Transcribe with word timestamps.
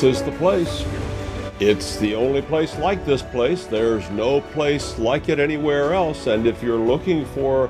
This 0.00 0.16
is 0.16 0.22
the 0.22 0.32
place. 0.32 0.86
It's 1.60 1.98
the 1.98 2.14
only 2.14 2.40
place 2.40 2.78
like 2.78 3.04
this 3.04 3.20
place. 3.20 3.66
There's 3.66 4.08
no 4.12 4.40
place 4.40 4.98
like 4.98 5.28
it 5.28 5.38
anywhere 5.38 5.92
else. 5.92 6.26
And 6.26 6.46
if 6.46 6.62
you're 6.62 6.78
looking 6.78 7.26
for 7.26 7.68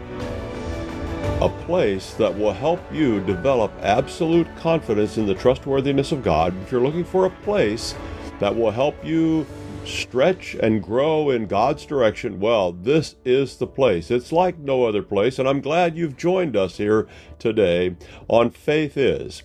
a 1.41 1.49
place 1.67 2.15
that 2.15 2.33
will 2.33 2.53
help 2.53 2.81
you 2.93 3.19
develop 3.25 3.73
absolute 3.83 4.47
confidence 4.59 5.19
in 5.19 5.27
the 5.27 5.35
trustworthiness 5.35 6.13
of 6.13 6.23
God, 6.23 6.55
if 6.63 6.71
you're 6.71 6.81
looking 6.81 7.03
for 7.03 7.27
a 7.27 7.31
place 7.31 7.97
that 8.39 8.55
will 8.55 8.71
help 8.71 9.05
you 9.05 9.45
stretch 9.85 10.55
and 10.55 10.81
grow 10.81 11.31
in 11.31 11.49
God's 11.49 11.85
direction, 11.85 12.39
well, 12.39 12.71
this 12.71 13.17
is 13.25 13.57
the 13.57 13.67
place. 13.67 14.09
It's 14.09 14.31
like 14.31 14.57
no 14.57 14.85
other 14.85 15.03
place, 15.03 15.41
and 15.41 15.49
I'm 15.49 15.61
glad 15.61 15.97
you've 15.97 16.17
joined 16.17 16.57
us 16.57 16.77
here 16.77 17.09
today 17.41 17.97
on 18.29 18.51
Faith 18.51 18.97
Is. 18.97 19.43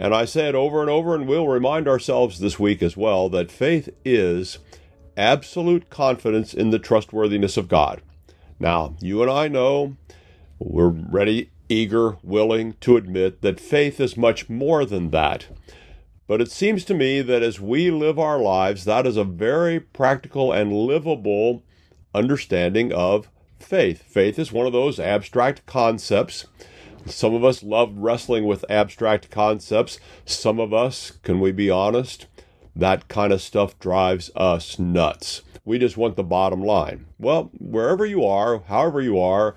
And 0.00 0.14
I 0.14 0.24
say 0.24 0.48
it 0.48 0.54
over 0.54 0.80
and 0.80 0.88
over, 0.88 1.14
and 1.14 1.28
we'll 1.28 1.46
remind 1.46 1.86
ourselves 1.86 2.38
this 2.38 2.58
week 2.58 2.82
as 2.82 2.96
well 2.96 3.28
that 3.28 3.52
faith 3.52 3.90
is 4.02 4.58
absolute 5.14 5.90
confidence 5.90 6.54
in 6.54 6.70
the 6.70 6.78
trustworthiness 6.78 7.58
of 7.58 7.68
God. 7.68 8.00
Now, 8.58 8.96
you 9.02 9.20
and 9.20 9.30
I 9.30 9.48
know 9.48 9.98
we're 10.58 10.88
ready, 10.88 11.50
eager, 11.68 12.16
willing 12.22 12.76
to 12.80 12.96
admit 12.96 13.42
that 13.42 13.60
faith 13.60 14.00
is 14.00 14.16
much 14.16 14.48
more 14.48 14.86
than 14.86 15.10
that. 15.10 15.48
But 16.26 16.40
it 16.40 16.50
seems 16.50 16.86
to 16.86 16.94
me 16.94 17.20
that 17.20 17.42
as 17.42 17.60
we 17.60 17.90
live 17.90 18.18
our 18.18 18.38
lives, 18.38 18.86
that 18.86 19.06
is 19.06 19.18
a 19.18 19.24
very 19.24 19.78
practical 19.78 20.50
and 20.50 20.72
livable 20.72 21.62
understanding 22.14 22.90
of 22.90 23.28
faith. 23.58 24.02
Faith 24.04 24.38
is 24.38 24.50
one 24.50 24.66
of 24.66 24.72
those 24.72 24.98
abstract 24.98 25.66
concepts 25.66 26.46
some 27.06 27.34
of 27.34 27.44
us 27.44 27.62
love 27.62 27.96
wrestling 27.96 28.44
with 28.44 28.64
abstract 28.70 29.30
concepts. 29.30 29.98
Some 30.24 30.60
of 30.60 30.72
us, 30.72 31.12
can 31.22 31.40
we 31.40 31.52
be 31.52 31.70
honest, 31.70 32.26
that 32.76 33.08
kind 33.08 33.32
of 33.32 33.42
stuff 33.42 33.78
drives 33.78 34.30
us 34.36 34.78
nuts. 34.78 35.42
We 35.64 35.78
just 35.78 35.96
want 35.96 36.16
the 36.16 36.22
bottom 36.22 36.62
line. 36.62 37.06
Well, 37.18 37.50
wherever 37.58 38.06
you 38.06 38.24
are, 38.24 38.60
however 38.60 39.00
you 39.00 39.18
are, 39.18 39.54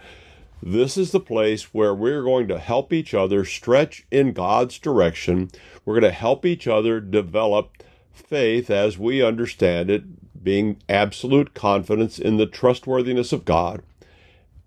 this 0.62 0.98
is 0.98 1.12
the 1.12 1.20
place 1.20 1.74
where 1.74 1.94
we're 1.94 2.24
going 2.24 2.48
to 2.48 2.58
help 2.58 2.94
each 2.94 3.14
other 3.14 3.44
stretch 3.44 4.06
in 4.12 4.32
God's 4.32 4.80
direction. 4.80 5.50
We're 5.84 6.00
going 6.00 6.12
to 6.12 6.18
help 6.18 6.46
each 6.46 6.68
other 6.68 7.00
develop 7.02 7.84
faith 8.14 8.70
as 8.70 8.98
we 8.98 9.22
understand 9.22 9.90
it, 9.90 10.44
being 10.44 10.78
absolute 10.88 11.54
confidence 11.54 12.20
in 12.20 12.38
the 12.38 12.46
trustworthiness 12.46 13.34
of 13.34 13.46
God. 13.46 13.82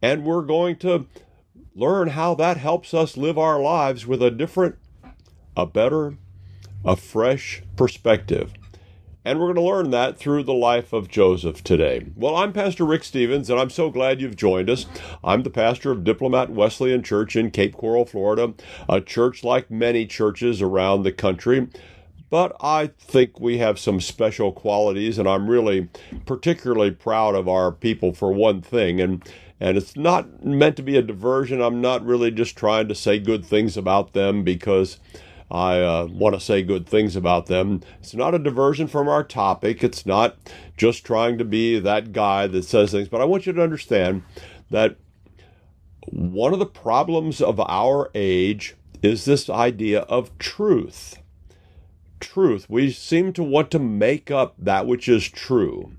And 0.02 0.24
we're 0.24 0.42
going 0.42 0.76
to 0.76 1.06
learn 1.76 2.08
how 2.08 2.34
that 2.34 2.56
helps 2.56 2.94
us 2.94 3.18
live 3.18 3.36
our 3.36 3.60
lives 3.60 4.06
with 4.06 4.22
a 4.22 4.30
different, 4.30 4.76
a 5.54 5.66
better, 5.66 6.16
a 6.82 6.96
fresh 6.96 7.62
perspective. 7.76 8.54
And 9.26 9.38
we're 9.38 9.52
going 9.52 9.56
to 9.56 9.74
learn 9.74 9.90
that 9.90 10.16
through 10.16 10.44
the 10.44 10.54
life 10.54 10.94
of 10.94 11.08
Joseph 11.08 11.62
today. 11.62 12.06
Well, 12.14 12.34
I'm 12.34 12.54
Pastor 12.54 12.86
Rick 12.86 13.04
Stevens, 13.04 13.50
and 13.50 13.60
I'm 13.60 13.68
so 13.68 13.90
glad 13.90 14.22
you've 14.22 14.36
joined 14.36 14.70
us. 14.70 14.86
I'm 15.22 15.42
the 15.42 15.50
pastor 15.50 15.90
of 15.90 16.02
Diplomat 16.02 16.48
Wesleyan 16.48 17.02
Church 17.02 17.36
in 17.36 17.50
Cape 17.50 17.74
Coral, 17.74 18.06
Florida, 18.06 18.54
a 18.88 19.02
church 19.02 19.44
like 19.44 19.70
many 19.70 20.06
churches 20.06 20.62
around 20.62 21.02
the 21.02 21.12
country. 21.12 21.68
But 22.30 22.56
I 22.60 22.88
think 22.98 23.38
we 23.38 23.58
have 23.58 23.78
some 23.78 24.00
special 24.00 24.50
qualities, 24.50 25.18
and 25.18 25.28
I'm 25.28 25.50
really 25.50 25.90
particularly 26.24 26.90
proud 26.90 27.34
of 27.34 27.48
our 27.48 27.70
people 27.70 28.14
for 28.14 28.32
one 28.32 28.62
thing. 28.62 29.00
And 29.00 29.22
and 29.60 29.76
it's 29.76 29.96
not 29.96 30.44
meant 30.44 30.76
to 30.76 30.82
be 30.82 30.96
a 30.96 31.02
diversion. 31.02 31.62
I'm 31.62 31.80
not 31.80 32.04
really 32.04 32.30
just 32.30 32.56
trying 32.56 32.88
to 32.88 32.94
say 32.94 33.18
good 33.18 33.44
things 33.44 33.76
about 33.76 34.12
them 34.12 34.44
because 34.44 34.98
I 35.50 35.80
uh, 35.80 36.08
want 36.10 36.34
to 36.34 36.40
say 36.40 36.62
good 36.62 36.86
things 36.86 37.16
about 37.16 37.46
them. 37.46 37.82
It's 38.00 38.14
not 38.14 38.34
a 38.34 38.38
diversion 38.38 38.86
from 38.86 39.08
our 39.08 39.24
topic. 39.24 39.82
It's 39.82 40.04
not 40.04 40.36
just 40.76 41.04
trying 41.04 41.38
to 41.38 41.44
be 41.44 41.78
that 41.78 42.12
guy 42.12 42.46
that 42.48 42.64
says 42.64 42.92
things, 42.92 43.08
but 43.08 43.20
I 43.20 43.24
want 43.24 43.46
you 43.46 43.52
to 43.52 43.62
understand 43.62 44.24
that 44.70 44.96
one 46.10 46.52
of 46.52 46.58
the 46.58 46.66
problems 46.66 47.40
of 47.40 47.60
our 47.60 48.10
age 48.14 48.76
is 49.02 49.24
this 49.24 49.48
idea 49.48 50.00
of 50.02 50.36
truth. 50.38 51.18
Truth. 52.20 52.68
We 52.68 52.90
seem 52.90 53.32
to 53.34 53.42
want 53.42 53.70
to 53.70 53.78
make 53.78 54.30
up 54.30 54.54
that 54.58 54.86
which 54.86 55.08
is 55.08 55.28
true. 55.28 55.92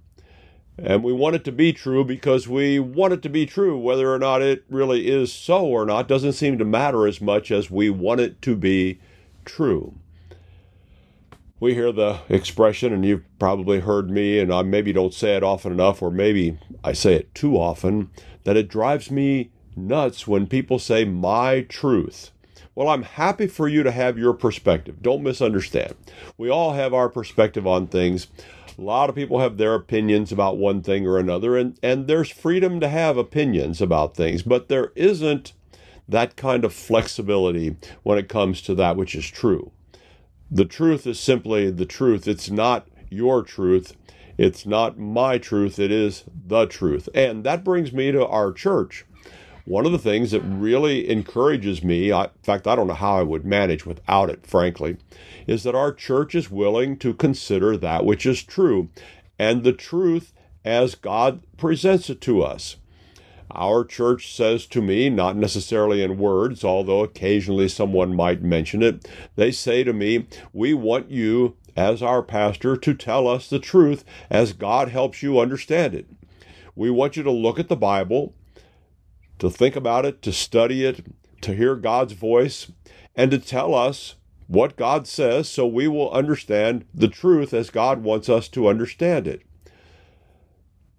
And 0.78 1.04
we 1.04 1.12
want 1.12 1.36
it 1.36 1.44
to 1.46 1.52
be 1.52 1.74
true 1.74 2.04
because 2.04 2.48
we 2.48 2.80
want 2.80 3.14
it 3.14 3.22
to 3.24 3.30
be 3.30 3.46
true. 3.46 3.78
Whether 3.78 4.14
or 4.14 4.20
not 4.20 4.44
it 4.44 4.64
really 4.70 5.08
is 5.08 5.34
so 5.34 5.66
or 5.66 5.86
not 5.86 6.08
doesn't 6.08 6.34
seem 6.34 6.58
to 6.60 6.66
matter 6.66 7.08
as 7.08 7.20
much 7.20 7.50
as 7.50 7.72
we 7.72 7.90
want 7.90 8.22
it 8.22 8.42
to 8.44 8.56
be 8.56 9.00
true. 9.44 9.96
We 11.60 11.74
hear 11.74 11.92
the 11.92 12.20
expression, 12.30 12.94
and 12.94 13.04
you've 13.04 13.24
probably 13.40 13.80
heard 13.80 14.12
me, 14.12 14.38
and 14.40 14.54
I 14.54 14.62
maybe 14.62 14.94
don't 14.94 15.14
say 15.14 15.36
it 15.36 15.44
often 15.44 15.72
enough, 15.72 16.04
or 16.04 16.12
maybe 16.12 16.60
I 16.84 16.94
say 16.94 17.16
it 17.16 17.34
too 17.34 17.56
often, 17.56 18.12
that 18.44 18.56
it 18.56 18.68
drives 18.68 19.10
me 19.10 19.50
nuts 19.76 20.28
when 20.28 20.46
people 20.46 20.78
say 20.78 21.04
my 21.04 21.62
truth. 21.62 22.30
Well, 22.76 22.90
I'm 22.90 23.02
happy 23.02 23.48
for 23.48 23.68
you 23.68 23.82
to 23.82 23.90
have 23.90 24.20
your 24.20 24.34
perspective. 24.34 25.02
Don't 25.02 25.24
misunderstand. 25.24 25.96
We 26.38 26.48
all 26.48 26.74
have 26.74 26.94
our 26.94 27.10
perspective 27.10 27.66
on 27.66 27.88
things. 27.88 28.28
A 28.78 28.82
lot 28.82 29.10
of 29.10 29.16
people 29.16 29.40
have 29.40 29.58
their 29.58 29.74
opinions 29.74 30.32
about 30.32 30.58
one 30.58 30.84
thing 30.84 31.08
or 31.08 31.18
another, 31.18 31.58
and, 31.58 31.80
and 31.82 32.06
there's 32.08 32.30
freedom 32.30 32.80
to 32.80 32.88
have 32.88 33.18
opinions 33.18 33.82
about 33.82 34.16
things, 34.16 34.44
but 34.44 34.68
there 34.68 34.92
isn't 34.96 35.54
that 36.08 36.36
kind 36.36 36.64
of 36.64 36.74
flexibility 36.74 37.76
when 38.04 38.20
it 38.20 38.30
comes 38.30 38.62
to 38.62 38.76
that 38.76 38.96
which 38.96 39.16
is 39.16 39.28
true. 39.28 39.72
The 40.52 40.66
truth 40.66 41.08
is 41.08 41.20
simply 41.20 41.72
the 41.72 41.86
truth. 41.86 42.28
It's 42.28 42.50
not 42.52 42.88
your 43.10 43.42
truth. 43.42 43.96
It's 44.38 44.66
not 44.66 45.00
my 45.00 45.40
truth. 45.40 45.80
It 45.80 45.92
is 45.92 46.24
the 46.46 46.68
truth. 46.68 47.10
And 47.16 47.44
that 47.44 47.64
brings 47.64 47.92
me 47.92 48.12
to 48.12 48.26
our 48.28 48.52
church. 48.52 49.06
One 49.68 49.86
of 49.86 49.92
the 49.92 50.00
things 50.00 50.32
that 50.32 50.40
really 50.40 51.10
encourages 51.10 51.84
me, 51.84 52.10
I, 52.10 52.24
in 52.24 52.30
fact, 52.42 52.68
I 52.68 52.76
don't 52.78 52.88
know 52.88 52.94
how 52.94 53.18
I 53.18 53.24
would 53.24 53.46
manage 53.46 53.86
without 53.86 54.30
it, 54.30 54.48
frankly, 54.48 54.96
is 55.46 55.64
that 55.64 55.76
our 55.76 55.92
church 55.92 56.36
is 56.36 56.50
willing 56.50 56.96
to 57.00 57.14
consider 57.14 57.76
that 57.76 58.06
which 58.06 58.26
is 58.26 58.44
true 58.44 58.88
and 59.38 59.66
the 59.66 59.74
truth 59.74 60.32
as 60.64 60.96
God 60.96 61.42
presents 61.58 62.10
it 62.10 62.22
to 62.22 62.44
us. 62.44 62.78
Our 63.52 63.84
church 63.84 64.34
says 64.34 64.68
to 64.68 64.82
me, 64.82 65.10
not 65.10 65.36
necessarily 65.36 66.02
in 66.02 66.18
words, 66.18 66.64
although 66.64 67.04
occasionally 67.04 67.68
someone 67.68 68.16
might 68.16 68.42
mention 68.42 68.82
it, 68.82 69.06
they 69.36 69.52
say 69.52 69.84
to 69.84 69.92
me, 69.92 70.28
We 70.54 70.74
want 70.74 71.12
you, 71.12 71.58
as 71.76 72.02
our 72.02 72.24
pastor, 72.24 72.78
to 72.78 72.94
tell 72.94 73.28
us 73.28 73.50
the 73.50 73.60
truth 73.60 74.06
as 74.30 74.54
God 74.54 74.88
helps 74.88 75.22
you 75.22 75.42
understand 75.42 75.94
it. 75.94 76.06
We 76.74 76.90
want 76.90 77.18
you 77.18 77.24
to 77.24 77.32
look 77.32 77.60
at 77.60 77.68
the 77.68 77.76
Bible 77.76 78.34
to 79.40 79.50
think 79.50 79.76
about 79.76 80.06
it, 80.06 80.22
to 80.24 80.32
study 80.32 80.86
it, 80.86 81.06
to 81.42 81.54
hear 81.54 81.76
God's 81.76 82.14
voice, 82.14 82.72
and 83.16 83.32
to 83.32 83.40
tell 83.40 83.74
us 83.74 84.16
what 84.48 84.78
God 84.78 85.08
says 85.08 85.50
so 85.50 85.68
we 85.68 85.88
will 85.88 86.12
understand 86.12 86.86
the 86.94 87.08
truth 87.08 87.54
as 87.54 87.70
God 87.70 88.04
wants 88.04 88.30
us 88.30 88.48
to 88.50 88.68
understand 88.68 89.28
it. 89.28 89.42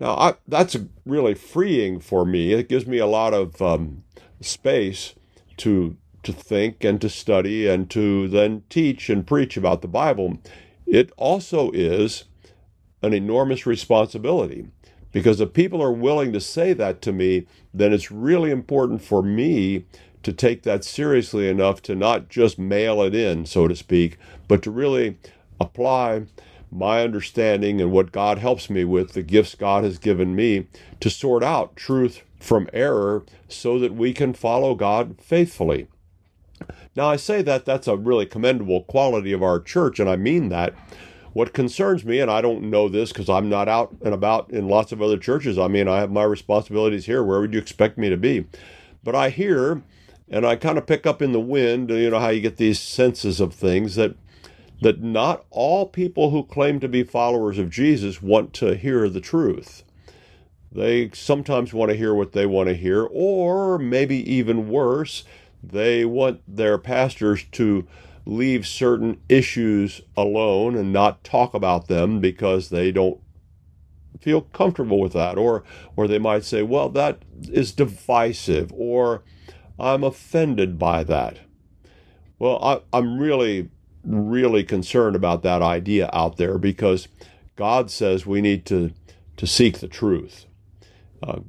Now, 0.00 0.14
I, 0.14 0.34
that's 0.46 0.76
really 1.04 1.34
freeing 1.34 1.98
for 1.98 2.24
me. 2.24 2.52
It 2.52 2.68
gives 2.68 2.86
me 2.86 2.98
a 2.98 3.06
lot 3.06 3.34
of 3.34 3.60
um, 3.60 4.04
space 4.40 5.14
to 5.58 5.96
to 6.24 6.32
think 6.32 6.84
and 6.84 7.00
to 7.00 7.08
study 7.08 7.66
and 7.66 7.88
to 7.88 8.28
then 8.28 8.62
teach 8.68 9.08
and 9.08 9.26
preach 9.26 9.56
about 9.56 9.82
the 9.82 9.88
Bible. 9.88 10.38
It 10.84 11.10
also 11.16 11.70
is 11.70 12.24
an 13.02 13.14
enormous 13.14 13.66
responsibility 13.66 14.66
because 15.12 15.40
if 15.40 15.52
people 15.52 15.82
are 15.82 15.92
willing 15.92 16.32
to 16.32 16.40
say 16.40 16.72
that 16.74 17.00
to 17.02 17.12
me, 17.12 17.46
then 17.72 17.92
it's 17.92 18.10
really 18.10 18.50
important 18.50 19.02
for 19.02 19.22
me 19.22 19.84
to 20.22 20.32
take 20.32 20.62
that 20.62 20.84
seriously 20.84 21.48
enough 21.48 21.80
to 21.82 21.94
not 21.94 22.28
just 22.28 22.58
mail 22.58 23.02
it 23.02 23.14
in, 23.14 23.46
so 23.46 23.68
to 23.68 23.76
speak, 23.76 24.18
but 24.46 24.62
to 24.62 24.70
really 24.70 25.16
apply 25.60 26.26
my 26.70 27.02
understanding 27.02 27.80
and 27.80 27.90
what 27.90 28.12
God 28.12 28.38
helps 28.38 28.68
me 28.68 28.84
with, 28.84 29.12
the 29.12 29.22
gifts 29.22 29.54
God 29.54 29.84
has 29.84 29.98
given 29.98 30.34
me, 30.34 30.66
to 31.00 31.08
sort 31.08 31.42
out 31.42 31.76
truth 31.76 32.22
from 32.38 32.68
error 32.72 33.24
so 33.48 33.78
that 33.78 33.94
we 33.94 34.12
can 34.12 34.34
follow 34.34 34.74
God 34.74 35.16
faithfully. 35.20 35.88
Now, 36.94 37.08
I 37.08 37.16
say 37.16 37.42
that 37.42 37.64
that's 37.64 37.86
a 37.86 37.96
really 37.96 38.26
commendable 38.26 38.82
quality 38.82 39.32
of 39.32 39.42
our 39.42 39.60
church, 39.60 40.00
and 40.00 40.10
I 40.10 40.16
mean 40.16 40.48
that 40.48 40.74
what 41.38 41.52
concerns 41.52 42.04
me, 42.04 42.18
and 42.18 42.28
I 42.28 42.40
don't 42.40 42.68
know 42.68 42.88
this 42.88 43.12
because 43.12 43.28
I'm 43.28 43.48
not 43.48 43.68
out 43.68 43.94
and 44.02 44.12
about 44.12 44.50
in 44.50 44.66
lots 44.66 44.90
of 44.90 45.00
other 45.00 45.16
churches. 45.16 45.56
I 45.56 45.68
mean, 45.68 45.86
I 45.86 46.00
have 46.00 46.10
my 46.10 46.24
responsibilities 46.24 47.06
here. 47.06 47.22
Where 47.22 47.38
would 47.40 47.52
you 47.52 47.60
expect 47.60 47.96
me 47.96 48.08
to 48.08 48.16
be? 48.16 48.46
But 49.04 49.14
I 49.14 49.30
hear, 49.30 49.82
and 50.28 50.44
I 50.44 50.56
kind 50.56 50.76
of 50.76 50.88
pick 50.88 51.06
up 51.06 51.22
in 51.22 51.30
the 51.30 51.38
wind. 51.38 51.90
You 51.90 52.10
know 52.10 52.18
how 52.18 52.30
you 52.30 52.40
get 52.40 52.56
these 52.56 52.80
senses 52.80 53.38
of 53.38 53.54
things 53.54 53.94
that 53.94 54.16
that 54.82 55.00
not 55.00 55.44
all 55.50 55.86
people 55.86 56.30
who 56.30 56.42
claim 56.42 56.80
to 56.80 56.88
be 56.88 57.04
followers 57.04 57.56
of 57.56 57.70
Jesus 57.70 58.20
want 58.20 58.52
to 58.54 58.74
hear 58.74 59.08
the 59.08 59.20
truth. 59.20 59.84
They 60.72 61.08
sometimes 61.14 61.72
want 61.72 61.92
to 61.92 61.96
hear 61.96 62.14
what 62.14 62.32
they 62.32 62.46
want 62.46 62.68
to 62.68 62.74
hear, 62.74 63.06
or 63.08 63.78
maybe 63.78 64.28
even 64.28 64.68
worse, 64.68 65.22
they 65.62 66.04
want 66.04 66.40
their 66.48 66.78
pastors 66.78 67.44
to 67.52 67.86
leave 68.28 68.66
certain 68.66 69.18
issues 69.30 70.02
alone 70.14 70.76
and 70.76 70.92
not 70.92 71.24
talk 71.24 71.54
about 71.54 71.88
them 71.88 72.20
because 72.20 72.68
they 72.68 72.92
don't 72.92 73.18
feel 74.20 74.42
comfortable 74.42 75.00
with 75.00 75.14
that. 75.14 75.38
Or 75.38 75.64
or 75.96 76.06
they 76.06 76.18
might 76.18 76.44
say 76.44 76.62
well 76.62 76.90
that 76.90 77.22
is 77.50 77.72
divisive 77.72 78.70
or 78.74 79.22
i'm 79.80 80.04
offended 80.04 80.78
by 80.78 81.04
that. 81.04 81.38
Well 82.38 82.62
I, 82.62 82.80
i'm 82.92 83.18
really 83.18 83.70
really 84.04 84.62
concerned 84.62 85.16
about 85.16 85.42
that 85.42 85.62
idea 85.62 86.10
out 86.12 86.36
there 86.36 86.58
because 86.58 87.08
god 87.56 87.90
says 87.90 88.26
we 88.26 88.42
need 88.42 88.66
to 88.66 88.92
to 89.38 89.46
seek 89.46 89.78
the 89.78 89.88
truth. 89.88 90.44
Uh, 91.22 91.40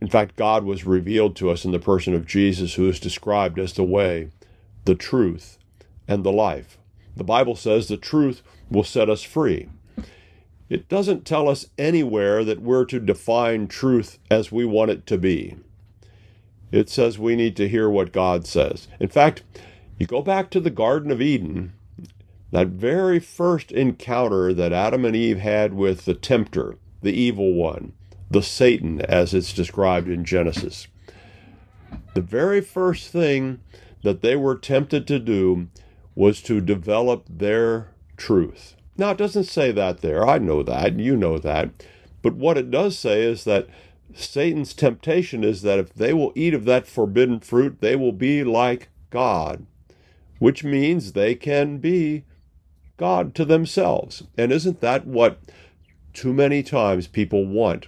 in 0.00 0.08
fact 0.08 0.36
god 0.36 0.62
was 0.62 0.86
revealed 0.86 1.34
to 1.34 1.50
us 1.50 1.64
in 1.64 1.72
the 1.72 1.80
person 1.80 2.14
of 2.14 2.24
jesus 2.24 2.74
who 2.74 2.88
is 2.88 3.00
described 3.00 3.58
as 3.58 3.72
the 3.72 3.84
way 3.84 4.30
the 4.84 4.94
truth 4.94 5.57
and 6.08 6.24
the 6.24 6.32
life 6.32 6.78
the 7.16 7.24
bible 7.24 7.54
says 7.54 7.86
the 7.86 7.96
truth 7.96 8.42
will 8.70 8.84
set 8.84 9.08
us 9.08 9.22
free 9.22 9.68
it 10.68 10.88
doesn't 10.88 11.24
tell 11.24 11.48
us 11.48 11.66
anywhere 11.78 12.44
that 12.44 12.60
we're 12.60 12.84
to 12.86 13.00
define 13.00 13.68
truth 13.68 14.18
as 14.30 14.52
we 14.52 14.66
want 14.66 14.90
it 14.90 15.06
to 15.06 15.16
be. 15.16 15.56
It 16.70 16.90
says 16.90 17.18
we 17.18 17.36
need 17.36 17.56
to 17.56 17.68
hear 17.68 17.88
what 17.88 18.12
God 18.12 18.46
says. 18.46 18.86
In 19.00 19.08
fact, 19.08 19.42
you 19.98 20.06
go 20.06 20.20
back 20.20 20.50
to 20.50 20.60
the 20.60 20.70
Garden 20.70 21.10
of 21.10 21.22
Eden, 21.22 21.72
that 22.50 22.68
very 22.68 23.18
first 23.18 23.72
encounter 23.72 24.52
that 24.52 24.72
Adam 24.72 25.06
and 25.06 25.16
Eve 25.16 25.38
had 25.38 25.72
with 25.72 26.04
the 26.04 26.14
tempter, 26.14 26.76
the 27.00 27.12
evil 27.12 27.54
one, 27.54 27.92
the 28.30 28.42
Satan, 28.42 29.00
as 29.00 29.32
it's 29.32 29.54
described 29.54 30.08
in 30.08 30.24
Genesis. 30.24 30.86
The 32.14 32.20
very 32.20 32.60
first 32.60 33.10
thing 33.10 33.60
that 34.02 34.20
they 34.20 34.36
were 34.36 34.56
tempted 34.56 35.06
to 35.06 35.18
do 35.18 35.68
was 36.18 36.42
to 36.42 36.60
develop 36.60 37.24
their 37.30 37.90
truth. 38.16 38.74
Now, 38.96 39.10
it 39.10 39.18
doesn't 39.18 39.44
say 39.44 39.70
that 39.70 40.00
there. 40.00 40.28
I 40.28 40.38
know 40.38 40.64
that. 40.64 40.98
You 40.98 41.16
know 41.16 41.38
that. 41.38 41.70
But 42.22 42.34
what 42.34 42.58
it 42.58 42.72
does 42.72 42.98
say 42.98 43.22
is 43.22 43.44
that 43.44 43.68
Satan's 44.16 44.74
temptation 44.74 45.44
is 45.44 45.62
that 45.62 45.78
if 45.78 45.94
they 45.94 46.12
will 46.12 46.32
eat 46.34 46.54
of 46.54 46.64
that 46.64 46.88
forbidden 46.88 47.38
fruit, 47.38 47.76
they 47.80 47.94
will 47.94 48.10
be 48.10 48.42
like 48.42 48.88
God, 49.10 49.64
which 50.40 50.64
means 50.64 51.12
they 51.12 51.36
can 51.36 51.78
be 51.78 52.24
God 52.96 53.32
to 53.36 53.44
themselves. 53.44 54.24
And 54.36 54.50
isn't 54.50 54.80
that 54.80 55.06
what 55.06 55.38
too 56.14 56.32
many 56.32 56.64
times 56.64 57.06
people 57.06 57.46
want 57.46 57.86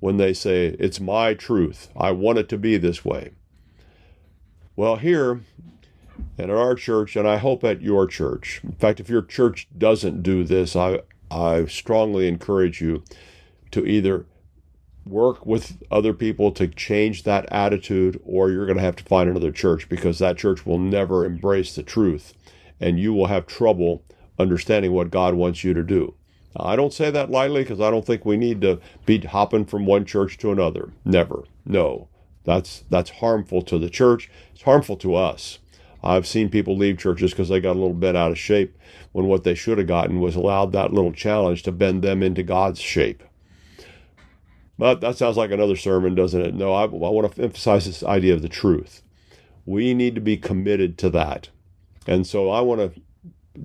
when 0.00 0.16
they 0.16 0.34
say, 0.34 0.74
It's 0.80 0.98
my 0.98 1.32
truth. 1.32 1.90
I 1.96 2.10
want 2.10 2.38
it 2.38 2.48
to 2.48 2.58
be 2.58 2.76
this 2.76 3.04
way? 3.04 3.30
Well, 4.74 4.96
here 4.96 5.42
and 6.36 6.50
at 6.50 6.56
our 6.56 6.74
church, 6.74 7.16
and 7.16 7.26
I 7.26 7.36
hope 7.36 7.64
at 7.64 7.82
your 7.82 8.06
church. 8.06 8.60
In 8.64 8.72
fact, 8.72 9.00
if 9.00 9.08
your 9.08 9.22
church 9.22 9.68
doesn't 9.76 10.22
do 10.22 10.44
this, 10.44 10.76
I, 10.76 11.00
I 11.30 11.66
strongly 11.66 12.28
encourage 12.28 12.80
you 12.80 13.02
to 13.70 13.86
either 13.86 14.26
work 15.04 15.46
with 15.46 15.82
other 15.90 16.12
people 16.12 16.52
to 16.52 16.68
change 16.68 17.22
that 17.22 17.50
attitude, 17.52 18.20
or 18.24 18.50
you're 18.50 18.66
going 18.66 18.76
to 18.76 18.84
have 18.84 18.96
to 18.96 19.04
find 19.04 19.28
another 19.28 19.52
church 19.52 19.88
because 19.88 20.18
that 20.18 20.36
church 20.36 20.66
will 20.66 20.78
never 20.78 21.24
embrace 21.24 21.74
the 21.74 21.82
truth, 21.82 22.34
and 22.80 22.98
you 22.98 23.12
will 23.12 23.26
have 23.26 23.46
trouble 23.46 24.04
understanding 24.38 24.92
what 24.92 25.10
God 25.10 25.34
wants 25.34 25.64
you 25.64 25.74
to 25.74 25.82
do. 25.82 26.14
I 26.56 26.76
don't 26.76 26.92
say 26.92 27.10
that 27.10 27.30
lightly 27.30 27.62
because 27.62 27.80
I 27.80 27.90
don't 27.90 28.04
think 28.04 28.24
we 28.24 28.36
need 28.36 28.60
to 28.62 28.80
be 29.06 29.18
hopping 29.20 29.64
from 29.64 29.86
one 29.86 30.04
church 30.04 30.38
to 30.38 30.50
another. 30.50 30.92
Never. 31.04 31.44
No. 31.64 32.08
That's 32.44 32.84
that's 32.88 33.10
harmful 33.10 33.62
to 33.62 33.78
the 33.78 33.90
church. 33.90 34.30
It's 34.54 34.62
harmful 34.62 34.96
to 34.98 35.14
us. 35.14 35.58
I've 36.02 36.26
seen 36.26 36.48
people 36.48 36.76
leave 36.76 36.98
churches 36.98 37.32
because 37.32 37.48
they 37.48 37.60
got 37.60 37.72
a 37.72 37.80
little 37.80 37.94
bit 37.94 38.14
out 38.14 38.30
of 38.30 38.38
shape 38.38 38.76
when 39.12 39.26
what 39.26 39.44
they 39.44 39.54
should 39.54 39.78
have 39.78 39.86
gotten 39.86 40.20
was 40.20 40.36
allowed 40.36 40.72
that 40.72 40.92
little 40.92 41.12
challenge 41.12 41.62
to 41.64 41.72
bend 41.72 42.02
them 42.02 42.22
into 42.22 42.42
God's 42.42 42.80
shape. 42.80 43.22
But 44.78 45.00
that 45.00 45.16
sounds 45.16 45.36
like 45.36 45.50
another 45.50 45.74
sermon, 45.74 46.14
doesn't 46.14 46.40
it? 46.40 46.54
No, 46.54 46.72
I, 46.72 46.84
I 46.84 46.86
want 46.86 47.34
to 47.34 47.42
emphasize 47.42 47.86
this 47.86 48.04
idea 48.04 48.34
of 48.34 48.42
the 48.42 48.48
truth. 48.48 49.02
We 49.66 49.92
need 49.92 50.14
to 50.14 50.20
be 50.20 50.36
committed 50.36 50.96
to 50.98 51.10
that. 51.10 51.48
And 52.06 52.26
so 52.26 52.48
I 52.48 52.60
want 52.60 52.94
to 52.94 53.00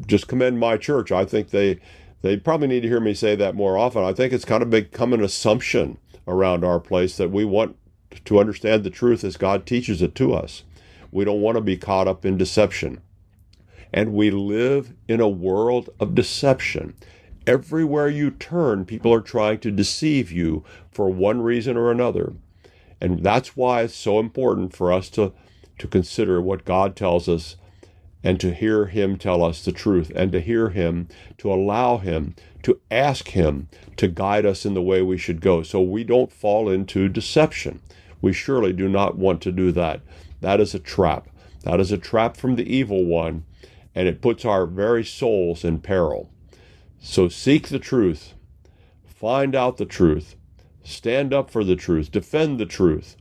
just 0.08 0.28
commend 0.28 0.60
my 0.60 0.76
church. 0.78 1.12
I 1.12 1.26
think 1.26 1.52
they 1.52 1.80
they 2.24 2.38
probably 2.38 2.68
need 2.68 2.82
to 2.82 2.88
hear 2.88 3.02
me 3.02 3.14
say 3.14 3.36
that 3.36 3.54
more 3.54 3.78
often. 3.78 4.04
I 4.04 4.14
think 4.14 4.34
it's 4.34 4.46
kind 4.46 4.64
of 4.64 4.70
become 4.70 5.14
an 5.14 5.24
assumption 5.24 5.98
around 6.28 6.64
our 6.64 6.80
place 6.80 7.18
that 7.18 7.32
we 7.32 7.46
want 7.46 7.76
to 8.26 8.40
understand 8.40 8.84
the 8.84 8.90
truth 8.90 9.24
as 9.24 9.38
God 9.38 9.66
teaches 9.66 10.02
it 10.02 10.16
to 10.16 10.34
us. 10.34 10.64
We 11.14 11.26
don't 11.26 11.42
want 11.42 11.58
to 11.58 11.62
be 11.62 11.78
caught 11.78 12.08
up 12.08 12.26
in 12.26 12.38
deception. 12.38 13.02
And 13.94 14.14
we 14.14 14.32
live 14.32 14.94
in 15.08 15.22
a 15.22 15.30
world 15.30 15.92
of 16.00 16.16
deception. 16.16 16.96
Everywhere 17.46 18.08
you 18.08 18.32
turn, 18.32 18.86
people 18.86 19.14
are 19.14 19.22
trying 19.22 19.60
to 19.60 19.72
deceive 19.72 20.32
you 20.32 20.64
for 20.92 21.10
one 21.10 21.42
reason 21.42 21.78
or 21.78 21.92
another. 21.92 22.34
And 23.00 23.22
that's 23.22 23.56
why 23.56 23.84
it's 23.84 23.96
so 23.96 24.20
important 24.20 24.76
for 24.76 24.92
us 24.92 25.10
to, 25.12 25.34
to 25.78 25.88
consider 25.88 26.42
what 26.42 26.66
God 26.66 26.96
tells 26.96 27.30
us 27.30 27.58
and 28.24 28.40
to 28.40 28.54
hear 28.54 28.86
Him 28.86 29.18
tell 29.18 29.44
us 29.44 29.64
the 29.64 29.72
truth 29.72 30.12
and 30.16 30.32
to 30.32 30.40
hear 30.40 30.70
Him, 30.70 31.10
to 31.38 31.54
allow 31.54 31.98
Him, 31.98 32.36
to 32.64 32.80
ask 32.90 33.28
Him 33.28 33.68
to 33.98 34.08
guide 34.08 34.46
us 34.46 34.66
in 34.66 34.74
the 34.74 34.82
way 34.82 35.02
we 35.04 35.18
should 35.18 35.42
go 35.42 35.62
so 35.62 35.82
we 35.82 36.04
don't 36.04 36.32
fall 36.32 36.70
into 36.70 37.08
deception. 37.10 37.82
We 38.22 38.34
surely 38.34 38.74
do 38.74 38.88
not 38.88 39.18
want 39.18 39.42
to 39.42 39.52
do 39.52 39.72
that. 39.74 40.02
That 40.44 40.60
is 40.60 40.76
a 40.76 40.80
trap. 40.80 41.30
That 41.64 41.80
is 41.80 41.94
a 41.94 41.98
trap 41.98 42.36
from 42.36 42.58
the 42.58 42.76
evil 42.76 43.06
one, 43.06 43.46
and 43.96 44.10
it 44.10 44.22
puts 44.22 44.44
our 44.44 44.66
very 44.66 45.06
souls 45.06 45.64
in 45.64 45.80
peril. 45.80 46.30
So 47.00 47.30
seek 47.30 47.70
the 47.70 47.80
truth, 47.80 48.34
find 49.06 49.56
out 49.56 49.78
the 49.78 49.86
truth, 49.86 50.36
stand 50.84 51.34
up 51.34 51.50
for 51.50 51.64
the 51.64 51.78
truth, 51.78 52.12
defend 52.12 52.60
the 52.60 52.66
truth. 52.66 53.16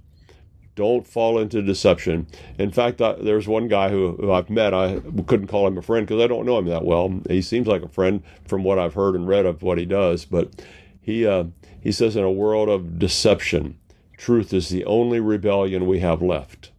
Don't 0.75 1.07
fall 1.07 1.39
into 1.39 1.63
deception. 1.63 2.27
In 2.59 2.73
fact, 2.73 3.01
I, 3.01 3.13
there's 3.13 3.47
one 3.47 3.69
guy 3.69 3.91
who, 3.91 4.17
who, 4.17 4.33
I've 4.33 4.51
met. 4.51 4.75
I 4.75 5.01
couldn't 5.27 5.47
call 5.47 5.69
him 5.69 5.79
a 5.79 5.83
friend 5.83 6.05
because 6.05 6.21
I 6.21 6.27
don't 6.27 6.47
know 6.47 6.59
him 6.59 6.67
that 6.67 6.85
well. 6.85 7.21
He 7.29 7.41
seems 7.41 7.69
like 7.69 7.83
a 7.83 7.89
friend 7.89 8.25
from 8.49 8.65
what 8.65 8.81
I've 8.81 8.95
heard 8.95 9.15
and 9.15 9.29
read 9.29 9.47
of 9.47 9.63
what 9.63 9.79
he 9.79 9.85
does. 9.85 10.25
But 10.25 10.65
he 11.01 11.25
uh, 11.25 11.45
he 11.81 11.93
says, 11.93 12.17
in 12.17 12.25
a 12.25 12.33
world 12.33 12.69
of 12.69 12.99
deception, 12.99 13.79
truth 14.17 14.53
is 14.53 14.71
the 14.71 14.85
only 14.87 15.21
rebellion 15.21 15.87
we 15.87 16.01
have 16.01 16.21
left. 16.21 16.72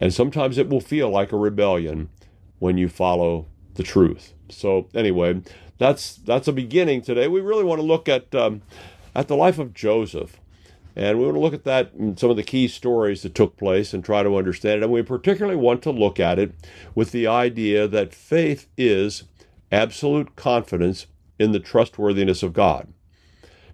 And 0.00 0.12
sometimes 0.12 0.58
it 0.58 0.68
will 0.68 0.80
feel 0.80 1.08
like 1.08 1.32
a 1.32 1.36
rebellion 1.36 2.10
when 2.58 2.76
you 2.78 2.88
follow 2.88 3.46
the 3.74 3.82
truth. 3.82 4.34
So 4.48 4.88
anyway, 4.94 5.42
that's 5.78 6.16
that's 6.16 6.48
a 6.48 6.52
beginning 6.52 7.02
today. 7.02 7.28
We 7.28 7.40
really 7.40 7.64
want 7.64 7.80
to 7.80 7.86
look 7.86 8.08
at 8.08 8.34
um, 8.34 8.62
at 9.14 9.28
the 9.28 9.36
life 9.36 9.58
of 9.58 9.74
Joseph, 9.74 10.40
and 10.94 11.18
we 11.18 11.24
want 11.24 11.36
to 11.36 11.40
look 11.40 11.54
at 11.54 11.64
that 11.64 11.92
and 11.94 12.18
some 12.18 12.30
of 12.30 12.36
the 12.36 12.42
key 12.42 12.68
stories 12.68 13.22
that 13.22 13.34
took 13.34 13.56
place 13.56 13.92
and 13.92 14.04
try 14.04 14.22
to 14.22 14.36
understand 14.36 14.80
it. 14.80 14.84
And 14.84 14.92
we 14.92 15.02
particularly 15.02 15.56
want 15.56 15.82
to 15.82 15.90
look 15.90 16.20
at 16.20 16.38
it 16.38 16.54
with 16.94 17.12
the 17.12 17.26
idea 17.26 17.88
that 17.88 18.14
faith 18.14 18.68
is 18.76 19.24
absolute 19.72 20.36
confidence 20.36 21.06
in 21.38 21.52
the 21.52 21.60
trustworthiness 21.60 22.42
of 22.42 22.52
God. 22.52 22.92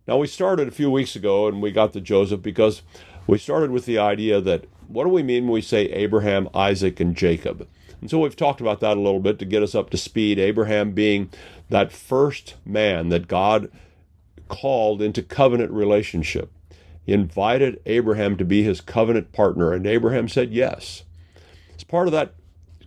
Now 0.08 0.16
we 0.16 0.26
started 0.26 0.66
a 0.66 0.72
few 0.72 0.90
weeks 0.90 1.14
ago, 1.14 1.46
and 1.46 1.62
we 1.62 1.70
got 1.70 1.92
to 1.92 2.00
Joseph 2.00 2.42
because 2.42 2.82
we 3.26 3.38
started 3.38 3.70
with 3.70 3.86
the 3.86 3.98
idea 3.98 4.40
that 4.40 4.64
what 4.92 5.04
do 5.04 5.10
we 5.10 5.22
mean 5.22 5.44
when 5.44 5.52
we 5.52 5.62
say 5.62 5.86
Abraham, 5.86 6.48
Isaac, 6.54 7.00
and 7.00 7.16
Jacob? 7.16 7.66
And 8.00 8.10
so 8.10 8.18
we've 8.18 8.36
talked 8.36 8.60
about 8.60 8.80
that 8.80 8.96
a 8.96 9.00
little 9.00 9.20
bit 9.20 9.38
to 9.38 9.44
get 9.44 9.62
us 9.62 9.74
up 9.74 9.90
to 9.90 9.96
speed. 9.96 10.38
Abraham 10.38 10.92
being 10.92 11.30
that 11.70 11.92
first 11.92 12.56
man 12.64 13.08
that 13.08 13.28
God 13.28 13.70
called 14.48 15.00
into 15.00 15.22
covenant 15.22 15.70
relationship. 15.70 16.52
He 17.04 17.12
invited 17.12 17.80
Abraham 17.86 18.36
to 18.36 18.44
be 18.44 18.62
his 18.62 18.80
covenant 18.80 19.32
partner, 19.32 19.72
and 19.72 19.86
Abraham 19.86 20.28
said 20.28 20.52
yes. 20.52 21.04
As 21.74 21.84
part 21.84 22.06
of 22.06 22.12
that 22.12 22.34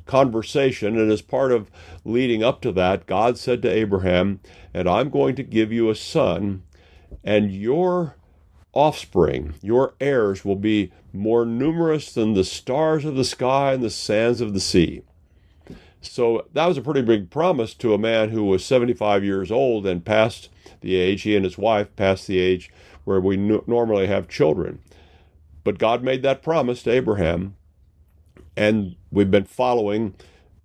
conversation 0.06 0.98
and 1.00 1.12
as 1.12 1.22
part 1.22 1.52
of 1.52 1.72
leading 2.04 2.44
up 2.44 2.62
to 2.62 2.72
that, 2.74 3.08
God 3.08 3.38
said 3.38 3.62
to 3.64 3.72
Abraham, 3.72 4.40
And 4.74 4.88
I'm 4.88 5.10
going 5.10 5.36
to 5.36 5.44
give 5.44 5.72
you 5.72 5.90
a 5.90 5.96
son, 5.96 6.64
and 7.24 7.52
your 7.52 8.16
offspring, 8.74 9.56
your 9.62 9.96
heirs, 10.00 10.46
will 10.46 10.56
be 10.56 10.92
more 11.16 11.46
numerous 11.46 12.14
than 12.14 12.34
the 12.34 12.44
stars 12.44 13.06
of 13.06 13.16
the 13.16 13.24
sky 13.24 13.74
and 13.74 13.84
the 13.84 13.90
sands 13.90 14.42
of 14.42 14.54
the 14.54 14.60
sea. 14.60 15.02
So 16.02 16.46
that 16.54 16.68
was 16.68 16.78
a 16.78 16.82
pretty 16.82 17.02
big 17.02 17.30
promise 17.30 17.74
to 17.76 17.94
a 17.94 17.98
man 17.98 18.30
who 18.30 18.44
was 18.44 18.64
75 18.64 19.24
years 19.24 19.52
old 19.52 19.86
and 19.88 20.06
past 20.06 20.50
the 20.82 20.96
age, 20.96 21.24
he 21.24 21.36
and 21.36 21.44
his 21.44 21.58
wife 21.58 21.96
past 21.96 22.28
the 22.28 22.38
age 22.40 22.72
where 23.06 23.20
we 23.20 23.38
normally 23.38 24.08
have 24.08 24.28
children. 24.28 24.80
But 25.64 25.80
God 25.80 26.04
made 26.04 26.22
that 26.24 26.44
promise 26.44 26.84
to 26.84 26.92
Abraham, 26.92 27.56
and 28.56 28.96
we've 29.12 29.32
been 29.32 29.46
following 29.46 30.14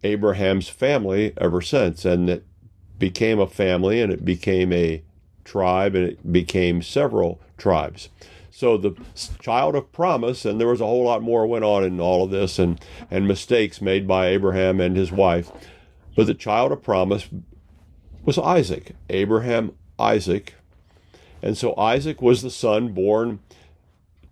Abraham's 0.02 0.68
family 0.68 1.32
ever 1.38 1.62
since. 1.62 2.04
And 2.04 2.28
it 2.28 2.44
became 2.98 3.38
a 3.38 3.46
family, 3.46 4.00
and 4.00 4.12
it 4.12 4.24
became 4.24 4.72
a 4.72 5.02
tribe, 5.44 5.94
and 5.94 6.04
it 6.04 6.32
became 6.32 6.82
several 6.82 7.40
tribes. 7.56 8.10
So 8.60 8.76
the 8.76 8.94
child 9.38 9.74
of 9.74 9.90
promise, 9.90 10.44
and 10.44 10.60
there 10.60 10.68
was 10.68 10.82
a 10.82 10.86
whole 10.86 11.04
lot 11.04 11.22
more 11.22 11.46
went 11.46 11.64
on 11.64 11.82
in 11.82 11.98
all 11.98 12.24
of 12.24 12.30
this, 12.30 12.58
and 12.58 12.78
and 13.10 13.26
mistakes 13.26 13.80
made 13.80 14.06
by 14.06 14.26
Abraham 14.26 14.80
and 14.80 14.98
his 14.98 15.10
wife. 15.10 15.50
But 16.14 16.26
the 16.26 16.34
child 16.34 16.70
of 16.70 16.82
promise 16.82 17.26
was 18.22 18.36
Isaac, 18.36 18.94
Abraham, 19.08 19.72
Isaac. 19.98 20.56
And 21.40 21.56
so 21.56 21.74
Isaac 21.78 22.20
was 22.20 22.42
the 22.42 22.50
son 22.50 22.92
born 22.92 23.38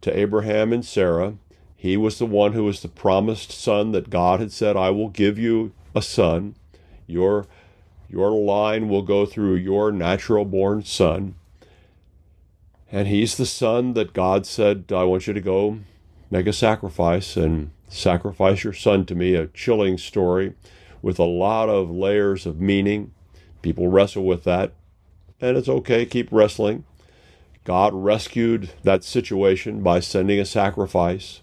to 0.02 0.14
Abraham 0.14 0.75
and 0.75 0.85
Sarah. 0.85 1.38
He 1.75 1.97
was 1.97 2.18
the 2.18 2.26
one 2.26 2.52
who 2.52 2.64
was 2.64 2.82
the 2.82 2.88
promised 2.88 3.50
son 3.50 3.92
that 3.92 4.11
God 4.11 4.40
had 4.40 4.52
said, 4.52 4.76
I 4.76 4.90
will 4.90 5.08
give 5.08 5.38
you 5.38 5.73
a 5.94 6.02
son. 6.02 6.54
Your, 7.06 7.47
your 8.11 8.32
line 8.32 8.90
will 8.90 9.00
go 9.00 9.25
through 9.25 9.54
your 9.54 9.90
natural 9.90 10.44
born 10.44 10.82
son. 10.82 11.35
And 12.90 13.07
he's 13.09 13.37
the 13.37 13.47
son 13.47 13.92
that 13.95 14.14
God 14.14 14.47
said, 14.47 14.87
I 14.90 15.04
want 15.04 15.26
you 15.26 15.35
to 15.35 15.40
go 15.40 15.80
make 16.30 16.47
a 16.47 16.52
sacrifice 16.52 17.37
and 17.37 17.71
sacrifice 17.88 18.64
your 18.64 18.73
son 18.73 19.04
to 19.07 19.14
me. 19.14 19.35
A 19.35 19.47
chilling 19.49 19.99
story 19.99 20.54
with 21.02 21.18
a 21.18 21.25
lot 21.25 21.68
of 21.68 21.90
layers 21.90 22.47
of 22.47 22.61
meaning. 22.61 23.12
People 23.61 23.88
wrestle 23.88 24.25
with 24.25 24.45
that, 24.45 24.73
and 25.40 25.57
it's 25.57 25.68
okay, 25.68 26.07
keep 26.07 26.28
wrestling. 26.30 26.85
God 27.64 27.92
rescued 27.92 28.71
that 28.83 29.04
situation 29.04 29.83
by 29.83 30.00
sending 30.00 30.40
a 30.40 30.45
sacrifice. 30.45 31.42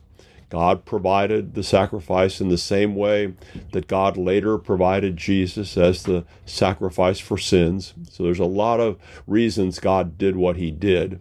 God 0.50 0.86
provided 0.86 1.54
the 1.54 1.64
sacrifice 1.64 2.40
in 2.40 2.50
the 2.50 2.58
same 2.58 2.96
way 2.96 3.34
that 3.74 3.88
God 3.88 4.16
later 4.16 4.58
provided 4.58 5.18
Jesus 5.18 5.78
as 5.78 6.04
the 6.04 6.24
sacrifice 6.46 7.20
for 7.20 7.38
sins. 7.38 7.94
So 8.10 8.24
there's 8.24 8.40
a 8.40 8.46
lot 8.46 8.80
of 8.80 8.98
reasons 9.28 9.80
God 9.80 10.18
did 10.18 10.36
what 10.36 10.56
he 10.56 10.72
did. 10.72 11.20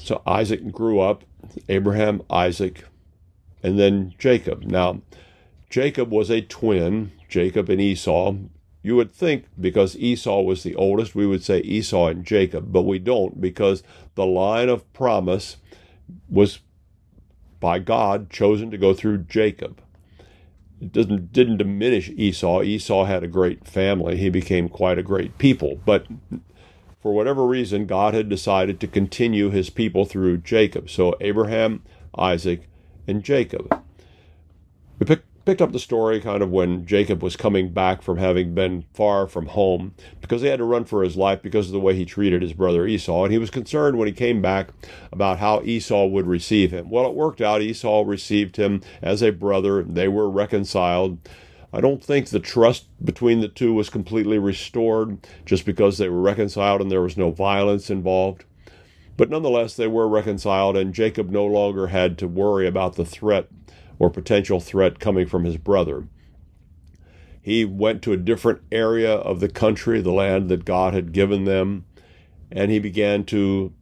So 0.00 0.22
Isaac 0.26 0.72
grew 0.72 1.00
up, 1.00 1.24
Abraham, 1.68 2.22
Isaac, 2.30 2.84
and 3.62 3.78
then 3.78 4.14
Jacob. 4.18 4.62
Now, 4.62 5.02
Jacob 5.68 6.10
was 6.10 6.30
a 6.30 6.40
twin, 6.40 7.12
Jacob 7.28 7.68
and 7.68 7.80
Esau. 7.80 8.34
You 8.82 8.96
would 8.96 9.12
think 9.12 9.44
because 9.60 9.96
Esau 9.96 10.40
was 10.40 10.62
the 10.62 10.74
oldest, 10.74 11.14
we 11.14 11.26
would 11.26 11.44
say 11.44 11.60
Esau 11.60 12.06
and 12.06 12.24
Jacob, 12.24 12.72
but 12.72 12.82
we 12.82 12.98
don't 12.98 13.40
because 13.40 13.82
the 14.14 14.26
line 14.26 14.68
of 14.70 14.90
promise 14.94 15.58
was 16.28 16.60
by 17.60 17.78
God 17.78 18.30
chosen 18.30 18.70
to 18.70 18.78
go 18.78 18.94
through 18.94 19.18
Jacob. 19.18 19.82
It 20.80 20.92
doesn't 20.92 21.30
didn't 21.30 21.58
diminish 21.58 22.08
Esau. 22.08 22.62
Esau 22.62 23.04
had 23.04 23.22
a 23.22 23.28
great 23.28 23.68
family. 23.68 24.16
He 24.16 24.30
became 24.30 24.70
quite 24.70 24.98
a 24.98 25.02
great 25.02 25.36
people, 25.36 25.78
but 25.84 26.06
for 27.00 27.12
whatever 27.12 27.46
reason, 27.46 27.86
God 27.86 28.14
had 28.14 28.28
decided 28.28 28.78
to 28.80 28.86
continue 28.86 29.50
his 29.50 29.70
people 29.70 30.04
through 30.04 30.38
Jacob. 30.38 30.90
So 30.90 31.16
Abraham, 31.20 31.82
Isaac, 32.16 32.68
and 33.06 33.22
Jacob. 33.22 33.82
We 34.98 35.06
pick, 35.06 35.22
picked 35.46 35.62
up 35.62 35.72
the 35.72 35.78
story 35.78 36.20
kind 36.20 36.42
of 36.42 36.50
when 36.50 36.84
Jacob 36.84 37.22
was 37.22 37.36
coming 37.36 37.72
back 37.72 38.02
from 38.02 38.18
having 38.18 38.54
been 38.54 38.84
far 38.92 39.26
from 39.26 39.46
home 39.46 39.94
because 40.20 40.42
he 40.42 40.48
had 40.48 40.58
to 40.58 40.64
run 40.64 40.84
for 40.84 41.02
his 41.02 41.16
life 41.16 41.40
because 41.40 41.66
of 41.66 41.72
the 41.72 41.80
way 41.80 41.94
he 41.94 42.04
treated 42.04 42.42
his 42.42 42.52
brother 42.52 42.86
Esau. 42.86 43.24
And 43.24 43.32
he 43.32 43.38
was 43.38 43.50
concerned 43.50 43.96
when 43.96 44.06
he 44.06 44.12
came 44.12 44.42
back 44.42 44.68
about 45.10 45.38
how 45.38 45.62
Esau 45.62 46.04
would 46.06 46.26
receive 46.26 46.70
him. 46.70 46.90
Well, 46.90 47.06
it 47.06 47.14
worked 47.14 47.40
out. 47.40 47.62
Esau 47.62 48.04
received 48.06 48.56
him 48.56 48.82
as 49.00 49.22
a 49.22 49.30
brother, 49.30 49.82
they 49.82 50.08
were 50.08 50.28
reconciled. 50.28 51.18
I 51.72 51.80
don't 51.80 52.02
think 52.02 52.28
the 52.28 52.40
trust 52.40 52.86
between 53.04 53.40
the 53.40 53.48
two 53.48 53.72
was 53.72 53.90
completely 53.90 54.38
restored 54.38 55.18
just 55.44 55.64
because 55.64 55.98
they 55.98 56.08
were 56.08 56.20
reconciled 56.20 56.80
and 56.80 56.90
there 56.90 57.02
was 57.02 57.16
no 57.16 57.30
violence 57.30 57.90
involved. 57.90 58.44
But 59.16 59.30
nonetheless, 59.30 59.76
they 59.76 59.86
were 59.86 60.08
reconciled, 60.08 60.76
and 60.76 60.94
Jacob 60.94 61.30
no 61.30 61.44
longer 61.44 61.88
had 61.88 62.16
to 62.18 62.26
worry 62.28 62.66
about 62.66 62.96
the 62.96 63.04
threat 63.04 63.48
or 63.98 64.08
potential 64.10 64.60
threat 64.60 64.98
coming 64.98 65.26
from 65.26 65.44
his 65.44 65.58
brother. 65.58 66.08
He 67.42 67.64
went 67.64 68.02
to 68.02 68.12
a 68.12 68.18
different 68.18 68.62
area 68.72 69.12
of 69.12 69.40
the 69.40 69.48
country, 69.48 70.00
the 70.00 70.10
land 70.10 70.48
that 70.48 70.64
God 70.64 70.94
had 70.94 71.12
given 71.12 71.44
them, 71.44 71.84
and 72.50 72.70
he 72.70 72.78
began 72.78 73.24
to 73.24 73.72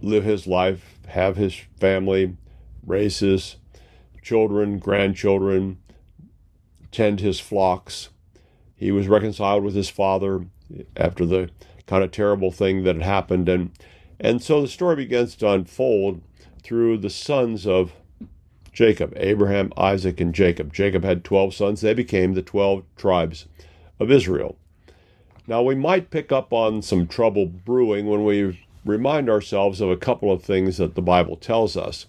live 0.00 0.24
his 0.24 0.46
life, 0.46 0.98
have 1.08 1.36
his 1.36 1.54
family, 1.78 2.36
raise 2.84 3.18
his 3.18 3.56
children, 4.22 4.78
grandchildren, 4.78 5.78
tend 6.92 7.20
his 7.20 7.40
flocks. 7.40 8.10
He 8.74 8.92
was 8.92 9.08
reconciled 9.08 9.64
with 9.64 9.74
his 9.74 9.88
father 9.88 10.46
after 10.96 11.24
the 11.24 11.50
kind 11.86 12.04
of 12.04 12.10
terrible 12.10 12.50
thing 12.50 12.84
that 12.84 12.96
had 12.96 13.04
happened. 13.04 13.48
And, 13.48 13.70
and 14.18 14.42
so 14.42 14.60
the 14.60 14.68
story 14.68 14.96
begins 14.96 15.36
to 15.36 15.50
unfold 15.50 16.20
through 16.62 16.98
the 16.98 17.10
sons 17.10 17.66
of 17.66 17.92
Jacob 18.72 19.14
Abraham, 19.16 19.72
Isaac, 19.76 20.20
and 20.20 20.34
Jacob. 20.34 20.72
Jacob 20.72 21.02
had 21.02 21.24
12 21.24 21.54
sons. 21.54 21.80
They 21.80 21.94
became 21.94 22.34
the 22.34 22.42
12 22.42 22.82
tribes 22.96 23.46
of 23.98 24.10
Israel. 24.10 24.58
Now, 25.46 25.62
we 25.62 25.74
might 25.74 26.10
pick 26.10 26.32
up 26.32 26.52
on 26.52 26.82
some 26.82 27.06
trouble 27.06 27.46
brewing 27.46 28.06
when 28.06 28.24
we 28.24 28.60
remind 28.84 29.30
ourselves 29.30 29.80
of 29.80 29.90
a 29.90 29.96
couple 29.96 30.30
of 30.30 30.42
things 30.42 30.76
that 30.76 30.94
the 30.94 31.02
Bible 31.02 31.36
tells 31.36 31.76
us. 31.76 32.06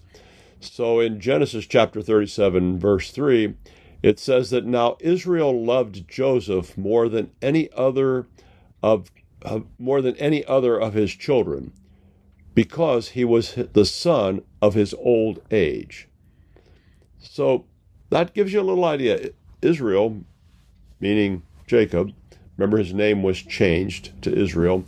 So, 0.60 0.98
in 1.00 1.20
Genesis 1.20 1.66
chapter 1.66 2.02
37, 2.02 2.78
verse 2.78 3.12
3, 3.12 3.54
it 4.02 4.18
says 4.18 4.50
that 4.50 4.64
now 4.64 4.96
Israel 5.00 5.64
loved 5.64 6.08
Joseph 6.08 6.76
more 6.78 7.08
than 7.08 7.30
any 7.42 7.70
other 7.72 8.26
of 8.82 9.10
more 9.78 10.02
than 10.02 10.16
any 10.16 10.44
other 10.44 10.78
of 10.80 10.94
his 10.94 11.12
children 11.12 11.72
because 12.54 13.10
he 13.10 13.24
was 13.24 13.54
the 13.72 13.84
son 13.84 14.42
of 14.60 14.74
his 14.74 14.92
old 14.94 15.40
age. 15.50 16.08
So 17.20 17.66
that 18.10 18.34
gives 18.34 18.52
you 18.52 18.60
a 18.60 18.62
little 18.62 18.84
idea. 18.84 19.30
Israel, 19.62 20.24
meaning 21.00 21.42
Jacob, 21.66 22.12
remember 22.56 22.78
his 22.78 22.92
name 22.92 23.22
was 23.22 23.38
changed 23.38 24.20
to 24.22 24.36
Israel. 24.36 24.84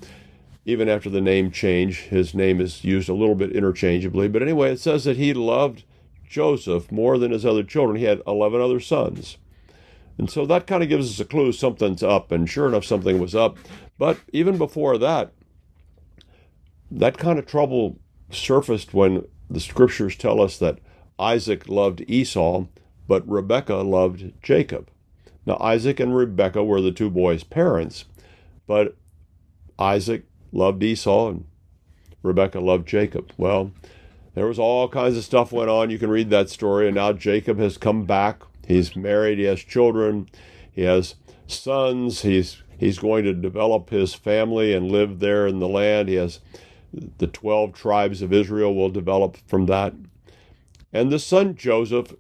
Even 0.65 0.89
after 0.89 1.09
the 1.09 1.21
name 1.21 1.51
change, 1.51 2.01
his 2.03 2.35
name 2.35 2.61
is 2.61 2.85
used 2.85 3.09
a 3.09 3.15
little 3.15 3.35
bit 3.35 3.53
interchangeably. 3.53 4.29
But 4.29 4.43
anyway, 4.43 4.73
it 4.73 4.81
says 4.81 5.05
that 5.05 5.17
he 5.17 5.33
loved 5.33 5.85
Joseph 6.31 6.93
more 6.93 7.19
than 7.19 7.33
his 7.33 7.45
other 7.45 7.65
children. 7.65 7.99
He 7.99 8.05
had 8.05 8.23
11 8.27 8.61
other 8.61 8.81
sons. 8.81 9.37
And 10.17 10.31
so 10.31 10.47
that 10.47 10.67
kind 10.67 10.83
of 10.83 10.89
gives 10.89 11.11
us 11.11 11.21
a 11.21 11.25
clue 11.25 11.51
something's 11.53 12.03
up. 12.03 12.31
And 12.31 12.49
sure 12.49 12.69
enough, 12.69 12.85
something 12.85 13.19
was 13.19 13.35
up. 13.35 13.59
But 13.99 14.19
even 14.33 14.57
before 14.57 14.97
that, 14.99 15.33
that 16.91 17.19
kind 17.19 17.39
of 17.39 17.47
trouble 17.47 17.99
surfaced 18.31 18.95
when 18.95 19.27
the 19.51 19.61
scriptures 19.61 20.17
tell 20.17 20.41
us 20.41 20.57
that 20.59 20.79
Isaac 21.19 21.69
loved 21.69 22.05
Esau, 22.07 22.67
but 23.09 23.29
Rebekah 23.29 23.77
loved 23.77 24.33
Jacob. 24.41 24.89
Now, 25.45 25.59
Isaac 25.61 25.99
and 25.99 26.15
Rebekah 26.15 26.63
were 26.63 26.81
the 26.81 26.93
two 26.93 27.11
boys' 27.11 27.43
parents, 27.43 28.05
but 28.67 28.97
Isaac 29.79 30.25
loved 30.53 30.83
Esau 30.83 31.31
and 31.31 31.47
Rebekah 32.23 32.61
loved 32.61 32.87
Jacob. 32.87 33.33
Well, 33.37 33.73
there 34.35 34.47
was 34.47 34.59
all 34.59 34.89
kinds 34.89 35.17
of 35.17 35.25
stuff 35.25 35.53
went 35.53 35.71
on. 35.71 35.91
You 35.91 35.99
can 35.99 36.11
read 36.11 36.31
that 36.31 36.51
story. 36.51 36.87
And 36.87 36.95
now 36.95 37.13
Jacob 37.13 37.59
has 37.59 37.77
come 37.77 38.05
back. 38.05 38.43
He's 38.67 38.95
married. 38.95 39.39
He 39.39 39.45
has 39.45 39.61
children. 39.61 40.29
He 40.71 40.83
has 40.83 41.17
sons. 41.47 42.23
He's 42.23 42.63
he's 42.79 42.99
going 42.99 43.25
to 43.25 43.35
develop 43.35 43.91
his 43.91 44.15
family 44.15 44.73
and 44.73 44.91
live 44.91 45.19
there 45.19 45.47
in 45.47 45.59
the 45.59 45.69
land. 45.69 46.09
He 46.09 46.15
has 46.15 46.41
the 47.19 47.27
12 47.27 47.73
tribes 47.73 48.23
of 48.23 48.33
Israel 48.33 48.75
will 48.75 48.91
develop 48.91 49.37
from 49.47 49.67
that. 49.67 49.95
And 50.93 51.11
the 51.11 51.19
son 51.19 51.55
Joseph 51.55 52.15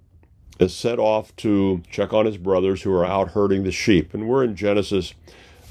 is 0.58 0.74
set 0.74 0.98
off 0.98 1.34
to 1.36 1.82
check 1.90 2.12
on 2.12 2.26
his 2.26 2.36
brothers 2.36 2.82
who 2.82 2.92
are 2.92 3.06
out 3.06 3.30
herding 3.30 3.64
the 3.64 3.72
sheep. 3.72 4.12
And 4.14 4.28
we're 4.28 4.44
in 4.44 4.54
Genesis, 4.54 5.14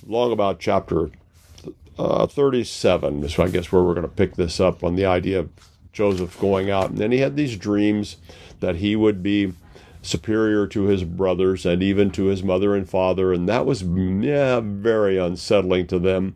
long 0.05 0.31
about 0.31 0.59
chapter 0.59 1.11
uh, 1.97 2.25
37. 2.25 3.29
So 3.29 3.43
I 3.43 3.49
guess 3.49 3.71
where 3.71 3.83
we're 3.83 3.93
going 3.93 4.07
to 4.07 4.13
pick 4.13 4.35
this 4.35 4.59
up 4.59 4.83
on 4.83 4.95
the 4.95 5.05
idea 5.05 5.39
of 5.39 5.49
Joseph 5.93 6.39
going 6.39 6.69
out. 6.69 6.89
And 6.89 6.97
then 6.97 7.11
he 7.11 7.19
had 7.19 7.35
these 7.35 7.57
dreams 7.57 8.17
that 8.59 8.77
he 8.77 8.95
would 8.95 9.23
be 9.23 9.53
superior 10.01 10.65
to 10.67 10.83
his 10.83 11.03
brothers 11.03 11.65
and 11.65 11.83
even 11.83 12.09
to 12.11 12.25
his 12.25 12.43
mother 12.43 12.75
and 12.75 12.89
father, 12.89 13.33
and 13.33 13.49
that 13.49 13.65
was 13.65 13.81
yeah, 13.83 14.61
very 14.63 15.17
unsettling 15.17 15.87
to 15.87 15.99
them. 15.99 16.35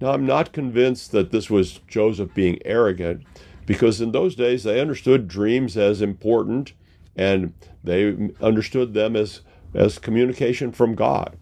Now, 0.00 0.12
I'm 0.12 0.26
not 0.26 0.52
convinced 0.52 1.12
that 1.12 1.30
this 1.30 1.50
was 1.50 1.80
Joseph 1.88 2.34
being 2.34 2.58
arrogant, 2.64 3.24
because 3.66 4.00
in 4.00 4.12
those 4.12 4.34
days 4.34 4.64
they 4.64 4.80
understood 4.80 5.28
dreams 5.28 5.76
as 5.76 6.02
important 6.02 6.72
and 7.16 7.52
they 7.84 8.30
understood 8.40 8.94
them 8.94 9.16
as, 9.16 9.40
as 9.74 9.98
communication 9.98 10.72
from 10.72 10.94
God. 10.94 11.36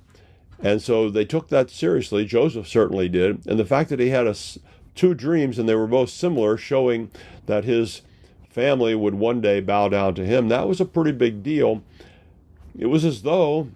And 0.62 0.82
so 0.82 1.08
they 1.08 1.24
took 1.24 1.48
that 1.48 1.70
seriously. 1.70 2.24
Joseph 2.24 2.68
certainly 2.68 3.08
did. 3.08 3.46
And 3.46 3.58
the 3.58 3.64
fact 3.64 3.88
that 3.90 4.00
he 4.00 4.10
had 4.10 4.26
a, 4.26 4.34
two 5.00 5.14
dreams 5.14 5.58
and 5.58 5.66
they 5.66 5.74
were 5.74 5.86
both 5.86 6.10
similar, 6.10 6.58
showing 6.58 7.10
that 7.46 7.64
his 7.64 8.02
family 8.50 8.94
would 8.94 9.14
one 9.14 9.40
day 9.40 9.58
bow 9.58 9.88
down 9.88 10.14
to 10.14 10.26
him. 10.26 10.48
That 10.48 10.68
was 10.68 10.78
a 10.78 10.84
pretty 10.84 11.12
big 11.12 11.42
deal. 11.42 11.82
It 12.78 12.84
was 12.84 13.02
as 13.02 13.22
though, 13.22 13.70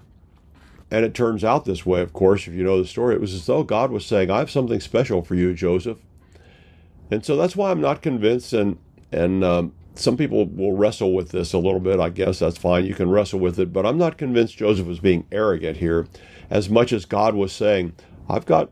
and 0.91 1.03
it 1.03 1.15
turns 1.15 1.43
out 1.43 1.65
this 1.65 1.87
way, 1.87 2.03
of 2.03 2.13
course, 2.13 2.47
if 2.47 2.53
you 2.53 2.63
know 2.63 2.79
the 2.79 2.87
story, 2.87 3.15
it 3.15 3.23
was 3.23 3.33
as 3.33 3.47
though 3.47 3.63
God 3.63 3.91
was 3.91 4.05
saying, 4.05 4.31
I 4.31 4.41
have 4.41 4.51
something 4.51 4.81
special 4.81 5.23
for 5.23 5.35
you, 5.35 5.55
Joseph. 5.55 5.97
And 7.11 7.25
so 7.25 7.37
that's 7.37 7.57
why 7.57 7.71
I'm 7.71 7.81
not 7.81 8.03
convinced, 8.03 8.53
and, 8.53 8.77
and 9.11 9.43
um, 9.43 9.73
some 9.95 10.19
people 10.19 10.45
will 10.45 10.77
wrestle 10.77 11.15
with 11.15 11.31
this 11.31 11.55
a 11.55 11.59
little 11.59 11.81
bit. 11.81 12.01
I 12.01 12.11
guess 12.11 12.41
that's 12.41 12.59
fine. 12.59 12.85
You 12.85 12.95
can 12.95 13.09
wrestle 13.09 13.41
with 13.41 13.59
it. 13.59 13.73
But 13.73 13.87
I'm 13.87 13.97
not 13.97 14.19
convinced 14.19 14.59
Joseph 14.59 14.87
was 14.87 15.01
being 15.01 15.27
arrogant 15.33 15.79
here 15.79 16.07
as 16.51 16.69
much 16.69 16.93
as 16.93 17.07
God 17.07 17.35
was 17.35 17.51
saying, 17.51 17.95
I've 18.29 18.45
got 18.45 18.71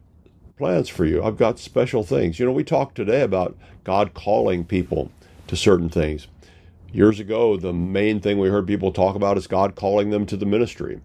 plans 0.62 0.88
for 0.88 1.04
you. 1.04 1.20
I've 1.20 1.36
got 1.36 1.58
special 1.58 2.04
things. 2.04 2.38
You 2.38 2.46
know, 2.46 2.52
we 2.52 2.62
talked 2.62 2.94
today 2.94 3.22
about 3.22 3.56
God 3.82 4.14
calling 4.14 4.64
people 4.64 5.10
to 5.48 5.56
certain 5.56 5.88
things. 5.88 6.28
Years 6.92 7.18
ago, 7.18 7.56
the 7.56 7.72
main 7.72 8.20
thing 8.20 8.38
we 8.38 8.48
heard 8.48 8.68
people 8.68 8.92
talk 8.92 9.16
about 9.16 9.36
is 9.36 9.48
God 9.48 9.74
calling 9.74 10.10
them 10.10 10.24
to 10.26 10.36
the 10.36 10.46
ministry. 10.46 11.00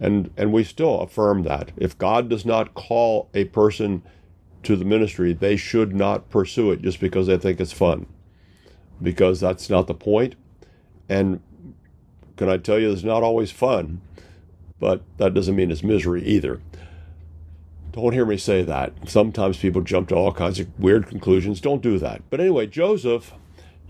And, 0.00 0.30
and 0.38 0.54
we 0.54 0.64
still 0.64 1.00
affirm 1.00 1.42
that. 1.42 1.72
If 1.76 1.98
God 1.98 2.30
does 2.30 2.46
not 2.46 2.72
call 2.72 3.28
a 3.34 3.44
person 3.44 4.02
to 4.62 4.74
the 4.74 4.86
ministry, 4.86 5.34
they 5.34 5.56
should 5.56 5.94
not 5.94 6.30
pursue 6.30 6.70
it 6.70 6.80
just 6.80 6.98
because 6.98 7.26
they 7.26 7.36
think 7.36 7.60
it's 7.60 7.72
fun, 7.72 8.06
because 9.02 9.38
that's 9.38 9.68
not 9.68 9.86
the 9.86 9.92
point. 9.92 10.34
And 11.10 11.42
can 12.38 12.48
I 12.48 12.56
tell 12.56 12.78
you, 12.78 12.90
it's 12.90 13.02
not 13.02 13.22
always 13.22 13.50
fun, 13.50 14.00
but 14.80 15.02
that 15.18 15.34
doesn't 15.34 15.56
mean 15.56 15.70
it's 15.70 15.82
misery 15.82 16.24
either. 16.24 16.62
Don't 17.92 18.14
hear 18.14 18.24
me 18.24 18.38
say 18.38 18.62
that. 18.62 18.94
Sometimes 19.06 19.58
people 19.58 19.82
jump 19.82 20.08
to 20.08 20.14
all 20.14 20.32
kinds 20.32 20.58
of 20.58 20.78
weird 20.78 21.06
conclusions. 21.06 21.60
Don't 21.60 21.82
do 21.82 21.98
that. 21.98 22.22
But 22.30 22.40
anyway, 22.40 22.66
Joseph, 22.66 23.34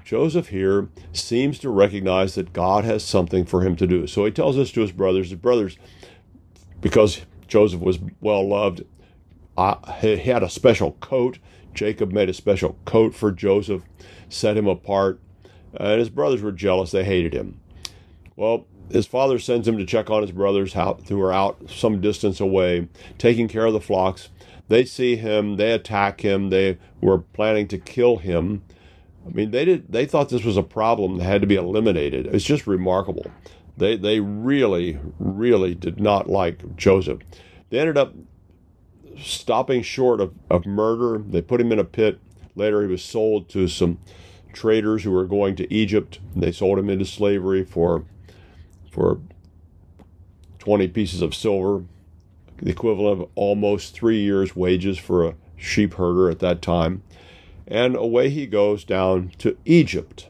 Joseph 0.04 0.48
here 0.48 0.88
seems 1.12 1.58
to 1.60 1.70
recognize 1.70 2.34
that 2.34 2.52
God 2.52 2.84
has 2.84 3.04
something 3.04 3.44
for 3.44 3.62
him 3.62 3.76
to 3.76 3.86
do. 3.86 4.08
So 4.08 4.24
he 4.24 4.32
tells 4.32 4.56
this 4.56 4.72
to 4.72 4.80
his 4.80 4.90
brothers. 4.90 5.30
His 5.30 5.38
brothers, 5.38 5.78
because 6.80 7.22
Joseph 7.46 7.80
was 7.80 8.00
well 8.20 8.46
loved, 8.46 8.82
uh, 9.56 9.92
he 10.00 10.16
had 10.16 10.42
a 10.42 10.50
special 10.50 10.92
coat. 10.92 11.38
Jacob 11.72 12.12
made 12.12 12.28
a 12.28 12.34
special 12.34 12.76
coat 12.84 13.14
for 13.14 13.30
Joseph, 13.30 13.82
set 14.28 14.56
him 14.56 14.66
apart, 14.66 15.20
and 15.74 16.00
his 16.00 16.10
brothers 16.10 16.42
were 16.42 16.52
jealous. 16.52 16.90
They 16.90 17.04
hated 17.04 17.32
him. 17.32 17.60
Well, 18.34 18.66
his 18.92 19.06
father 19.06 19.38
sends 19.38 19.66
him 19.66 19.78
to 19.78 19.86
check 19.86 20.10
on 20.10 20.22
his 20.22 20.32
brothers 20.32 20.74
who 21.08 21.20
are 21.20 21.32
out 21.32 21.70
some 21.70 22.00
distance 22.00 22.40
away, 22.40 22.88
taking 23.18 23.48
care 23.48 23.66
of 23.66 23.72
the 23.72 23.80
flocks. 23.80 24.28
They 24.68 24.84
see 24.84 25.16
him, 25.16 25.56
they 25.56 25.72
attack 25.72 26.20
him, 26.20 26.50
they 26.50 26.78
were 27.00 27.18
planning 27.18 27.68
to 27.68 27.78
kill 27.78 28.18
him. 28.18 28.62
I 29.26 29.30
mean, 29.30 29.50
they 29.50 29.64
did. 29.64 29.92
They 29.92 30.06
thought 30.06 30.28
this 30.30 30.44
was 30.44 30.56
a 30.56 30.62
problem 30.62 31.18
that 31.18 31.24
had 31.24 31.40
to 31.42 31.46
be 31.46 31.54
eliminated. 31.54 32.26
It's 32.26 32.44
just 32.44 32.66
remarkable. 32.66 33.30
They 33.76 33.96
they 33.96 34.18
really 34.20 34.98
really 35.18 35.74
did 35.74 36.00
not 36.00 36.28
like 36.28 36.76
Joseph. 36.76 37.20
They 37.70 37.78
ended 37.78 37.96
up 37.96 38.14
stopping 39.16 39.82
short 39.82 40.20
of, 40.20 40.34
of 40.50 40.66
murder. 40.66 41.22
They 41.24 41.40
put 41.40 41.60
him 41.60 41.72
in 41.72 41.78
a 41.78 41.84
pit. 41.84 42.18
Later, 42.54 42.82
he 42.82 42.88
was 42.88 43.04
sold 43.04 43.48
to 43.50 43.68
some 43.68 43.98
traders 44.52 45.04
who 45.04 45.10
were 45.10 45.24
going 45.24 45.56
to 45.56 45.72
Egypt. 45.72 46.18
They 46.34 46.52
sold 46.52 46.78
him 46.78 46.90
into 46.90 47.04
slavery 47.04 47.64
for 47.64 48.04
for 48.92 49.18
20 50.58 50.86
pieces 50.88 51.22
of 51.22 51.34
silver, 51.34 51.84
the 52.58 52.70
equivalent 52.70 53.20
of 53.20 53.28
almost 53.34 53.94
three 53.94 54.20
years' 54.20 54.54
wages 54.54 54.98
for 54.98 55.26
a 55.26 55.34
sheep 55.56 55.94
herder 55.94 56.30
at 56.30 56.40
that 56.40 56.60
time. 56.60 57.02
And 57.66 57.96
away 57.96 58.28
he 58.28 58.46
goes 58.46 58.84
down 58.84 59.32
to 59.38 59.56
Egypt. 59.64 60.28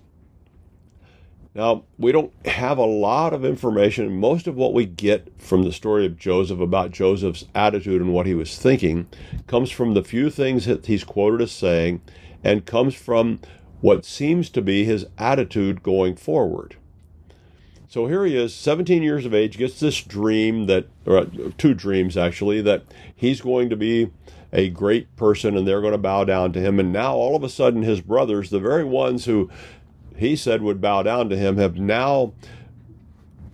Now, 1.54 1.84
we 1.98 2.12
don't 2.12 2.32
have 2.46 2.78
a 2.78 2.84
lot 2.84 3.34
of 3.34 3.44
information. 3.44 4.18
Most 4.18 4.46
of 4.46 4.54
what 4.54 4.72
we 4.72 4.86
get 4.86 5.28
from 5.38 5.64
the 5.64 5.72
story 5.72 6.06
of 6.06 6.16
Joseph 6.16 6.60
about 6.60 6.92
Joseph's 6.92 7.44
attitude 7.54 8.00
and 8.00 8.14
what 8.14 8.26
he 8.26 8.34
was 8.34 8.56
thinking 8.56 9.06
comes 9.46 9.70
from 9.70 9.92
the 9.92 10.04
few 10.04 10.30
things 10.30 10.64
that 10.64 10.86
he's 10.86 11.04
quoted 11.04 11.42
as 11.42 11.52
saying 11.52 12.00
and 12.42 12.64
comes 12.64 12.94
from 12.94 13.40
what 13.82 14.06
seems 14.06 14.48
to 14.50 14.62
be 14.62 14.84
his 14.84 15.04
attitude 15.18 15.82
going 15.82 16.16
forward. 16.16 16.76
So 17.92 18.06
here 18.06 18.24
he 18.24 18.34
is, 18.34 18.54
17 18.54 19.02
years 19.02 19.26
of 19.26 19.34
age, 19.34 19.58
gets 19.58 19.78
this 19.78 20.00
dream 20.00 20.64
that, 20.64 20.86
or 21.04 21.18
uh, 21.18 21.26
two 21.58 21.74
dreams 21.74 22.16
actually, 22.16 22.62
that 22.62 22.84
he's 23.14 23.42
going 23.42 23.68
to 23.68 23.76
be 23.76 24.10
a 24.50 24.70
great 24.70 25.14
person 25.14 25.58
and 25.58 25.68
they're 25.68 25.82
going 25.82 25.92
to 25.92 25.98
bow 25.98 26.24
down 26.24 26.54
to 26.54 26.60
him. 26.60 26.80
And 26.80 26.90
now 26.90 27.12
all 27.12 27.36
of 27.36 27.44
a 27.44 27.50
sudden, 27.50 27.82
his 27.82 28.00
brothers, 28.00 28.48
the 28.48 28.60
very 28.60 28.82
ones 28.82 29.26
who 29.26 29.50
he 30.16 30.36
said 30.36 30.62
would 30.62 30.80
bow 30.80 31.02
down 31.02 31.28
to 31.28 31.36
him, 31.36 31.58
have 31.58 31.76
now 31.76 32.32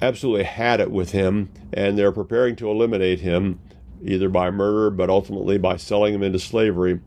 absolutely 0.00 0.44
had 0.44 0.78
it 0.78 0.92
with 0.92 1.10
him 1.10 1.50
and 1.72 1.98
they're 1.98 2.12
preparing 2.12 2.54
to 2.54 2.70
eliminate 2.70 3.18
him 3.18 3.58
either 4.04 4.28
by 4.28 4.52
murder, 4.52 4.88
but 4.88 5.10
ultimately 5.10 5.58
by 5.58 5.76
selling 5.76 6.14
him 6.14 6.22
into 6.22 6.38
slavery. 6.38 7.00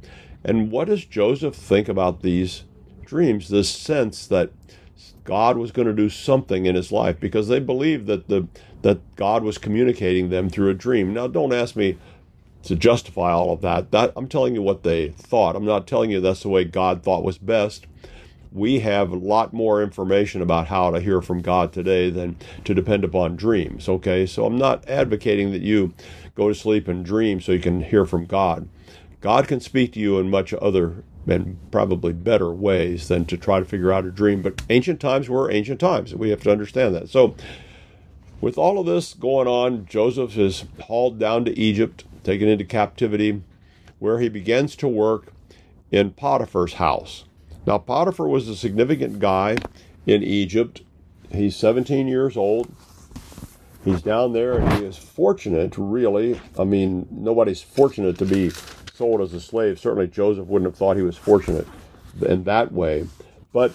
And 0.44 0.70
what 0.70 0.90
does 0.90 1.06
Joseph 1.06 1.56
think 1.56 1.88
about 1.88 2.24
these 2.24 2.66
dreams? 3.06 3.48
This 3.48 3.70
sense 3.70 4.28
that 4.28 4.52
God 5.24 5.58
was 5.58 5.72
going 5.72 5.88
to 5.88 5.94
do 5.94 6.10
something 6.10 6.66
in 6.66 6.76
his 6.76 6.92
life 6.92 7.20
because 7.20 7.48
they 7.48 7.60
believed 7.60 8.08
that 8.08 8.28
the 8.28 8.48
that 8.82 9.00
God 9.16 9.44
was 9.44 9.60
communicating 9.60 10.30
them 10.30 10.50
through 10.50 10.70
a 10.70 10.74
dream. 10.74 11.14
Now, 11.14 11.28
don't 11.28 11.54
ask 11.54 11.76
me 11.76 11.98
to 12.64 12.76
justify 12.76 13.32
all 13.32 13.54
of 13.54 13.62
that. 13.62 13.92
That 13.92 14.14
I'm 14.16 14.28
telling 14.28 14.56
you 14.56 14.62
what 14.62 14.84
they 14.84 15.10
thought. 15.10 15.56
I'm 15.56 15.66
not 15.66 15.88
telling 15.88 16.12
you 16.12 16.20
that's 16.20 16.42
the 16.44 16.50
way 16.50 16.64
God 16.64 17.04
thought 17.04 17.24
was 17.24 17.38
best. 17.38 17.86
We 18.52 18.80
have 18.80 19.12
a 19.12 19.16
lot 19.18 19.54
more 19.54 19.82
information 19.82 20.42
about 20.42 20.68
how 20.68 20.92
to 20.92 21.00
hear 21.00 21.22
from 21.22 21.42
God 21.42 21.72
today 21.72 22.10
than 22.10 22.36
to 22.66 22.74
depend 22.74 23.04
upon 23.04 23.38
dreams. 23.38 23.88
Okay, 23.88 24.26
so 24.26 24.46
I'm 24.46 24.58
not 24.58 24.88
advocating 24.90 25.52
that 25.52 25.62
you 25.62 25.94
go 26.36 26.50
to 26.50 26.56
sleep 26.56 26.88
and 26.88 27.06
dream 27.06 27.40
so 27.40 27.52
you 27.54 27.60
can 27.60 27.82
hear 27.82 28.06
from 28.06 28.26
God. 28.26 28.68
God 29.22 29.48
can 29.48 29.60
speak 29.60 29.94
to 29.94 30.00
you 30.00 30.18
in 30.20 30.30
much 30.30 30.54
other 30.54 31.04
and 31.28 31.58
probably 31.72 32.12
better 32.12 32.52
ways 32.52 33.08
than 33.08 33.26
to 33.26 33.38
try 33.38 33.60
to 33.60 33.66
figure 33.66 33.94
out 33.94 34.06
a 34.06 34.12
dream. 34.12 34.42
But 34.42 34.64
ancient 34.70 35.00
times 35.00 35.30
were 35.30 35.52
ancient 35.52 35.80
times. 35.80 36.16
We 36.16 36.32
have 36.32 36.42
to 36.44 36.52
understand 36.52 36.96
that. 36.96 37.10
So, 37.10 37.36
with 38.42 38.58
all 38.58 38.80
of 38.80 38.88
this 38.88 39.14
going 39.14 39.48
on, 39.48 39.86
Joseph 39.86 40.36
is 40.36 40.66
hauled 40.82 41.20
down 41.20 41.46
to 41.46 41.58
Egypt, 41.58 42.04
taken 42.24 42.48
into 42.48 42.66
captivity, 42.66 43.44
where 44.00 44.20
he 44.20 44.30
begins 44.30 44.76
to 44.78 44.88
work 44.88 45.32
in 45.92 46.12
Potiphar's 46.12 46.74
house. 46.74 47.26
Now, 47.68 47.78
Potiphar 47.78 48.28
was 48.28 48.48
a 48.48 48.56
significant 48.56 49.20
guy 49.20 49.58
in 50.08 50.24
Egypt. 50.24 50.82
He's 51.32 51.56
17 51.56 52.08
years 52.08 52.36
old. 52.36 52.74
He's 53.86 54.02
down 54.02 54.34
there 54.34 54.58
and 54.58 54.74
he 54.74 54.86
is 54.86 54.98
fortunate, 54.98 55.76
really. 55.78 56.40
I 56.58 56.64
mean, 56.64 57.08
nobody's 57.12 57.62
fortunate 57.62 58.18
to 58.20 58.26
be 58.26 58.52
sold 59.02 59.20
as 59.20 59.34
a 59.34 59.42
slave. 59.42 59.80
Certainly 59.80 60.10
Joseph 60.10 60.46
wouldn't 60.46 60.70
have 60.70 60.78
thought 60.78 60.96
he 60.96 61.02
was 61.02 61.18
fortunate 61.18 61.68
in 62.24 62.44
that 62.44 62.72
way. 62.72 63.08
But 63.52 63.74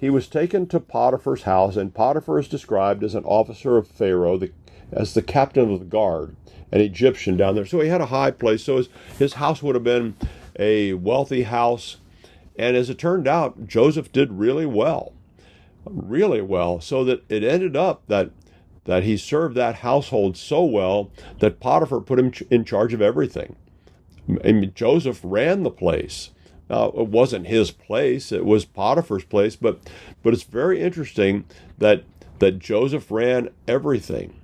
he 0.00 0.10
was 0.10 0.26
taken 0.26 0.66
to 0.66 0.80
Potiphar's 0.80 1.44
house, 1.44 1.76
and 1.76 1.94
Potiphar 1.94 2.40
is 2.40 2.48
described 2.48 3.04
as 3.04 3.14
an 3.14 3.22
officer 3.22 3.76
of 3.76 3.86
Pharaoh, 3.86 4.36
the, 4.36 4.50
as 4.90 5.14
the 5.14 5.22
captain 5.22 5.72
of 5.72 5.78
the 5.78 5.84
guard, 5.84 6.34
an 6.72 6.80
Egyptian 6.80 7.36
down 7.36 7.54
there. 7.54 7.64
So 7.64 7.78
he 7.78 7.88
had 7.88 8.00
a 8.00 8.06
high 8.06 8.32
place. 8.32 8.64
So 8.64 8.78
his, 8.78 8.88
his 9.16 9.34
house 9.34 9.62
would 9.62 9.76
have 9.76 9.84
been 9.84 10.16
a 10.58 10.94
wealthy 10.94 11.44
house. 11.44 11.98
And 12.58 12.76
as 12.76 12.90
it 12.90 12.98
turned 12.98 13.28
out, 13.28 13.68
Joseph 13.68 14.10
did 14.10 14.32
really 14.32 14.66
well, 14.66 15.12
really 15.84 16.42
well, 16.42 16.80
so 16.80 17.04
that 17.04 17.22
it 17.28 17.44
ended 17.44 17.76
up 17.76 18.02
that 18.08 18.30
that 18.86 19.04
he 19.04 19.16
served 19.16 19.56
that 19.56 19.76
household 19.76 20.36
so 20.36 20.62
well 20.62 21.10
that 21.38 21.58
Potiphar 21.58 22.02
put 22.02 22.18
him 22.18 22.32
in 22.50 22.66
charge 22.66 22.92
of 22.92 23.00
everything. 23.00 23.56
I 24.28 24.52
mean, 24.52 24.72
Joseph 24.74 25.20
ran 25.22 25.62
the 25.62 25.70
place. 25.70 26.30
Now, 26.70 26.86
it 26.86 27.08
wasn't 27.08 27.46
his 27.46 27.70
place; 27.70 28.32
it 28.32 28.44
was 28.44 28.64
Potiphar's 28.64 29.24
place. 29.24 29.56
But, 29.56 29.80
but 30.22 30.32
it's 30.32 30.44
very 30.44 30.80
interesting 30.80 31.44
that 31.78 32.04
that 32.38 32.58
Joseph 32.58 33.10
ran 33.10 33.50
everything. 33.68 34.40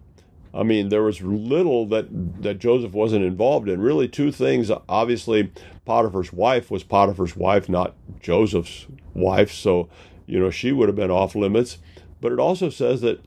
I 0.53 0.65
mean, 0.65 0.89
there 0.89 1.03
was 1.03 1.23
little 1.23 1.87
that 1.87 2.43
that 2.43 2.59
Joseph 2.59 2.93
wasn't 2.93 3.25
involved 3.25 3.69
in. 3.69 3.81
Really, 3.81 4.09
two 4.09 4.33
things. 4.33 4.71
Obviously, 4.89 5.53
Potiphar's 5.85 6.33
wife 6.33 6.71
was 6.71 6.83
Potiphar's 6.83 7.37
wife, 7.37 7.69
not 7.69 7.95
Joseph's 8.21 8.87
wife. 9.15 9.53
So, 9.53 9.89
you 10.27 10.39
know, 10.39 10.51
she 10.51 10.73
would 10.73 10.89
have 10.89 10.97
been 10.97 11.11
off 11.11 11.35
limits. 11.35 11.79
But 12.21 12.33
it 12.33 12.39
also 12.39 12.69
says 12.69 13.01
that 13.01 13.21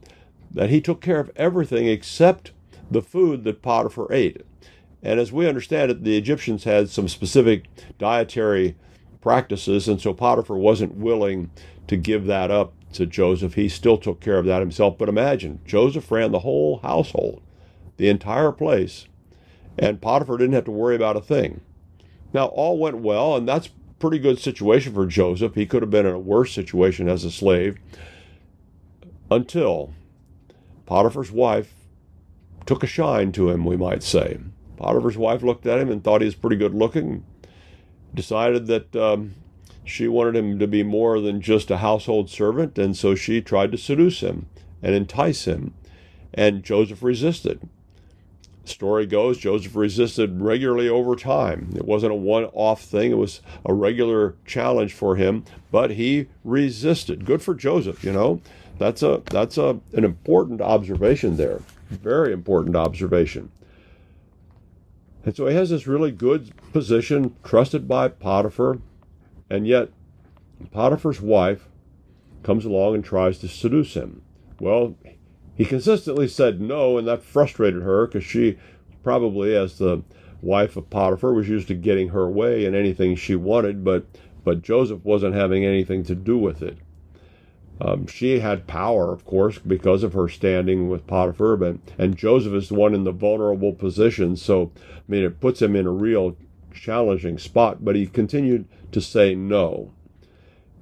that 0.51 0.69
he 0.69 0.81
took 0.81 1.01
care 1.01 1.19
of 1.19 1.31
everything 1.35 1.87
except 1.87 2.51
the 2.91 3.01
food 3.01 3.43
that 3.43 3.61
Potiphar 3.61 4.11
ate. 4.11 4.41
And 5.03 5.19
as 5.19 5.31
we 5.31 5.47
understand 5.47 5.91
it, 5.91 6.03
the 6.03 6.17
Egyptians 6.17 6.63
had 6.63 6.89
some 6.89 7.09
specific 7.09 7.65
dietary 7.99 8.75
practices, 9.21 9.87
and 9.87 10.01
so 10.01 10.13
Potiphar 10.13 10.57
wasn't 10.57 10.95
willing 10.95 11.51
to 11.87 11.97
give 11.97 12.25
that 12.25 12.49
up 12.49 12.73
to 12.93 13.05
Joseph. 13.05 13.55
He 13.55 13.67
still 13.67 13.97
took 13.97 14.21
care 14.21 14.37
of 14.37 14.45
that 14.45 14.61
himself. 14.61 14.97
But 14.97 15.09
imagine, 15.09 15.59
Joseph 15.65 16.09
ran 16.09 16.31
the 16.31 16.39
whole 16.39 16.77
household, 16.77 17.41
the 17.97 18.07
entire 18.07 18.53
place, 18.53 19.07
and 19.77 20.01
Potiphar 20.01 20.37
didn't 20.37 20.53
have 20.53 20.65
to 20.65 20.71
worry 20.71 20.95
about 20.95 21.17
a 21.17 21.21
thing. 21.21 21.61
Now, 22.31 22.45
all 22.45 22.77
went 22.79 22.97
well, 22.97 23.35
and 23.35 23.47
that's 23.47 23.69
pretty 23.99 24.19
good 24.19 24.39
situation 24.39 24.93
for 24.93 25.05
Joseph. 25.05 25.55
He 25.55 25.65
could 25.65 25.81
have 25.81 25.91
been 25.91 26.05
in 26.05 26.13
a 26.13 26.19
worse 26.19 26.53
situation 26.53 27.09
as 27.09 27.23
a 27.23 27.31
slave 27.31 27.77
until 29.29 29.93
Potiphar's 30.85 31.31
wife 31.31 31.73
took 32.65 32.83
a 32.83 32.87
shine 32.87 33.31
to 33.33 33.49
him, 33.49 33.65
we 33.65 33.75
might 33.75 34.03
say. 34.03 34.37
Potiphar's 34.77 35.17
wife 35.17 35.41
looked 35.41 35.65
at 35.65 35.79
him 35.79 35.89
and 35.89 36.03
thought 36.03 36.21
he 36.21 36.25
was 36.25 36.36
pretty 36.36 36.55
good 36.55 36.73
looking. 36.73 37.23
Decided 38.13 38.67
that 38.67 38.95
um, 38.95 39.36
she 39.83 40.07
wanted 40.07 40.36
him 40.36 40.59
to 40.59 40.67
be 40.67 40.83
more 40.83 41.19
than 41.19 41.41
just 41.41 41.71
a 41.71 41.77
household 41.77 42.29
servant, 42.29 42.77
and 42.77 42.95
so 42.95 43.15
she 43.15 43.41
tried 43.41 43.71
to 43.71 43.77
seduce 43.77 44.21
him 44.21 44.47
and 44.81 44.95
entice 44.95 45.45
him. 45.45 45.73
And 46.33 46.63
Joseph 46.63 47.03
resisted. 47.03 47.67
Story 48.65 49.05
goes, 49.05 49.38
Joseph 49.38 49.75
resisted 49.75 50.41
regularly 50.41 50.88
over 50.88 51.15
time. 51.15 51.73
It 51.75 51.86
wasn't 51.86 52.13
a 52.13 52.15
one 52.15 52.45
off 52.53 52.81
thing, 52.81 53.12
it 53.12 53.17
was 53.17 53.41
a 53.65 53.73
regular 53.73 54.36
challenge 54.45 54.93
for 54.93 55.17
him, 55.17 55.43
but 55.69 55.91
he 55.91 56.27
resisted. 56.45 57.25
Good 57.25 57.41
for 57.41 57.53
Joseph, 57.53 58.03
you 58.05 58.13
know. 58.13 58.41
That's 58.79 59.03
a 59.03 59.21
that's 59.29 59.57
a 59.57 59.79
an 59.93 60.03
important 60.03 60.62
observation 60.62 61.36
there. 61.38 61.62
Very 61.89 62.31
important 62.31 62.75
observation. 62.75 63.51
And 65.25 65.36
so 65.36 65.47
he 65.47 65.55
has 65.55 65.69
this 65.69 65.88
really 65.88 66.12
good 66.12 66.51
position, 66.73 67.36
trusted 67.43 67.88
by 67.88 68.09
Potiphar, 68.09 68.79
and 69.49 69.67
yet 69.67 69.89
Potiphar's 70.71 71.21
wife 71.21 71.67
comes 72.43 72.65
along 72.65 72.95
and 72.95 73.05
tries 73.05 73.39
to 73.39 73.47
seduce 73.47 73.93
him. 73.93 74.21
Well, 74.59 74.95
he 75.55 75.65
consistently 75.65 76.27
said 76.27 76.59
no, 76.59 76.97
and 76.97 77.07
that 77.07 77.23
frustrated 77.23 77.83
her 77.83 78.07
because 78.07 78.23
she 78.23 78.57
probably, 79.03 79.55
as 79.55 79.77
the 79.77 80.03
wife 80.41 80.75
of 80.75 80.89
Potiphar, 80.89 81.33
was 81.33 81.47
used 81.47 81.67
to 81.69 81.73
getting 81.73 82.09
her 82.09 82.29
way 82.29 82.65
in 82.65 82.75
anything 82.75 83.15
she 83.15 83.36
wanted, 83.36 83.83
but 83.83 84.05
but 84.43 84.62
Joseph 84.62 85.05
wasn't 85.05 85.36
having 85.36 85.63
anything 85.63 86.03
to 86.03 86.15
do 86.15 86.38
with 86.38 86.62
it. 86.62 86.77
Um, 87.84 88.08
she 88.08 88.39
had 88.39 88.65
power, 88.65 89.12
of 89.12 89.26
course, 89.26 89.60
because 89.60 90.04
of 90.04 90.13
her 90.13 90.30
standing 90.30 90.88
with 90.88 91.06
Potiphar, 91.06 91.58
but, 91.58 91.76
and 91.98 92.15
Joseph 92.15 92.54
is 92.54 92.69
the 92.69 92.76
one 92.76 92.96
in 92.96 93.04
the 93.04 93.12
vulnerable 93.12 93.74
position. 93.74 94.38
So, 94.38 94.72
I 94.78 95.02
mean, 95.10 95.26
it 95.26 95.41
puts 95.41 95.62
him 95.62 95.76
in 95.76 95.86
a 95.86 95.91
real 95.91 96.38
challenging 96.74 97.38
spot, 97.38 97.84
but 97.84 97.98
he 97.98 98.08
continued 98.08 98.65
to 98.93 99.02
say 99.02 99.36
no. 99.36 99.91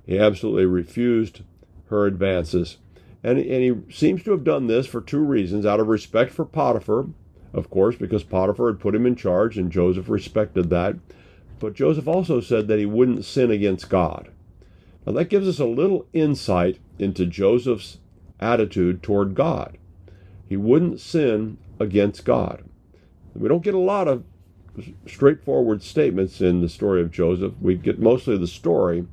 He 0.05 0.19
absolutely 0.19 0.65
refused 0.65 1.41
her 1.87 2.05
advances. 2.05 2.77
And, 3.23 3.39
and 3.39 3.63
he 3.63 3.93
seems 3.93 4.23
to 4.23 4.31
have 4.31 4.43
done 4.43 4.67
this 4.67 4.85
for 4.85 5.01
two 5.01 5.19
reasons 5.19 5.65
out 5.65 5.79
of 5.79 5.87
respect 5.87 6.31
for 6.31 6.45
Potiphar, 6.45 7.07
of 7.51 7.69
course, 7.71 7.95
because 7.95 8.23
Potiphar 8.23 8.67
had 8.67 8.79
put 8.79 8.93
him 8.93 9.07
in 9.07 9.15
charge 9.15 9.57
and 9.57 9.71
Joseph 9.71 10.07
respected 10.07 10.69
that. 10.69 10.97
But 11.59 11.73
Joseph 11.73 12.07
also 12.07 12.41
said 12.41 12.67
that 12.67 12.79
he 12.79 12.85
wouldn't 12.85 13.25
sin 13.25 13.49
against 13.49 13.89
God. 13.89 14.29
Now, 15.05 15.13
that 15.13 15.29
gives 15.29 15.47
us 15.47 15.59
a 15.59 15.65
little 15.65 16.05
insight 16.13 16.79
into 16.99 17.25
Joseph's 17.25 17.97
attitude 18.39 19.01
toward 19.01 19.35
God. 19.35 19.77
He 20.47 20.57
wouldn't 20.57 20.99
sin 20.99 21.57
against 21.79 22.25
God. 22.25 22.63
We 23.33 23.47
don't 23.47 23.63
get 23.63 23.73
a 23.73 23.79
lot 23.79 24.07
of 24.07 24.23
straightforward 25.07 25.83
statements 25.83 26.41
in 26.41 26.61
the 26.61 26.69
story 26.69 27.01
of 27.01 27.11
Joseph. 27.11 27.53
We 27.61 27.75
get 27.75 27.99
mostly 27.99 28.37
the 28.37 28.47
story, 28.47 29.07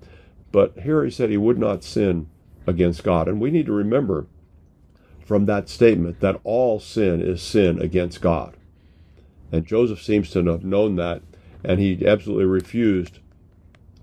but 0.53 0.79
here 0.81 1.05
he 1.05 1.11
said 1.11 1.31
he 1.31 1.37
would 1.37 1.59
not 1.59 1.85
sin 1.85 2.29
against 2.67 3.05
God. 3.05 3.29
And 3.29 3.41
we 3.41 3.51
need 3.51 3.67
to 3.67 3.73
remember 3.73 4.27
from 5.25 5.47
that 5.47 5.69
statement 5.69 6.21
that 6.21 6.41
all 6.45 6.81
sin 6.81 7.21
is 7.21 7.43
sin 7.43 7.81
against 7.81 8.21
God. 8.21 8.57
And 9.51 9.67
Joseph 9.67 10.03
seems 10.03 10.31
to 10.31 10.45
have 10.45 10.65
known 10.65 10.97
that, 10.97 11.23
and 11.65 11.81
he 11.81 12.07
absolutely 12.07 12.45
refused 12.45 13.21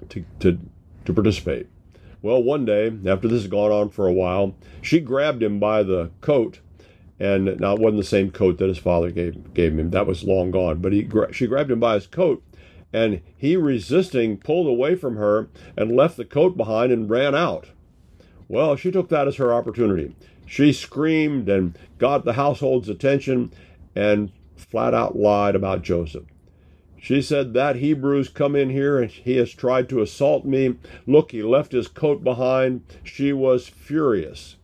to, 0.09 0.25
to, 0.39 0.59
to 1.05 1.13
participate. 1.13 1.67
Well, 2.25 2.41
one 2.41 2.65
day, 2.65 2.91
after 3.05 3.27
this 3.27 3.43
had 3.43 3.51
gone 3.51 3.71
on 3.71 3.89
for 3.89 4.07
a 4.07 4.11
while, 4.11 4.55
she 4.81 4.99
grabbed 4.99 5.43
him 5.43 5.59
by 5.59 5.83
the 5.83 6.09
coat, 6.21 6.59
and 7.19 7.59
now 7.59 7.75
it 7.75 7.79
wasn't 7.79 8.01
the 8.01 8.03
same 8.03 8.31
coat 8.31 8.57
that 8.57 8.67
his 8.67 8.79
father 8.79 9.11
gave, 9.11 9.53
gave 9.53 9.77
him. 9.77 9.91
That 9.91 10.07
was 10.07 10.23
long 10.23 10.49
gone. 10.49 10.79
But 10.79 10.91
he, 10.91 11.07
she 11.31 11.45
grabbed 11.45 11.69
him 11.69 11.79
by 11.79 11.93
his 11.93 12.07
coat, 12.07 12.41
and 12.91 13.21
he, 13.37 13.55
resisting, 13.55 14.37
pulled 14.37 14.65
away 14.65 14.95
from 14.95 15.17
her 15.17 15.49
and 15.77 15.95
left 15.95 16.17
the 16.17 16.25
coat 16.25 16.57
behind 16.57 16.91
and 16.91 17.07
ran 17.07 17.35
out. 17.35 17.67
Well, 18.47 18.75
she 18.75 18.89
took 18.89 19.09
that 19.09 19.27
as 19.27 19.35
her 19.35 19.53
opportunity. 19.53 20.15
She 20.47 20.73
screamed 20.73 21.47
and 21.47 21.77
got 21.99 22.25
the 22.25 22.33
household's 22.33 22.89
attention 22.89 23.53
and 23.95 24.31
flat 24.55 24.95
out 24.95 25.15
lied 25.15 25.53
about 25.53 25.83
Joseph. 25.83 26.25
She 27.05 27.21
said, 27.21 27.53
That 27.53 27.75
Hebrew's 27.75 28.29
come 28.29 28.55
in 28.55 28.71
here 28.71 28.99
and 28.99 29.11
he 29.11 29.37
has 29.37 29.53
tried 29.53 29.89
to 29.89 30.01
assault 30.01 30.43
me. 30.43 30.73
Look, 31.05 31.33
he 31.33 31.43
left 31.43 31.71
his 31.71 31.87
coat 31.87 32.23
behind. 32.23 32.81
She 33.03 33.31
was 33.31 33.67
furious. 33.67 34.55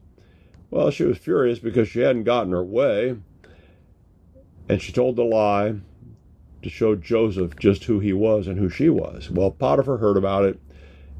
Well, 0.71 0.89
she 0.89 1.03
was 1.03 1.19
furious 1.19 1.59
because 1.59 1.87
she 1.87 1.99
hadn't 1.99 2.23
gotten 2.23 2.51
her 2.51 2.63
way. 2.63 3.17
And 4.67 4.81
she 4.81 4.91
told 4.91 5.17
the 5.17 5.23
lie 5.23 5.75
to 6.63 6.69
show 6.71 6.95
Joseph 6.95 7.59
just 7.59 7.83
who 7.83 7.99
he 7.99 8.11
was 8.11 8.47
and 8.47 8.57
who 8.57 8.69
she 8.69 8.89
was. 8.89 9.29
Well, 9.29 9.51
Potiphar 9.51 9.97
heard 9.97 10.17
about 10.17 10.43
it 10.45 10.59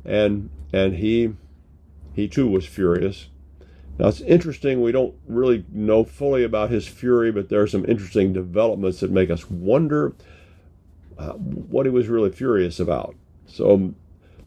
and 0.03 0.49
and 0.73 0.95
he 0.95 1.35
he 2.13 2.27
too 2.27 2.47
was 2.47 2.65
furious. 2.65 3.27
Now 3.99 4.07
it's 4.07 4.21
interesting, 4.21 4.81
we 4.81 4.91
don't 4.91 5.13
really 5.27 5.65
know 5.71 6.03
fully 6.03 6.43
about 6.43 6.71
his 6.71 6.87
fury, 6.87 7.31
but 7.31 7.49
there 7.49 7.61
are 7.61 7.67
some 7.67 7.85
interesting 7.85 8.33
developments 8.33 9.01
that 9.01 9.11
make 9.11 9.29
us 9.29 9.51
wonder 9.51 10.15
uh, 11.21 11.33
what 11.33 11.85
he 11.85 11.91
was 11.91 12.07
really 12.07 12.31
furious 12.31 12.79
about. 12.79 13.15
So, 13.45 13.93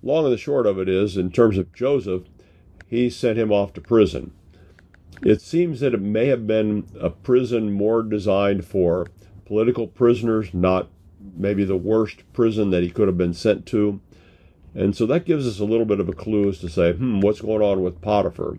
long 0.03 0.25
and 0.25 0.33
the 0.33 0.39
short 0.39 0.67
of 0.67 0.79
it 0.79 0.89
is, 0.89 1.17
in 1.17 1.31
terms 1.31 1.57
of 1.57 1.73
Joseph, 1.73 2.25
he 2.87 3.09
sent 3.09 3.39
him 3.39 3.53
off 3.53 3.73
to 3.75 3.81
prison. 3.81 4.33
It 5.23 5.41
seems 5.41 5.81
that 5.81 5.95
it 5.95 6.01
may 6.01 6.27
have 6.27 6.47
been 6.47 6.87
a 7.01 7.11
prison 7.11 7.73
more 7.73 8.03
designed 8.03 8.65
for 8.65 9.07
political 9.45 9.87
prisoners, 9.87 10.53
not 10.53 10.89
maybe 11.37 11.65
the 11.65 11.77
worst 11.77 12.25
prison 12.33 12.71
that 12.71 12.83
he 12.83 12.91
could 12.91 13.07
have 13.07 13.19
been 13.19 13.35
sent 13.35 13.67
to. 13.67 14.01
And 14.75 14.97
so 14.97 15.07
that 15.07 15.25
gives 15.25 15.47
us 15.47 15.61
a 15.61 15.65
little 15.65 15.87
bit 15.87 16.01
of 16.01 16.09
a 16.09 16.13
clue 16.13 16.49
as 16.49 16.59
to 16.59 16.69
say, 16.69 16.93
hmm, 16.93 17.21
what's 17.21 17.41
going 17.41 17.63
on 17.63 17.83
with 17.83 18.01
Potiphar? 18.01 18.59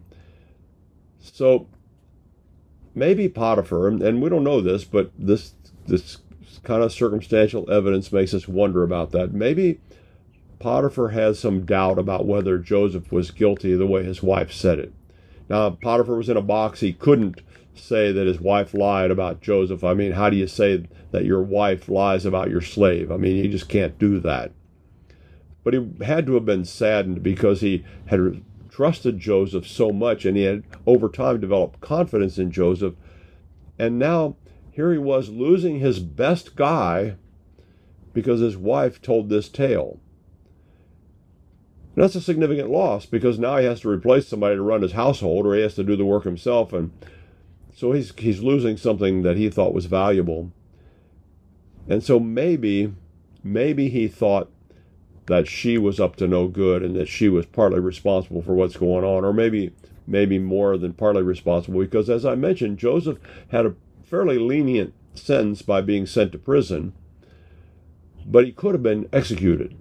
So 1.20 1.68
maybe 2.94 3.28
Potiphar, 3.28 3.90
and 3.90 4.22
we 4.22 4.30
don't 4.30 4.46
know 4.46 4.62
this, 4.62 4.86
but 4.86 5.12
this 5.20 5.54
this 5.88 6.18
kind 6.64 6.84
of 6.84 6.92
circumstantial 6.92 7.70
evidence 7.72 8.12
makes 8.12 8.34
us 8.34 8.48
wonder 8.48 8.84
about 8.84 9.12
that. 9.12 9.34
Maybe 9.34 9.80
Potiphar 10.60 11.10
has 11.10 11.40
some 11.40 11.66
doubt 11.66 12.00
about 12.00 12.26
whether 12.26 12.58
Joseph 12.58 13.12
was 13.12 13.32
guilty 13.32 13.76
the 13.76 13.86
way 13.86 14.04
his 14.04 14.24
wife 14.24 14.52
said 14.52 14.80
it. 14.80 14.94
Now, 15.50 15.70
Potiphar 15.72 16.16
was 16.16 16.30
in 16.30 16.38
a 16.38 16.42
box. 16.42 16.80
He 16.80 16.94
couldn't 16.94 17.42
say 17.76 18.12
that 18.12 18.28
his 18.28 18.40
wife 18.40 18.74
lied 18.74 19.12
about 19.12 19.42
Joseph. 19.42 19.84
I 19.84 19.94
mean, 19.94 20.14
how 20.14 20.30
do 20.30 20.38
you 20.38 20.48
say 20.48 20.88
that 21.12 21.26
your 21.26 21.42
wife 21.42 21.88
lies 21.90 22.26
about 22.26 22.50
your 22.50 22.62
slave? 22.62 23.12
I 23.12 23.18
mean, 23.18 23.36
you 23.36 23.50
just 23.50 23.70
can't 23.70 24.00
do 24.00 24.20
that. 24.22 24.52
But 25.64 25.74
he 25.74 25.88
had 26.04 26.26
to 26.28 26.36
have 26.36 26.46
been 26.46 26.66
saddened 26.66 27.22
because 27.24 27.62
he 27.62 27.84
had 28.08 28.44
trusted 28.70 29.20
Joseph 29.20 29.68
so 29.68 29.92
much 29.92 30.26
and 30.26 30.38
he 30.38 30.44
had 30.44 30.64
over 30.86 31.10
time 31.10 31.40
developed 31.40 31.82
confidence 31.82 32.38
in 32.38 32.52
Joseph. 32.52 32.96
And 33.78 34.00
now 34.00 34.36
here 34.76 34.92
he 34.92 34.98
was 34.98 35.30
losing 35.30 35.80
his 35.80 36.00
best 36.00 36.58
guy 36.58 37.16
because 38.14 38.42
his 38.42 38.58
wife 38.58 39.02
told 39.02 39.30
this 39.30 39.48
tale. 39.48 40.02
And 41.96 42.04
that's 42.04 42.16
a 42.16 42.22
significant 42.22 42.70
loss 42.70 43.06
because 43.06 43.40
now 43.40 43.56
he 43.56 43.66
has 43.66 43.80
to 43.82 43.90
replace 43.90 44.28
somebody 44.28 44.58
to 44.58 44.62
run 44.62 44.82
his 44.82 44.92
household 44.92 45.46
or 45.46 45.56
he 45.56 45.62
has 45.62 45.76
to 45.76 45.84
do 45.86 45.96
the 45.96 46.04
work 46.04 46.26
himself 46.26 46.74
and 46.74 46.92
so 47.74 47.94
he's 47.94 48.14
he's 48.18 48.42
losing 48.42 48.76
something 48.76 49.22
that 49.22 49.38
he 49.38 49.50
thought 49.50 49.74
was 49.74 49.86
valuable. 49.86 50.52
And 51.88 52.04
so 52.04 52.20
maybe 52.20 52.94
maybe 53.46 53.88
he 53.88 54.10
thought 54.10 54.52
that 55.28 55.48
she 55.48 55.78
was 55.78 56.02
up 56.02 56.18
to 56.18 56.28
no 56.28 56.50
good 56.50 56.84
and 56.84 56.98
that 56.98 57.08
she 57.08 57.30
was 57.30 57.46
partly 57.46 57.80
responsible 57.80 58.42
for 58.42 58.54
what's 58.54 58.76
going 58.76 59.06
on 59.06 59.24
or 59.24 59.32
maybe 59.32 59.72
maybe 60.06 60.38
more 60.38 60.78
than 60.78 60.92
partly 60.92 61.24
responsible 61.24 61.80
because 61.80 62.10
as 62.10 62.26
I 62.26 62.36
mentioned 62.36 62.78
Joseph 62.78 63.20
had 63.50 63.66
a 63.66 63.76
fairly 64.06 64.38
lenient 64.38 64.94
sentence 65.14 65.62
by 65.62 65.82
being 65.82 66.06
sent 66.06 66.32
to 66.32 66.38
prison, 66.38 66.94
but 68.26 68.46
he 68.46 68.52
could 68.52 68.74
have 68.74 68.84
been 68.84 69.10
executed. 69.12 69.76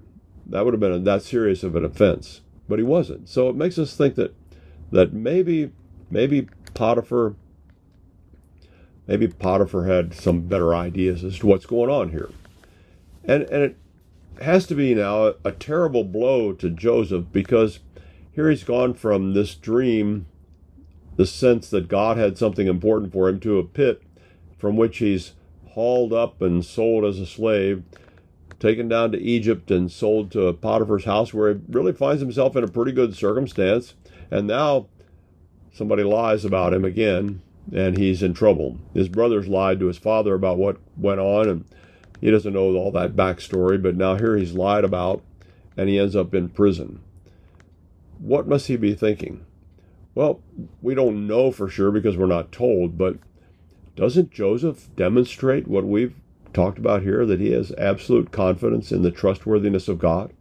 That 0.46 0.64
would 0.64 0.74
have 0.74 0.80
been 0.80 1.04
that 1.04 1.22
serious 1.22 1.62
of 1.62 1.76
an 1.76 1.84
offense, 1.84 2.40
but 2.68 2.78
he 2.78 2.84
wasn't. 2.84 3.28
So 3.28 3.48
it 3.48 3.56
makes 3.56 3.78
us 3.78 3.96
think 3.96 4.14
that 4.16 4.34
that 4.90 5.12
maybe 5.12 5.72
maybe 6.10 6.48
Potiphar 6.74 7.34
maybe 9.06 9.26
Potiphar 9.28 9.84
had 9.84 10.14
some 10.14 10.42
better 10.42 10.74
ideas 10.74 11.24
as 11.24 11.38
to 11.38 11.46
what's 11.46 11.66
going 11.66 11.90
on 11.90 12.10
here. 12.10 12.30
And 13.24 13.44
and 13.44 13.62
it 13.62 13.76
has 14.42 14.66
to 14.66 14.74
be 14.74 14.94
now 14.94 15.28
a, 15.28 15.34
a 15.44 15.52
terrible 15.52 16.04
blow 16.04 16.52
to 16.52 16.68
Joseph 16.70 17.26
because 17.32 17.80
here 18.32 18.50
he's 18.50 18.64
gone 18.64 18.94
from 18.94 19.32
this 19.32 19.54
dream, 19.54 20.26
the 21.16 21.26
sense 21.26 21.70
that 21.70 21.88
God 21.88 22.16
had 22.16 22.36
something 22.36 22.66
important 22.66 23.12
for 23.12 23.28
him, 23.28 23.40
to 23.40 23.58
a 23.58 23.64
pit 23.64 24.02
from 24.64 24.76
which 24.78 24.96
he's 24.96 25.34
hauled 25.72 26.10
up 26.10 26.40
and 26.40 26.64
sold 26.64 27.04
as 27.04 27.18
a 27.18 27.26
slave, 27.26 27.82
taken 28.58 28.88
down 28.88 29.12
to 29.12 29.20
Egypt 29.20 29.70
and 29.70 29.92
sold 29.92 30.32
to 30.32 30.54
Potiphar's 30.54 31.04
house, 31.04 31.34
where 31.34 31.52
he 31.52 31.60
really 31.68 31.92
finds 31.92 32.22
himself 32.22 32.56
in 32.56 32.64
a 32.64 32.68
pretty 32.68 32.90
good 32.90 33.14
circumstance. 33.14 33.92
And 34.30 34.46
now 34.46 34.86
somebody 35.74 36.02
lies 36.02 36.46
about 36.46 36.72
him 36.72 36.82
again, 36.82 37.42
and 37.74 37.98
he's 37.98 38.22
in 38.22 38.32
trouble. 38.32 38.78
His 38.94 39.10
brothers 39.10 39.48
lied 39.48 39.80
to 39.80 39.86
his 39.86 39.98
father 39.98 40.32
about 40.32 40.56
what 40.56 40.78
went 40.96 41.20
on, 41.20 41.46
and 41.46 41.66
he 42.22 42.30
doesn't 42.30 42.54
know 42.54 42.74
all 42.74 42.90
that 42.92 43.14
backstory, 43.14 43.82
but 43.82 43.96
now 43.96 44.16
here 44.16 44.34
he's 44.34 44.54
lied 44.54 44.84
about, 44.84 45.22
and 45.76 45.90
he 45.90 45.98
ends 45.98 46.16
up 46.16 46.34
in 46.34 46.48
prison. 46.48 47.00
What 48.18 48.48
must 48.48 48.68
he 48.68 48.76
be 48.76 48.94
thinking? 48.94 49.44
Well, 50.14 50.40
we 50.80 50.94
don't 50.94 51.26
know 51.26 51.52
for 51.52 51.68
sure 51.68 51.90
because 51.90 52.16
we're 52.16 52.24
not 52.24 52.50
told, 52.50 52.96
but 52.96 53.18
doesn't 53.96 54.30
Joseph 54.30 54.88
demonstrate 54.96 55.68
what 55.68 55.84
we've 55.84 56.14
talked 56.52 56.78
about 56.78 57.02
here 57.02 57.24
that 57.26 57.40
he 57.40 57.52
has 57.52 57.72
absolute 57.78 58.32
confidence 58.32 58.92
in 58.92 59.02
the 59.02 59.10
trustworthiness 59.10 59.88
of 59.88 59.98
God? 59.98 60.32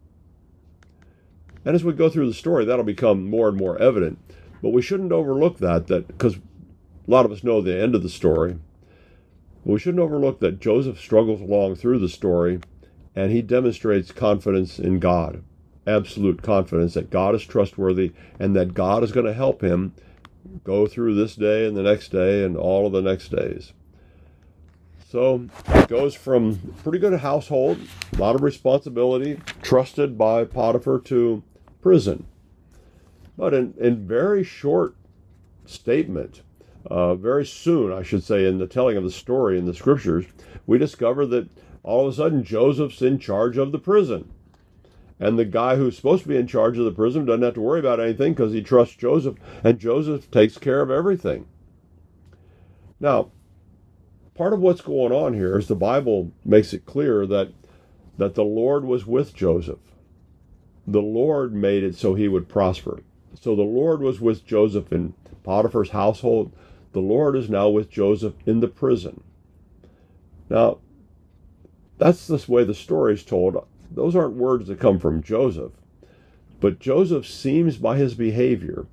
And 1.66 1.76
as 1.76 1.84
we 1.84 1.94
go 1.94 2.10
through 2.10 2.28
the 2.28 2.34
story, 2.34 2.66
that'll 2.66 2.84
become 2.84 3.30
more 3.30 3.48
and 3.48 3.58
more 3.58 3.78
evident. 3.78 4.20
But 4.62 4.70
we 4.72 4.82
shouldn't 4.82 5.12
overlook 5.12 5.58
that, 5.60 5.88
that 5.88 6.08
because 6.08 6.36
a 6.36 6.42
lot 7.08 7.26
of 7.26 7.32
us 7.32 7.44
know 7.44 7.62
the 7.62 7.82
end 7.82 7.96
of 7.96 8.04
the 8.04 8.10
story. 8.10 8.58
We 9.66 9.80
shouldn't 9.80 10.04
overlook 10.04 10.40
that 10.40 10.60
Joseph 10.60 11.00
struggles 11.00 11.42
along 11.42 11.76
through 11.76 12.00
the 12.00 12.10
story 12.10 12.60
and 13.16 13.32
he 13.32 13.42
demonstrates 13.42 14.12
confidence 14.12 14.80
in 14.80 15.00
God, 15.00 15.44
absolute 15.86 16.42
confidence 16.42 16.96
that 16.96 17.12
God 17.12 17.36
is 17.36 17.46
trustworthy 17.46 18.12
and 18.40 18.56
that 18.56 18.74
God 18.74 19.04
is 19.04 19.12
going 19.12 19.26
to 19.26 19.34
help 19.34 19.62
him 19.62 19.94
go 20.64 20.88
through 20.88 21.16
this 21.16 21.36
day 21.36 21.68
and 21.68 21.76
the 21.76 21.84
next 21.84 22.10
day 22.10 22.44
and 22.44 22.56
all 22.58 22.86
of 22.86 22.94
the 22.94 23.02
next 23.02 23.30
days. 23.30 23.74
So 25.10 25.48
it 25.68 25.88
goes 25.88 26.16
from 26.16 26.74
pretty 26.82 26.98
good 26.98 27.20
household, 27.20 27.78
a 28.14 28.18
lot 28.18 28.34
of 28.34 28.42
responsibility, 28.42 29.40
trusted 29.62 30.18
by 30.18 30.44
Potiphar 30.44 31.00
to 31.02 31.44
prison. 31.82 32.26
But 33.38 33.54
in, 33.54 33.76
in 33.78 34.08
very 34.08 34.44
short 34.44 34.96
statement, 35.66 36.42
uh, 36.88 37.16
very 37.16 37.46
soon, 37.46 37.94
I 37.94 38.02
should 38.02 38.24
say, 38.24 38.48
in 38.48 38.58
the 38.58 38.68
telling 38.68 38.98
of 38.98 39.04
the 39.04 39.12
story 39.12 39.60
in 39.60 39.66
the 39.66 39.74
scriptures, 39.74 40.26
we 40.66 40.78
discover 40.78 41.26
that 41.28 41.48
all 41.84 42.08
of 42.08 42.14
a 42.14 42.16
sudden 42.16 42.44
Joseph's 42.44 43.02
in 43.02 43.20
charge 43.20 43.58
of 43.58 43.72
the 43.72 43.80
prison. 43.80 44.33
And 45.24 45.40
the 45.40 45.46
guy 45.46 45.76
who's 45.78 45.96
supposed 45.96 46.24
to 46.24 46.30
be 46.30 46.38
in 46.38 46.48
charge 46.48 46.78
of 46.78 46.86
the 46.86 46.92
prison 46.92 47.26
doesn't 47.26 47.44
have 47.44 47.54
to 47.54 47.62
worry 47.62 47.80
about 47.80 48.00
anything 48.00 48.34
because 48.34 48.52
he 48.52 48.62
trusts 48.62 48.96
Joseph, 48.96 49.36
and 49.64 49.80
Joseph 49.80 50.30
takes 50.32 50.58
care 50.58 50.82
of 50.82 50.92
everything. 50.92 51.48
Now, 53.00 53.32
part 54.36 54.54
of 54.54 54.60
what's 54.60 54.82
going 54.82 55.12
on 55.12 55.34
here 55.34 55.58
is 55.58 55.68
the 55.68 55.76
Bible 55.76 56.32
makes 56.44 56.74
it 56.74 56.86
clear 56.86 57.26
that 57.28 57.52
that 58.18 58.36
the 58.36 58.44
Lord 58.44 58.86
was 58.86 59.08
with 59.08 59.34
Joseph 59.34 59.80
the 60.86 61.02
Lord 61.02 61.54
made 61.54 61.84
it 61.84 61.96
so 61.96 62.14
he 62.14 62.28
would 62.28 62.50
prosper. 62.50 63.02
So 63.40 63.56
the 63.56 63.64
Lord 63.64 64.02
was 64.02 64.20
with 64.20 64.46
Joseph 64.46 64.92
in 64.92 65.14
Potiphar's 65.44 65.92
household. 65.92 66.52
The 66.92 67.00
Lord 67.00 67.36
is 67.36 67.50
now 67.50 67.70
with 67.70 67.90
Joseph 67.90 68.36
in 68.46 68.60
the 68.60 68.68
prison. 68.68 69.24
Now, 70.50 70.80
that's 71.98 72.28
the 72.28 72.44
way 72.48 72.64
the 72.64 72.74
story 72.74 73.14
is 73.14 73.24
told. 73.24 73.66
Those 73.96 74.16
aren't 74.16 74.36
words 74.36 74.68
that 74.68 74.80
come 74.80 75.00
from 75.00 75.24
Joseph. 75.24 75.72
But 76.60 76.80
Joseph 76.80 77.28
seems 77.28 77.78
by 77.78 77.98
his 77.98 78.16
behavior, 78.16 78.88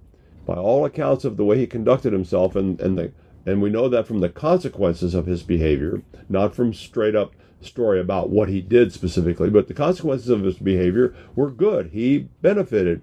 by 0.45 0.55
all 0.55 0.85
accounts 0.85 1.25
of 1.25 1.37
the 1.37 1.45
way 1.45 1.59
he 1.59 1.67
conducted 1.67 2.13
himself, 2.13 2.57
and, 2.57 2.81
and, 2.81 2.99
the, 2.99 3.13
and 3.47 3.63
we 3.63 3.71
know 3.71 3.89
that 3.89 4.07
from 4.07 4.21
the 4.21 4.29
consequences 4.29 5.15
of 5.15 5.27
his 5.27 5.43
behavior, 5.43 6.03
not 6.29 6.55
from 6.55 6.75
straight 6.75 7.15
up 7.15 7.33
story 7.61 8.01
about 8.01 8.31
what 8.31 8.49
he 8.49 8.61
did 8.61 8.93
specifically, 8.93 9.51
but 9.51 9.69
the 9.69 9.75
consequences 9.75 10.29
of 10.29 10.43
his 10.43 10.57
behavior 10.57 11.15
were 11.35 11.51
good. 11.51 11.91
He 11.93 12.29
benefited. 12.43 13.03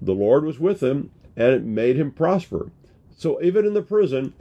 The 0.00 0.14
Lord 0.14 0.44
was 0.44 0.60
with 0.60 0.82
him, 0.82 1.10
and 1.36 1.52
it 1.52 1.64
made 1.64 1.96
him 1.96 2.12
prosper. 2.12 2.70
So 3.16 3.42
even 3.42 3.66
in 3.66 3.74
the 3.74 3.82
prison, 3.82 4.34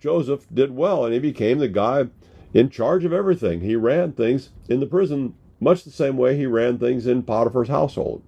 Joseph 0.00 0.46
did 0.52 0.74
well, 0.74 1.04
and 1.04 1.14
he 1.14 1.20
became 1.20 1.58
the 1.58 1.68
guy 1.68 2.08
in 2.52 2.70
charge 2.70 3.04
of 3.04 3.12
everything. 3.12 3.60
He 3.60 3.76
ran 3.76 4.12
things 4.12 4.50
in 4.68 4.80
the 4.80 4.86
prison 4.86 5.34
much 5.60 5.84
the 5.84 5.90
same 5.90 6.16
way 6.16 6.36
he 6.36 6.46
ran 6.46 6.78
things 6.78 7.06
in 7.06 7.22
Potiphar's 7.22 7.68
household. 7.68 8.22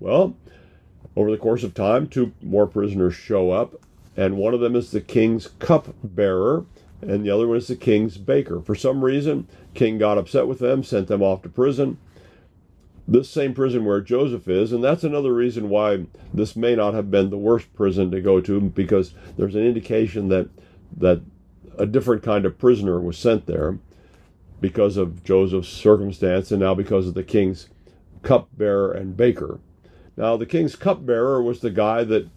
Well, 0.00 0.36
over 1.16 1.30
the 1.30 1.36
course 1.36 1.64
of 1.64 1.74
time, 1.74 2.06
two 2.06 2.32
more 2.42 2.66
prisoners 2.66 3.14
show 3.14 3.50
up, 3.50 3.74
and 4.16 4.36
one 4.36 4.54
of 4.54 4.60
them 4.60 4.76
is 4.76 4.90
the 4.90 5.00
king's 5.00 5.48
cupbearer, 5.58 6.64
and 7.02 7.24
the 7.24 7.30
other 7.30 7.46
one 7.46 7.56
is 7.56 7.68
the 7.68 7.76
king's 7.76 8.18
baker. 8.18 8.60
For 8.60 8.74
some 8.74 9.04
reason, 9.04 9.46
king 9.74 9.98
got 9.98 10.18
upset 10.18 10.46
with 10.46 10.58
them, 10.58 10.82
sent 10.82 11.08
them 11.08 11.22
off 11.22 11.42
to 11.42 11.48
prison. 11.48 11.98
This 13.06 13.30
same 13.30 13.54
prison 13.54 13.84
where 13.84 14.00
Joseph 14.00 14.48
is, 14.48 14.70
and 14.70 14.84
that's 14.84 15.04
another 15.04 15.32
reason 15.32 15.68
why 15.70 16.06
this 16.32 16.54
may 16.54 16.76
not 16.76 16.94
have 16.94 17.10
been 17.10 17.30
the 17.30 17.38
worst 17.38 17.72
prison 17.74 18.10
to 18.10 18.20
go 18.20 18.40
to, 18.40 18.60
because 18.60 19.14
there's 19.36 19.54
an 19.54 19.66
indication 19.66 20.28
that 20.28 20.48
that 20.96 21.20
a 21.78 21.86
different 21.86 22.22
kind 22.22 22.44
of 22.44 22.58
prisoner 22.58 23.00
was 23.00 23.16
sent 23.16 23.46
there 23.46 23.78
because 24.60 24.96
of 24.96 25.24
Joseph's 25.24 25.68
circumstance, 25.68 26.50
and 26.50 26.60
now 26.60 26.74
because 26.74 27.06
of 27.06 27.14
the 27.14 27.22
king's 27.22 27.68
cupbearer 28.22 28.92
and 28.92 29.16
baker. 29.16 29.60
Now, 30.16 30.36
the 30.36 30.46
king's 30.46 30.74
cupbearer 30.74 31.42
was 31.42 31.60
the 31.60 31.70
guy 31.70 32.04
that 32.04 32.28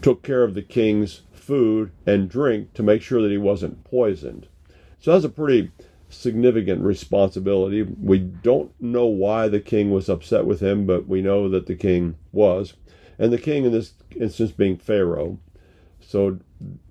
took 0.00 0.22
care 0.22 0.42
of 0.42 0.54
the 0.54 0.62
king's 0.62 1.22
food 1.32 1.90
and 2.06 2.30
drink 2.30 2.72
to 2.74 2.82
make 2.82 3.02
sure 3.02 3.20
that 3.20 3.30
he 3.30 3.38
wasn't 3.38 3.84
poisoned. 3.84 4.48
So 5.00 5.12
that's 5.12 5.24
a 5.24 5.28
pretty 5.28 5.70
significant 6.08 6.82
responsibility. 6.82 7.82
We 7.82 8.18
don't 8.18 8.72
know 8.80 9.06
why 9.06 9.48
the 9.48 9.60
king 9.60 9.90
was 9.90 10.08
upset 10.08 10.46
with 10.46 10.60
him, 10.60 10.86
but 10.86 11.06
we 11.06 11.22
know 11.22 11.48
that 11.48 11.66
the 11.66 11.74
king 11.74 12.16
was. 12.32 12.74
And 13.18 13.32
the 13.32 13.38
king 13.38 13.64
in 13.64 13.72
this 13.72 13.92
instance 14.16 14.52
being 14.52 14.78
Pharaoh. 14.78 15.38
So 16.10 16.40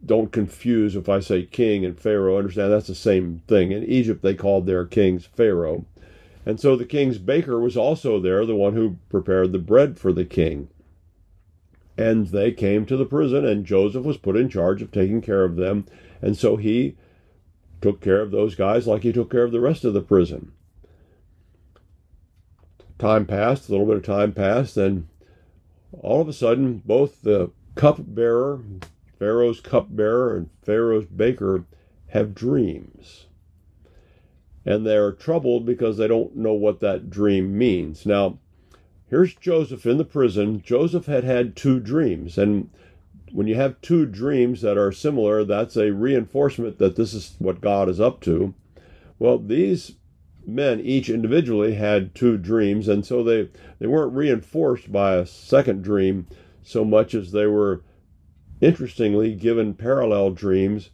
don't 0.06 0.32
confuse 0.32 0.96
if 0.96 1.10
I 1.10 1.20
say 1.20 1.44
king 1.44 1.84
and 1.84 2.00
Pharaoh. 2.00 2.38
Understand 2.38 2.72
that's 2.72 2.88
the 2.88 2.96
same 2.96 3.42
thing. 3.50 3.74
In 3.74 3.84
Egypt, 3.84 4.22
they 4.22 4.34
called 4.34 4.66
their 4.66 4.86
kings 4.86 5.26
Pharaoh. 5.26 5.84
And 6.46 6.58
so 6.58 6.78
the 6.78 6.86
king's 6.86 7.18
baker 7.18 7.60
was 7.60 7.76
also 7.76 8.22
there, 8.22 8.46
the 8.46 8.56
one 8.56 8.76
who 8.76 8.96
prepared 9.10 9.52
the 9.52 9.60
bread 9.60 10.00
for 10.00 10.14
the 10.14 10.24
king. 10.24 10.70
And 11.98 12.28
they 12.28 12.54
came 12.54 12.86
to 12.86 12.96
the 12.96 13.04
prison, 13.06 13.46
and 13.46 13.66
Joseph 13.66 14.06
was 14.06 14.16
put 14.16 14.38
in 14.38 14.48
charge 14.48 14.82
of 14.82 14.90
taking 14.90 15.22
care 15.22 15.44
of 15.44 15.58
them. 15.58 15.86
And 16.22 16.38
so 16.38 16.56
he 16.56 16.96
took 17.82 18.00
care 18.00 18.22
of 18.22 18.32
those 18.32 18.56
guys 18.56 18.88
like 18.88 19.04
he 19.04 19.12
took 19.12 19.30
care 19.30 19.44
of 19.44 19.52
the 19.52 19.60
rest 19.60 19.84
of 19.84 19.94
the 19.94 20.00
prison. 20.00 20.54
Time 22.98 23.26
passed, 23.26 23.68
a 23.68 23.74
little 23.74 23.86
bit 23.86 23.98
of 23.98 24.04
time 24.04 24.32
passed, 24.32 24.78
and 24.78 25.10
all 25.92 26.22
of 26.22 26.30
a 26.30 26.34
sudden, 26.34 26.82
both 26.86 27.22
the 27.24 27.52
cupbearer, 27.76 28.62
Pharaoh's 29.20 29.60
cupbearer, 29.60 30.36
and 30.36 30.50
Pharaoh's 30.64 31.06
baker 31.06 31.66
have 32.08 32.34
dreams. 32.34 33.28
And 34.66 34.86
they're 34.86 35.12
troubled 35.12 35.66
because 35.66 35.98
they 35.98 36.08
don't 36.08 36.36
know 36.36 36.54
what 36.54 36.80
that 36.80 37.10
dream 37.10 37.58
means. 37.58 38.06
Now, 38.06 38.40
here's 39.08 39.36
Joseph 39.36 39.86
in 39.86 39.98
the 39.98 40.06
prison. 40.06 40.62
Joseph 40.62 41.06
had 41.06 41.24
had 41.24 41.56
two 41.56 41.80
dreams. 41.80 42.38
And 42.38 42.70
when 43.32 43.48
you 43.48 43.56
have 43.56 43.82
two 43.82 44.06
dreams 44.06 44.62
that 44.62 44.78
are 44.78 44.92
similar, 44.92 45.44
that's 45.44 45.76
a 45.76 45.92
reinforcement 45.94 46.78
that 46.80 46.96
this 46.96 47.14
is 47.14 47.36
what 47.40 47.62
God 47.62 47.90
is 47.90 48.00
up 48.00 48.22
to. 48.22 48.54
Well, 49.18 49.38
these 49.38 49.94
men 50.46 50.80
each 50.80 51.10
individually 51.10 51.76
had 51.76 52.16
two 52.16 52.38
dreams, 52.38 52.88
and 52.88 53.06
so 53.06 53.24
they, 53.24 53.50
they 53.80 53.88
weren't 53.88 54.16
reinforced 54.16 54.92
by 54.92 55.16
a 55.16 55.26
second 55.26 55.84
dream 55.84 56.28
so 56.64 56.84
much 56.86 57.14
as 57.14 57.32
they 57.32 57.46
were, 57.46 57.84
interestingly, 58.62 59.34
given 59.36 59.74
parallel 59.74 60.32
dreams, 60.32 60.90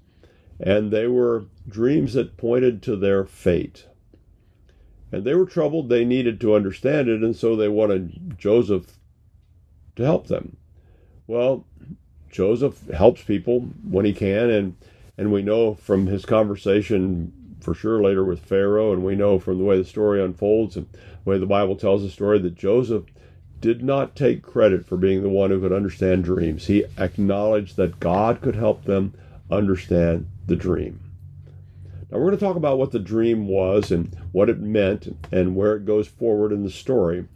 and 0.60 0.92
they 0.92 1.08
were 1.08 1.46
dreams 1.68 2.14
that 2.14 2.38
pointed 2.38 2.82
to 2.84 2.96
their 2.96 3.26
fate. 3.26 3.88
And 5.12 5.24
they 5.24 5.36
were 5.36 5.46
troubled. 5.46 5.90
They 5.90 6.06
needed 6.06 6.40
to 6.42 6.56
understand 6.56 7.08
it, 7.08 7.22
and 7.22 7.36
so 7.36 7.56
they 7.56 7.70
wanted 7.70 8.38
Joseph 8.38 8.98
to 9.96 10.04
help 10.04 10.28
them. 10.28 10.58
Well, 11.28 11.66
Joseph 12.30 12.88
helps 12.90 13.24
people 13.24 13.62
when 13.84 14.06
he 14.06 14.14
can, 14.14 14.50
and 14.50 14.76
and 15.18 15.32
we 15.32 15.42
know 15.42 15.76
from 15.76 16.08
his 16.08 16.26
conversation 16.26 17.32
for 17.62 17.74
sure 17.74 18.02
later 18.02 18.24
with 18.24 18.42
Pharaoh, 18.42 18.92
and 18.92 19.04
we 19.04 19.16
know 19.16 19.40
from 19.40 19.58
the 19.58 19.64
way 19.64 19.78
the 19.78 19.86
story 19.86 20.22
unfolds 20.22 20.76
and 20.76 20.88
the 20.92 21.30
way 21.30 21.38
the 21.38 21.46
Bible 21.46 21.76
tells 21.76 22.04
the 22.04 22.10
story 22.10 22.38
that 22.40 22.56
Joseph 22.56 23.06
did 23.62 23.84
not 23.84 24.16
take 24.16 24.42
credit 24.42 24.86
for 24.86 24.98
being 24.98 25.24
the 25.24 25.30
one 25.30 25.50
who 25.50 25.60
could 25.60 25.74
understand 25.74 26.24
dreams. 26.24 26.68
He 26.68 26.86
acknowledged 26.98 27.78
that 27.78 28.00
God 28.00 28.42
could 28.42 28.56
help 28.56 28.84
them 28.84 29.14
understand 29.50 30.28
the 30.46 30.56
dream. 30.56 31.00
Now, 32.12 32.20
we're 32.20 32.28
going 32.28 32.38
to 32.38 32.46
talk 32.46 32.56
about 32.56 32.78
what 32.78 32.92
the 32.92 33.00
dream 33.00 33.48
was 33.48 33.92
and 33.92 34.16
what 34.32 34.50
it 34.50 34.60
meant 34.60 35.18
and 35.32 35.56
where 35.56 35.76
it 35.76 35.86
goes 35.86 36.08
forward 36.08 36.52
in 36.52 36.64
the 36.64 36.70
story. 36.70 37.28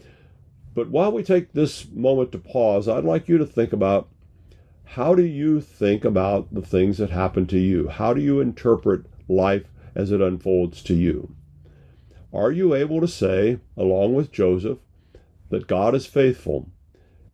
But 0.76 0.90
while 0.90 1.12
we 1.12 1.24
take 1.24 1.52
this 1.52 1.88
moment 1.90 2.32
to 2.32 2.38
pause, 2.38 2.88
I'd 2.88 3.04
like 3.04 3.28
you 3.28 3.38
to 3.38 3.46
think 3.46 3.74
about 3.74 4.08
how 4.84 5.16
do 5.16 5.24
you 5.24 5.62
think 5.62 6.06
about 6.06 6.54
the 6.54 6.62
things 6.62 6.98
that 6.98 7.10
happen 7.10 7.46
to 7.48 7.60
you? 7.60 7.90
How 7.90 8.14
do 8.14 8.22
you 8.22 8.40
interpret 8.40 9.06
life 9.28 9.66
as 9.96 10.12
it 10.12 10.22
unfolds 10.22 10.82
to 10.84 10.94
you? 10.94 11.36
Are 12.32 12.52
you 12.52 12.76
able 12.76 13.02
to 13.02 13.08
say, 13.08 13.60
along 13.76 14.14
with 14.14 14.32
Joseph, 14.32 14.78
that 15.50 15.68
God 15.68 15.96
is 15.96 16.06
faithful 16.06 16.70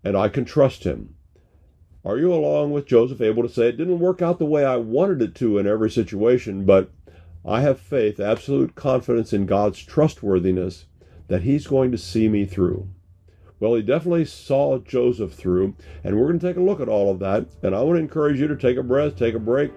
and 0.04 0.16
I 0.18 0.30
can 0.30 0.46
trust 0.46 0.84
him? 0.84 1.16
Are 2.04 2.18
you, 2.18 2.32
along 2.32 2.72
with 2.72 2.86
Joseph, 2.86 3.20
able 3.22 3.42
to 3.42 3.50
say, 3.50 3.70
it 3.70 3.78
didn't 3.78 4.00
work 4.00 4.22
out 4.22 4.38
the 4.38 4.46
way 4.46 4.64
I 4.64 4.76
wanted 4.78 5.22
it 5.24 5.36
to 5.36 5.58
in 5.58 5.66
every 5.66 5.90
situation, 5.90 6.64
but 6.64 6.92
I 7.44 7.62
have 7.62 7.80
faith, 7.80 8.20
absolute 8.20 8.76
confidence 8.76 9.34
in 9.34 9.48
God's 9.48 9.84
trustworthiness 9.84 10.86
that 11.28 11.42
he's 11.42 11.66
going 11.66 11.92
to 11.92 11.98
see 11.98 12.30
me 12.30 12.46
through. 12.46 12.90
Well, 13.60 13.74
he 13.74 13.82
definitely 13.82 14.26
saw 14.26 14.78
Joseph 14.78 15.34
through, 15.34 15.76
and 16.04 16.16
we're 16.16 16.28
going 16.28 16.40
to 16.40 16.48
take 16.48 16.58
a 16.58 16.62
look 16.62 16.80
at 16.80 16.90
all 16.90 17.10
of 17.10 17.20
that. 17.20 17.48
And 17.64 17.74
I 17.74 17.82
want 17.82 17.98
to 17.98 18.02
encourage 18.02 18.40
you 18.40 18.48
to 18.48 18.56
take 18.56 18.78
a 18.78 18.84
breath, 18.84 19.16
take 19.18 19.34
a 19.34 19.40
break, 19.40 19.72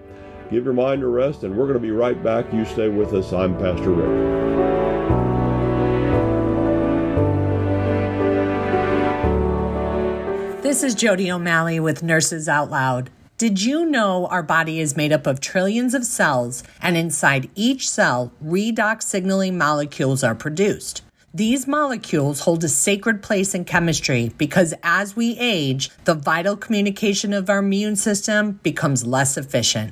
give 0.51 0.65
your 0.65 0.73
mind 0.73 1.01
a 1.01 1.07
rest, 1.07 1.43
and 1.43 1.55
we're 1.55 1.65
going 1.65 1.73
to 1.73 1.79
be 1.79 1.91
right 1.91 2.21
back. 2.23 2.53
You 2.53 2.65
stay 2.65 2.89
with 2.89 3.13
us. 3.13 3.33
I'm 3.33 3.57
Pastor 3.57 3.91
Rick. 3.91 4.98
This 10.69 10.83
is 10.83 10.93
Jody 10.93 11.31
O'Malley 11.31 11.79
with 11.79 12.03
Nurses 12.03 12.47
Out 12.47 12.69
Loud. 12.69 13.09
Did 13.39 13.59
you 13.59 13.87
know 13.87 14.27
our 14.27 14.43
body 14.43 14.79
is 14.79 14.95
made 14.95 15.11
up 15.11 15.25
of 15.25 15.41
trillions 15.41 15.95
of 15.95 16.05
cells, 16.05 16.61
and 16.79 16.95
inside 16.95 17.49
each 17.55 17.89
cell, 17.89 18.31
redox 18.39 19.01
signaling 19.01 19.57
molecules 19.57 20.23
are 20.23 20.35
produced? 20.35 21.01
These 21.33 21.65
molecules 21.65 22.41
hold 22.41 22.63
a 22.63 22.69
sacred 22.69 23.23
place 23.23 23.55
in 23.55 23.65
chemistry 23.65 24.31
because 24.37 24.75
as 24.83 25.15
we 25.15 25.35
age, 25.39 25.89
the 26.03 26.13
vital 26.13 26.55
communication 26.55 27.33
of 27.33 27.49
our 27.49 27.57
immune 27.57 27.95
system 27.95 28.59
becomes 28.61 29.07
less 29.07 29.37
efficient. 29.37 29.91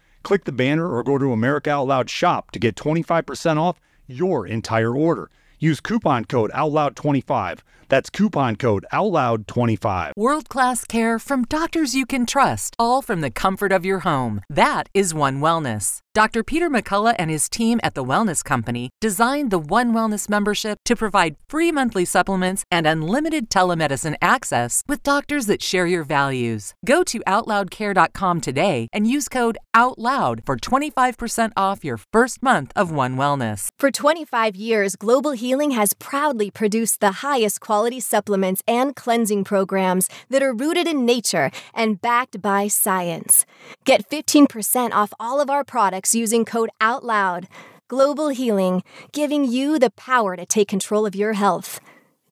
Click 0.23 0.45
the 0.45 0.51
banner 0.51 0.87
or 0.87 1.03
go 1.03 1.17
to 1.17 1.31
America 1.31 1.71
Out 1.71 1.87
Loud 1.87 2.09
shop 2.09 2.51
to 2.51 2.59
get 2.59 2.75
25% 2.75 3.57
off 3.57 3.79
your 4.07 4.45
entire 4.45 4.95
order. 4.95 5.29
Use 5.59 5.79
coupon 5.79 6.25
code 6.25 6.51
OUTLOUD25. 6.51 7.59
That's 7.87 8.09
coupon 8.09 8.55
code 8.55 8.85
OUTLOUD25. 8.91 10.13
World 10.15 10.49
class 10.49 10.85
care 10.85 11.19
from 11.19 11.43
doctors 11.43 11.93
you 11.93 12.05
can 12.05 12.25
trust, 12.25 12.75
all 12.79 13.01
from 13.01 13.21
the 13.21 13.29
comfort 13.29 13.71
of 13.71 13.85
your 13.85 13.99
home. 13.99 14.41
That 14.49 14.89
is 14.93 15.13
One 15.13 15.39
Wellness. 15.39 15.99
Dr. 16.13 16.43
Peter 16.43 16.69
McCullough 16.69 17.15
and 17.17 17.31
his 17.31 17.47
team 17.47 17.79
at 17.83 17.93
The 17.93 18.03
Wellness 18.03 18.43
Company 18.43 18.89
designed 18.99 19.49
the 19.49 19.57
One 19.57 19.93
Wellness 19.93 20.27
membership 20.27 20.79
to 20.83 20.93
provide 20.93 21.37
free 21.47 21.71
monthly 21.71 22.03
supplements 22.03 22.65
and 22.69 22.85
unlimited 22.85 23.49
telemedicine 23.49 24.15
access 24.21 24.83
with 24.89 25.03
doctors 25.03 25.45
that 25.45 25.61
share 25.63 25.87
your 25.87 26.03
values. 26.03 26.73
Go 26.85 27.03
to 27.03 27.21
OutLoudCare.com 27.21 28.41
today 28.41 28.89
and 28.91 29.07
use 29.07 29.29
code 29.29 29.57
OUTLOUD 29.73 30.41
for 30.45 30.57
25% 30.57 31.53
off 31.55 31.85
your 31.85 31.97
first 32.11 32.43
month 32.43 32.73
of 32.75 32.91
One 32.91 33.15
Wellness. 33.15 33.69
For 33.79 33.89
25 33.89 34.57
years, 34.57 34.97
Global 34.97 35.31
Healing 35.31 35.71
has 35.71 35.93
proudly 35.93 36.51
produced 36.51 36.99
the 36.99 37.23
highest 37.23 37.61
quality 37.61 38.01
supplements 38.01 38.61
and 38.67 38.97
cleansing 38.97 39.45
programs 39.45 40.09
that 40.29 40.43
are 40.43 40.53
rooted 40.53 40.89
in 40.89 41.05
nature 41.05 41.51
and 41.73 42.01
backed 42.01 42.41
by 42.41 42.67
science. 42.67 43.45
Get 43.85 44.09
15% 44.09 44.91
off 44.91 45.13
all 45.17 45.39
of 45.39 45.49
our 45.49 45.63
products 45.63 46.00
using 46.15 46.45
code 46.45 46.69
OUTLOUD. 46.81 47.47
Global 47.87 48.29
Healing, 48.29 48.83
giving 49.11 49.43
you 49.43 49.77
the 49.77 49.89
power 49.89 50.37
to 50.37 50.45
take 50.45 50.69
control 50.69 51.05
of 51.05 51.13
your 51.13 51.33
health 51.33 51.79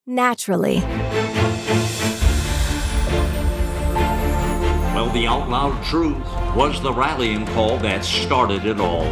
naturally. 0.08 0.80
Well, 4.96 5.10
the 5.12 5.28
Out 5.28 5.50
Loud 5.50 5.84
Truth 5.84 6.26
was 6.56 6.82
the 6.82 6.94
rallying 6.94 7.46
call 7.48 7.78
that 7.80 8.04
started 8.06 8.66
it 8.66 8.80
all. 8.80 9.06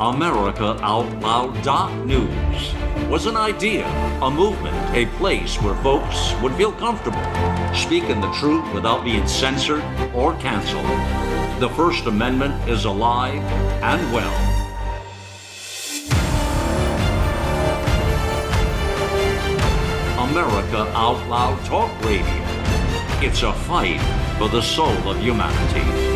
America 0.00 0.76
Out 0.82 1.08
Loud 1.20 2.06
News 2.06 2.74
was 3.08 3.26
an 3.26 3.36
idea, 3.36 3.86
a 4.22 4.30
movement, 4.30 4.76
a 4.94 5.06
place 5.18 5.56
where 5.62 5.76
folks 5.82 6.34
would 6.42 6.54
feel 6.54 6.72
comfortable 6.72 7.22
speaking 7.74 8.20
the 8.20 8.32
truth 8.32 8.74
without 8.74 9.04
being 9.04 9.26
censored 9.26 9.84
or 10.14 10.34
canceled. 10.34 10.84
The 11.58 11.70
First 11.70 12.04
Amendment 12.04 12.68
is 12.68 12.84
alive 12.84 13.42
and 13.82 14.12
well. 14.12 14.34
America 20.28 20.82
Out 20.94 21.26
Loud 21.30 21.64
Talk 21.64 21.90
Radio. 22.04 22.26
It's 23.22 23.42
a 23.42 23.54
fight 23.54 24.02
for 24.36 24.50
the 24.50 24.60
soul 24.60 25.08
of 25.08 25.18
humanity. 25.18 26.15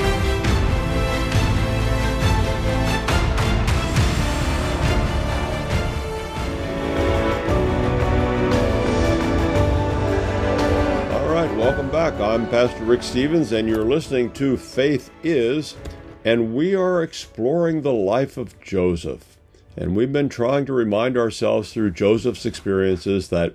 Welcome 11.49 11.91
back. 11.91 12.21
I'm 12.21 12.47
Pastor 12.51 12.85
Rick 12.85 13.03
Stevens, 13.03 13.51
and 13.53 13.67
you're 13.67 13.83
listening 13.83 14.31
to 14.33 14.59
Faith 14.59 15.11
Is, 15.23 15.75
and 16.23 16.55
we 16.55 16.75
are 16.75 17.03
exploring 17.03 17.81
the 17.81 17.95
life 17.95 18.37
of 18.37 18.61
Joseph. 18.61 19.39
And 19.75 19.97
we've 19.97 20.13
been 20.13 20.29
trying 20.29 20.67
to 20.67 20.75
remind 20.75 21.17
ourselves 21.17 21.73
through 21.73 21.93
Joseph's 21.93 22.45
experiences 22.45 23.29
that 23.29 23.55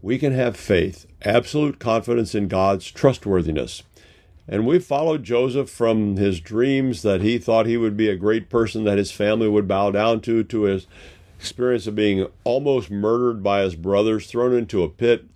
we 0.00 0.18
can 0.18 0.32
have 0.32 0.56
faith, 0.56 1.06
absolute 1.22 1.78
confidence 1.78 2.34
in 2.34 2.48
God's 2.48 2.90
trustworthiness. 2.90 3.84
And 4.48 4.66
we've 4.66 4.84
followed 4.84 5.22
Joseph 5.22 5.70
from 5.70 6.16
his 6.16 6.40
dreams 6.40 7.02
that 7.02 7.20
he 7.20 7.38
thought 7.38 7.66
he 7.66 7.76
would 7.76 7.96
be 7.96 8.08
a 8.08 8.16
great 8.16 8.50
person 8.50 8.82
that 8.82 8.98
his 8.98 9.12
family 9.12 9.48
would 9.48 9.68
bow 9.68 9.92
down 9.92 10.22
to, 10.22 10.42
to 10.42 10.62
his 10.62 10.88
experience 11.38 11.86
of 11.86 11.94
being 11.94 12.26
almost 12.42 12.90
murdered 12.90 13.44
by 13.44 13.62
his 13.62 13.76
brothers, 13.76 14.26
thrown 14.26 14.52
into 14.52 14.82
a 14.82 14.88
pit, 14.88 15.26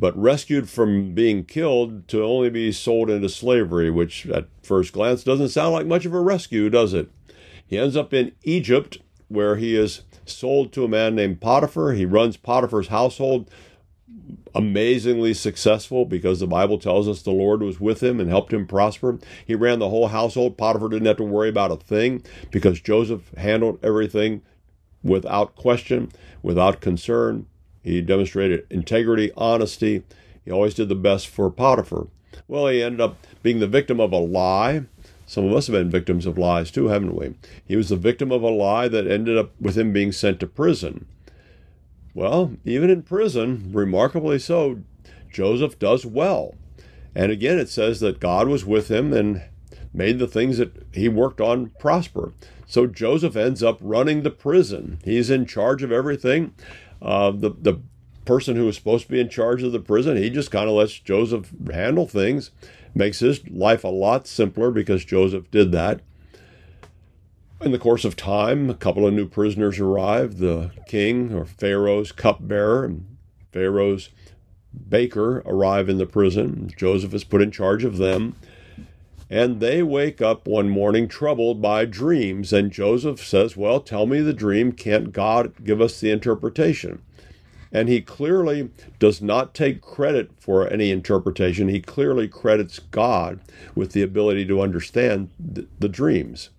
but 0.00 0.16
rescued 0.16 0.68
from 0.70 1.12
being 1.12 1.44
killed 1.44 2.08
to 2.08 2.24
only 2.24 2.48
be 2.48 2.72
sold 2.72 3.10
into 3.10 3.28
slavery, 3.28 3.90
which 3.90 4.26
at 4.28 4.48
first 4.62 4.94
glance 4.94 5.22
doesn't 5.22 5.50
sound 5.50 5.74
like 5.74 5.86
much 5.86 6.06
of 6.06 6.14
a 6.14 6.20
rescue, 6.20 6.70
does 6.70 6.94
it? 6.94 7.10
He 7.66 7.78
ends 7.78 7.96
up 7.96 8.14
in 8.14 8.32
Egypt, 8.42 8.96
where 9.28 9.56
he 9.56 9.76
is 9.76 10.00
sold 10.24 10.72
to 10.72 10.84
a 10.84 10.88
man 10.88 11.14
named 11.14 11.42
Potiphar. 11.42 11.92
He 11.92 12.06
runs 12.06 12.38
Potiphar's 12.38 12.88
household, 12.88 13.50
amazingly 14.54 15.34
successful 15.34 16.06
because 16.06 16.40
the 16.40 16.46
Bible 16.46 16.78
tells 16.78 17.06
us 17.06 17.20
the 17.20 17.30
Lord 17.30 17.62
was 17.62 17.78
with 17.78 18.02
him 18.02 18.18
and 18.20 18.30
helped 18.30 18.54
him 18.54 18.66
prosper. 18.66 19.18
He 19.46 19.54
ran 19.54 19.80
the 19.80 19.90
whole 19.90 20.08
household. 20.08 20.56
Potiphar 20.56 20.88
didn't 20.88 21.06
have 21.08 21.18
to 21.18 21.24
worry 21.24 21.50
about 21.50 21.72
a 21.72 21.76
thing 21.76 22.24
because 22.50 22.80
Joseph 22.80 23.30
handled 23.36 23.78
everything 23.82 24.40
without 25.02 25.56
question, 25.56 26.10
without 26.42 26.80
concern. 26.80 27.46
He 27.82 28.00
demonstrated 28.02 28.66
integrity, 28.70 29.32
honesty. 29.36 30.02
He 30.44 30.50
always 30.50 30.74
did 30.74 30.88
the 30.88 30.94
best 30.94 31.28
for 31.28 31.50
Potiphar. 31.50 32.08
Well, 32.48 32.66
he 32.66 32.82
ended 32.82 33.00
up 33.00 33.16
being 33.42 33.60
the 33.60 33.66
victim 33.66 34.00
of 34.00 34.12
a 34.12 34.18
lie. 34.18 34.84
Some 35.26 35.44
of 35.44 35.52
us 35.52 35.68
have 35.68 35.74
been 35.74 35.90
victims 35.90 36.26
of 36.26 36.36
lies 36.36 36.70
too, 36.70 36.88
haven't 36.88 37.14
we? 37.14 37.34
He 37.64 37.76
was 37.76 37.88
the 37.88 37.96
victim 37.96 38.32
of 38.32 38.42
a 38.42 38.48
lie 38.48 38.88
that 38.88 39.06
ended 39.06 39.38
up 39.38 39.52
with 39.60 39.78
him 39.78 39.92
being 39.92 40.12
sent 40.12 40.40
to 40.40 40.46
prison. 40.46 41.06
Well, 42.14 42.56
even 42.64 42.90
in 42.90 43.02
prison, 43.02 43.70
remarkably 43.72 44.40
so, 44.40 44.80
Joseph 45.32 45.78
does 45.78 46.04
well. 46.04 46.56
And 47.14 47.30
again, 47.30 47.58
it 47.58 47.68
says 47.68 48.00
that 48.00 48.20
God 48.20 48.48
was 48.48 48.64
with 48.64 48.90
him 48.90 49.12
and 49.12 49.42
made 49.92 50.18
the 50.18 50.26
things 50.26 50.58
that 50.58 50.72
he 50.92 51.08
worked 51.08 51.40
on 51.40 51.70
prosper. 51.78 52.32
So 52.66 52.86
Joseph 52.86 53.36
ends 53.36 53.62
up 53.62 53.78
running 53.80 54.22
the 54.22 54.30
prison. 54.30 54.98
He's 55.04 55.30
in 55.30 55.46
charge 55.46 55.82
of 55.82 55.92
everything. 55.92 56.54
Uh, 57.02 57.30
the 57.30 57.50
the 57.50 57.80
person 58.24 58.56
who 58.56 58.66
was 58.66 58.76
supposed 58.76 59.06
to 59.06 59.12
be 59.12 59.20
in 59.20 59.28
charge 59.28 59.62
of 59.62 59.72
the 59.72 59.80
prison, 59.80 60.16
he 60.16 60.30
just 60.30 60.50
kind 60.50 60.68
of 60.68 60.74
lets 60.76 60.98
Joseph 60.98 61.50
handle 61.72 62.06
things, 62.06 62.50
makes 62.94 63.20
his 63.20 63.48
life 63.48 63.82
a 63.84 63.88
lot 63.88 64.26
simpler 64.26 64.70
because 64.70 65.04
Joseph 65.04 65.50
did 65.50 65.72
that. 65.72 66.00
In 67.60 67.72
the 67.72 67.78
course 67.78 68.04
of 68.04 68.16
time, 68.16 68.70
a 68.70 68.74
couple 68.74 69.06
of 69.06 69.12
new 69.12 69.26
prisoners 69.26 69.78
arrived. 69.78 70.38
The 70.38 70.70
king 70.86 71.34
or 71.34 71.44
Pharaoh's 71.44 72.12
cupbearer, 72.12 72.84
and 72.84 73.16
Pharaoh's 73.52 74.10
baker 74.88 75.42
arrive 75.44 75.88
in 75.88 75.98
the 75.98 76.06
prison. 76.06 76.70
Joseph 76.76 77.12
is 77.12 77.24
put 77.24 77.42
in 77.42 77.50
charge 77.50 77.84
of 77.84 77.98
them. 77.98 78.36
And 79.30 79.60
they 79.60 79.80
wake 79.80 80.20
up 80.20 80.48
one 80.48 80.68
morning 80.68 81.06
troubled 81.06 81.62
by 81.62 81.84
dreams. 81.84 82.52
And 82.52 82.72
Joseph 82.72 83.24
says, 83.24 83.56
Well, 83.56 83.80
tell 83.80 84.04
me 84.04 84.20
the 84.20 84.32
dream. 84.32 84.72
Can't 84.72 85.12
God 85.12 85.52
give 85.64 85.80
us 85.80 86.00
the 86.00 86.10
interpretation? 86.10 87.00
And 87.72 87.88
he 87.88 88.00
clearly 88.00 88.70
does 88.98 89.22
not 89.22 89.54
take 89.54 89.80
credit 89.80 90.32
for 90.40 90.66
any 90.66 90.90
interpretation. 90.90 91.68
He 91.68 91.80
clearly 91.80 92.26
credits 92.26 92.80
God 92.80 93.38
with 93.76 93.92
the 93.92 94.02
ability 94.02 94.44
to 94.46 94.60
understand 94.60 95.30
the, 95.38 95.68
the 95.78 95.88
dreams. 95.88 96.50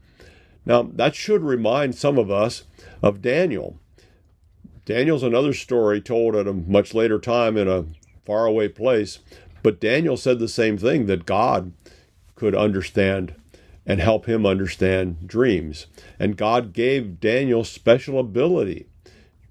Now, 0.66 0.84
that 0.84 1.14
should 1.14 1.42
remind 1.42 1.96
some 1.96 2.18
of 2.18 2.32
us 2.32 2.64
of 3.04 3.22
Daniel. 3.22 3.78
Daniel's 4.86 5.24
another 5.24 5.54
story 5.54 6.00
told 6.00 6.36
at 6.36 6.48
a 6.48 6.54
much 6.54 6.94
later 6.94 7.20
time 7.20 7.58
in 7.58 7.68
a 7.68 7.86
faraway 8.26 8.70
place, 8.70 9.20
but 9.64 9.82
Daniel 9.82 10.16
said 10.16 10.40
the 10.40 10.48
same 10.48 10.78
thing 10.78 11.08
that 11.08 11.26
God 11.26 11.74
could 12.42 12.56
understand 12.56 13.36
and 13.86 14.02
help 14.02 14.26
him 14.26 14.48
understand 14.48 15.28
dreams. 15.28 15.86
And 16.18 16.36
God 16.36 16.74
gave 16.74 17.20
Daniel 17.20 17.64
special 17.64 18.18
ability 18.18 18.88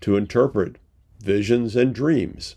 to 0.01 0.17
interpret 0.17 0.75
visions 1.21 1.77
and 1.77 1.95
dreams. 1.95 2.57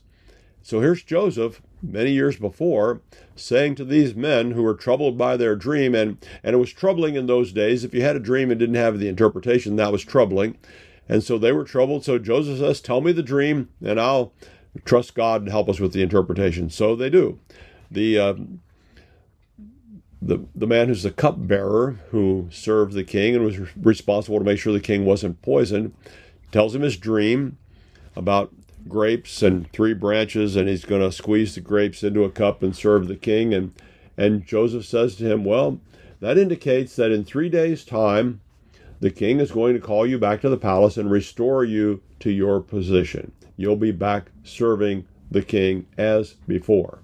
So 0.64 0.82
here's 0.82 1.04
Joseph, 1.04 1.62
many 1.84 2.10
years 2.10 2.38
before, 2.38 3.02
saying 3.36 3.76
to 3.76 3.86
these 3.86 4.16
men 4.16 4.52
who 4.52 4.64
were 4.64 4.74
troubled 4.74 5.20
by 5.20 5.38
their 5.38 5.56
dream, 5.56 5.94
and, 5.94 6.18
and 6.42 6.56
it 6.56 6.60
was 6.60 6.74
troubling 6.74 7.14
in 7.14 7.28
those 7.28 7.52
days. 7.52 7.84
If 7.84 7.94
you 7.94 8.02
had 8.02 8.16
a 8.16 8.20
dream 8.20 8.50
and 8.50 8.60
didn't 8.60 8.74
have 8.74 8.98
the 8.98 9.10
interpretation, 9.10 9.76
that 9.76 9.92
was 9.92 10.04
troubling. 10.04 10.58
And 11.08 11.24
so 11.24 11.38
they 11.38 11.52
were 11.52 11.64
troubled. 11.64 12.06
So 12.06 12.18
Joseph 12.18 12.58
says, 12.58 12.82
Tell 12.82 13.02
me 13.02 13.12
the 13.12 13.22
dream, 13.22 13.70
and 13.86 14.02
I'll 14.02 14.34
trust 14.84 15.14
God 15.14 15.46
to 15.46 15.52
help 15.52 15.70
us 15.70 15.80
with 15.80 15.94
the 15.94 16.02
interpretation. 16.02 16.72
So 16.72 16.96
they 16.96 17.12
do. 17.12 17.40
The 17.92 18.18
uh, 18.18 18.34
the 20.26 20.46
the 20.56 20.68
man 20.68 20.88
who's 20.88 21.04
the 21.04 21.12
cupbearer 21.12 22.00
who 22.12 22.48
served 22.50 22.94
the 22.94 23.04
king 23.04 23.36
and 23.36 23.44
was 23.44 23.60
responsible 23.76 24.38
to 24.40 24.46
make 24.46 24.60
sure 24.60 24.72
the 24.72 24.80
king 24.80 25.06
wasn't 25.06 25.42
poisoned 25.42 25.94
tells 26.52 26.74
him 26.74 26.82
his 26.82 26.98
dream 26.98 27.58
about 28.16 28.54
grapes 28.88 29.42
and 29.42 29.72
three 29.72 29.94
branches 29.94 30.56
and 30.56 30.70
he's 30.70 30.86
going 30.86 31.02
to 31.02 31.12
squeeze 31.12 31.56
the 31.56 31.62
grapes 31.62 32.04
into 32.04 32.24
a 32.24 32.30
cup 32.30 32.64
and 32.64 32.76
serve 32.76 33.08
the 33.08 33.16
king. 33.16 33.54
And 33.54 33.74
and 34.18 34.46
Joseph 34.46 34.86
says 34.86 35.16
to 35.18 35.30
him 35.30 35.44
well 35.44 35.80
that 36.22 36.38
indicates 36.38 36.96
that 36.96 37.12
in 37.12 37.26
3 37.26 37.50
days 37.50 37.84
time 37.84 38.40
the 39.02 39.12
king 39.12 39.42
is 39.42 39.52
going 39.52 39.74
to 39.74 39.82
call 39.82 40.08
you 40.08 40.18
back 40.18 40.40
to 40.42 40.50
the 40.50 40.58
palace 40.58 40.96
and 40.96 41.12
restore 41.12 41.66
you 41.66 42.02
to 42.20 42.32
your 42.32 42.62
position. 42.62 43.34
You'll 43.58 43.76
be 43.76 43.92
back 43.92 44.32
serving 44.44 45.06
the 45.30 45.42
king 45.42 45.88
as 45.98 46.36
before. 46.48 47.00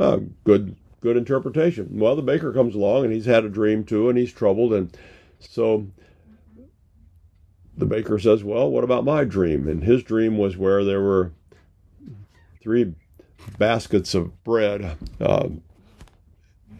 Uh, 0.00 0.20
good 0.44 0.76
good 1.00 1.16
interpretation 1.16 1.88
well 1.92 2.16
the 2.16 2.22
baker 2.22 2.52
comes 2.52 2.74
along 2.74 3.04
and 3.04 3.12
he's 3.12 3.26
had 3.26 3.44
a 3.44 3.48
dream 3.48 3.84
too 3.84 4.08
and 4.08 4.18
he's 4.18 4.32
troubled 4.32 4.72
and 4.72 4.96
so 5.38 5.86
the 7.76 7.86
baker 7.86 8.18
says, 8.18 8.42
Well, 8.42 8.70
what 8.70 8.84
about 8.84 9.04
my 9.04 9.24
dream? 9.24 9.68
And 9.68 9.84
his 9.84 10.02
dream 10.02 10.38
was 10.38 10.56
where 10.56 10.84
there 10.84 11.02
were 11.02 11.32
three 12.62 12.94
baskets 13.58 14.14
of 14.14 14.42
bread, 14.44 14.96
uh, 15.20 15.48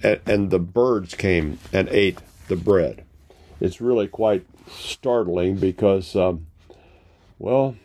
and, 0.02 0.20
and 0.26 0.50
the 0.50 0.58
birds 0.58 1.14
came 1.14 1.58
and 1.72 1.88
ate 1.90 2.18
the 2.48 2.56
bread. 2.56 3.04
It's 3.60 3.80
really 3.80 4.08
quite 4.08 4.46
startling 4.70 5.56
because, 5.56 6.16
um, 6.16 6.46
well, 7.38 7.76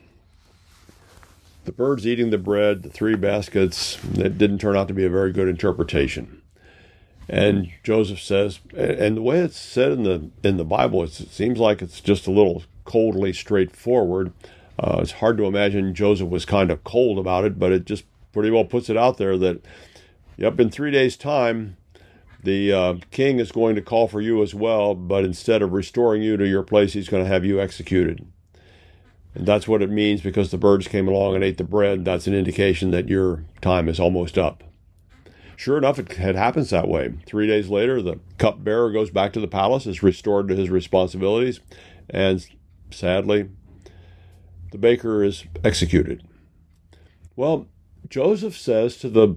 the 1.71 1.77
birds 1.77 2.05
eating 2.05 2.31
the 2.31 2.37
bread, 2.37 2.83
the 2.83 2.89
three 2.89 3.15
baskets, 3.15 3.97
it 4.15 4.37
didn't 4.37 4.57
turn 4.57 4.75
out 4.75 4.89
to 4.89 4.93
be 4.93 5.05
a 5.05 5.09
very 5.09 5.31
good 5.31 5.47
interpretation. 5.47 6.41
And 7.29 7.71
Joseph 7.81 8.21
says, 8.21 8.59
and 8.75 9.15
the 9.15 9.21
way 9.21 9.39
it's 9.39 9.57
said 9.57 9.93
in 9.93 10.03
the 10.03 10.29
in 10.43 10.57
the 10.57 10.65
Bible, 10.65 11.01
it 11.03 11.11
seems 11.11 11.59
like 11.59 11.81
it's 11.81 12.01
just 12.01 12.27
a 12.27 12.31
little 12.31 12.63
coldly 12.83 13.31
straightforward. 13.31 14.33
Uh, 14.77 14.99
it's 15.01 15.13
hard 15.13 15.37
to 15.37 15.45
imagine 15.45 15.95
Joseph 15.95 16.27
was 16.27 16.43
kind 16.43 16.71
of 16.71 16.83
cold 16.83 17.17
about 17.17 17.45
it, 17.45 17.57
but 17.57 17.71
it 17.71 17.85
just 17.85 18.03
pretty 18.33 18.49
well 18.49 18.65
puts 18.65 18.89
it 18.89 18.97
out 18.97 19.17
there 19.17 19.37
that, 19.37 19.61
yep, 20.35 20.59
in 20.59 20.69
three 20.69 20.91
days' 20.91 21.15
time, 21.15 21.77
the 22.43 22.73
uh, 22.73 22.95
king 23.11 23.39
is 23.39 23.53
going 23.53 23.75
to 23.75 23.81
call 23.81 24.09
for 24.09 24.19
you 24.19 24.43
as 24.43 24.53
well, 24.53 24.93
but 24.93 25.23
instead 25.23 25.61
of 25.61 25.71
restoring 25.71 26.21
you 26.21 26.35
to 26.35 26.47
your 26.47 26.63
place, 26.63 26.91
he's 26.93 27.07
going 27.07 27.23
to 27.23 27.29
have 27.29 27.45
you 27.45 27.61
executed. 27.61 28.25
And 29.33 29.45
that's 29.45 29.67
what 29.67 29.81
it 29.81 29.89
means 29.89 30.21
because 30.21 30.51
the 30.51 30.57
birds 30.57 30.87
came 30.87 31.07
along 31.07 31.35
and 31.35 31.43
ate 31.43 31.57
the 31.57 31.63
bread. 31.63 32.03
That's 32.03 32.27
an 32.27 32.33
indication 32.33 32.91
that 32.91 33.07
your 33.07 33.45
time 33.61 33.87
is 33.87 33.99
almost 33.99 34.37
up. 34.37 34.63
Sure 35.55 35.77
enough, 35.77 35.99
it, 35.99 36.09
it 36.19 36.35
happens 36.35 36.71
that 36.71 36.87
way. 36.87 37.13
Three 37.25 37.47
days 37.47 37.69
later, 37.69 38.01
the 38.01 38.19
cupbearer 38.37 38.91
goes 38.91 39.11
back 39.11 39.31
to 39.33 39.39
the 39.39 39.47
palace, 39.47 39.85
is 39.85 40.01
restored 40.01 40.47
to 40.47 40.55
his 40.55 40.69
responsibilities, 40.69 41.59
and 42.09 42.45
sadly, 42.89 43.49
the 44.71 44.79
baker 44.79 45.23
is 45.23 45.45
executed. 45.63 46.23
Well, 47.35 47.67
Joseph 48.09 48.57
says 48.57 48.97
to 48.97 49.09
the 49.09 49.35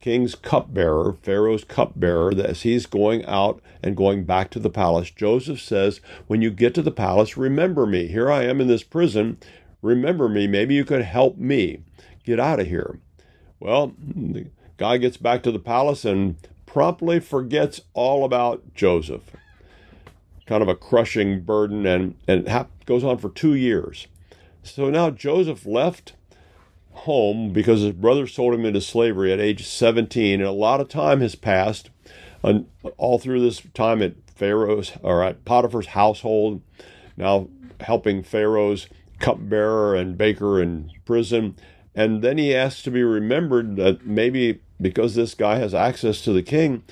king's 0.00 0.34
cupbearer, 0.34 1.16
Pharaoh's 1.22 1.64
cupbearer, 1.64 2.32
as 2.40 2.62
he's 2.62 2.86
going 2.86 3.24
out 3.26 3.60
and 3.82 3.96
going 3.96 4.24
back 4.24 4.50
to 4.50 4.58
the 4.58 4.70
palace, 4.70 5.10
Joseph 5.10 5.60
says, 5.60 6.00
When 6.26 6.42
you 6.42 6.50
get 6.50 6.74
to 6.74 6.82
the 6.82 6.90
palace, 6.90 7.36
remember 7.36 7.86
me. 7.86 8.06
Here 8.06 8.30
I 8.30 8.44
am 8.44 8.60
in 8.60 8.66
this 8.66 8.82
prison. 8.82 9.38
Remember 9.82 10.28
me. 10.28 10.46
Maybe 10.46 10.74
you 10.74 10.84
could 10.84 11.02
help 11.02 11.36
me 11.36 11.82
get 12.24 12.40
out 12.40 12.60
of 12.60 12.66
here. 12.66 12.98
Well, 13.58 13.94
the 13.98 14.46
guy 14.76 14.96
gets 14.96 15.16
back 15.16 15.42
to 15.42 15.52
the 15.52 15.58
palace 15.58 16.04
and 16.04 16.36
promptly 16.66 17.20
forgets 17.20 17.82
all 17.94 18.24
about 18.24 18.74
Joseph 18.74 19.30
kind 20.50 20.64
of 20.64 20.68
a 20.68 20.74
crushing 20.74 21.42
burden, 21.42 21.86
and, 21.86 22.16
and 22.26 22.48
it 22.48 22.66
goes 22.84 23.04
on 23.04 23.16
for 23.18 23.30
two 23.30 23.54
years. 23.54 24.08
So 24.64 24.90
now 24.90 25.08
Joseph 25.08 25.64
left 25.64 26.14
home 27.00 27.52
because 27.52 27.80
his 27.80 27.92
brother 27.92 28.26
sold 28.26 28.54
him 28.54 28.64
into 28.64 28.80
slavery 28.80 29.32
at 29.32 29.40
age 29.40 29.66
17, 29.66 30.40
and 30.40 30.48
a 30.48 30.52
lot 30.52 30.80
of 30.80 30.88
time 30.88 31.20
has 31.20 31.34
passed 31.34 31.90
and 32.42 32.66
all 32.96 33.18
through 33.18 33.40
this 33.40 33.62
time 33.74 34.02
at 34.02 34.14
Pharaoh's 34.34 34.92
or 35.02 35.22
at 35.22 35.44
Potiphar's 35.44 35.88
household, 35.88 36.62
now 37.16 37.48
helping 37.80 38.22
Pharaoh's 38.22 38.88
cupbearer 39.18 39.94
and 39.94 40.16
baker 40.16 40.60
in 40.60 40.90
prison. 41.04 41.56
And 41.94 42.22
then 42.22 42.38
he 42.38 42.54
asks 42.54 42.82
to 42.82 42.90
be 42.90 43.02
remembered 43.02 43.76
that 43.76 44.06
maybe 44.06 44.60
because 44.80 45.14
this 45.14 45.34
guy 45.34 45.58
has 45.58 45.74
access 45.74 46.22
to 46.22 46.32
the 46.32 46.42
king, 46.42 46.82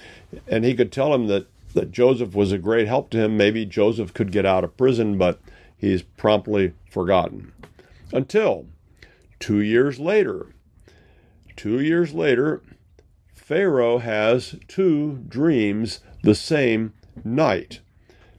and 0.47 0.65
he 0.65 0.75
could 0.75 0.93
tell 0.93 1.15
him 1.15 1.27
that 1.29 1.47
that 1.75 1.93
Joseph 1.93 2.35
was 2.35 2.51
a 2.51 2.59
great 2.59 2.89
help 2.89 3.11
to 3.11 3.19
him. 3.19 3.37
Maybe 3.37 3.65
Joseph 3.65 4.15
could 4.15 4.33
get 4.33 4.47
out 4.47 4.65
of 4.65 4.77
prison, 4.77 5.19
but 5.19 5.41
he's 5.77 6.03
promptly 6.03 6.73
forgotten. 6.91 7.53
Until 8.13 8.67
two 9.41 9.61
years 9.61 9.99
later, 9.99 10.47
two 11.57 11.81
years 11.81 12.13
later, 12.13 12.63
Pharaoh 13.35 13.99
has 13.99 14.57
two 14.69 15.25
dreams 15.29 16.01
the 16.23 16.35
same 16.35 16.93
night. 17.25 17.81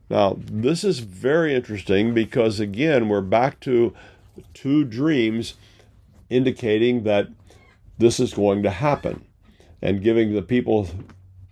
Now, 0.10 0.38
this 0.39 0.84
is 0.84 1.00
very 1.00 1.54
interesting 1.54 2.14
because, 2.14 2.60
again, 2.60 3.10
we're 3.10 3.22
back 3.22 3.60
to 3.62 3.93
two 4.54 4.84
dreams 4.84 5.56
indicating 6.30 7.04
that 7.04 7.28
this 7.97 8.20
is 8.20 8.34
going 8.34 8.64
to 8.64 8.70
happen 8.70 9.26
and 9.82 10.04
giving 10.04 10.34
the 10.34 10.41
people 10.41 10.88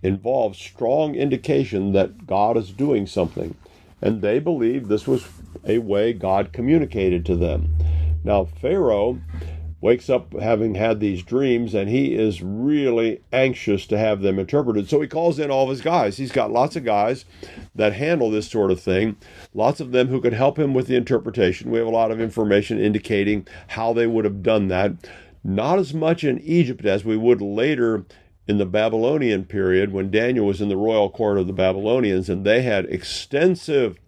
involves 0.02 0.58
strong 0.58 1.14
indication 1.14 1.92
that 1.92 2.26
God 2.26 2.56
is 2.56 2.72
doing 2.72 3.06
something. 3.06 3.54
And 4.00 4.22
they 4.22 4.38
believe 4.38 4.88
this 4.88 5.06
was 5.06 5.26
a 5.64 5.78
way 5.78 6.12
God 6.12 6.52
communicated 6.52 7.26
to 7.26 7.36
them. 7.36 7.76
Now, 8.24 8.44
Pharaoh 8.44 9.20
wakes 9.80 10.10
up 10.10 10.32
having 10.40 10.74
had 10.74 10.98
these 10.98 11.22
dreams 11.22 11.72
and 11.72 11.88
he 11.88 12.14
is 12.14 12.42
really 12.42 13.20
anxious 13.32 13.86
to 13.86 13.96
have 13.96 14.22
them 14.22 14.38
interpreted. 14.38 14.88
So 14.88 15.00
he 15.00 15.06
calls 15.06 15.38
in 15.38 15.50
all 15.50 15.64
of 15.64 15.70
his 15.70 15.80
guys. 15.80 16.16
He's 16.16 16.32
got 16.32 16.50
lots 16.50 16.74
of 16.74 16.84
guys 16.84 17.24
that 17.74 17.92
handle 17.92 18.30
this 18.30 18.50
sort 18.50 18.72
of 18.72 18.80
thing, 18.80 19.16
lots 19.54 19.78
of 19.78 19.92
them 19.92 20.08
who 20.08 20.20
could 20.20 20.32
help 20.32 20.58
him 20.58 20.74
with 20.74 20.88
the 20.88 20.96
interpretation. 20.96 21.70
We 21.70 21.78
have 21.78 21.86
a 21.86 21.90
lot 21.90 22.10
of 22.10 22.20
information 22.20 22.80
indicating 22.80 23.46
how 23.68 23.92
they 23.92 24.06
would 24.06 24.24
have 24.24 24.42
done 24.42 24.68
that. 24.68 24.92
Not 25.44 25.78
as 25.78 25.94
much 25.94 26.24
in 26.24 26.40
Egypt 26.40 26.84
as 26.84 27.04
we 27.04 27.16
would 27.16 27.40
later 27.40 28.04
in 28.48 28.58
the 28.58 28.66
Babylonian 28.66 29.44
period 29.44 29.92
when 29.92 30.10
Daniel 30.10 30.46
was 30.46 30.60
in 30.60 30.68
the 30.68 30.76
royal 30.76 31.10
court 31.10 31.38
of 31.38 31.46
the 31.46 31.52
Babylonians, 31.52 32.28
and 32.28 32.44
they 32.44 32.62
had 32.62 32.86
extensive 32.86 33.98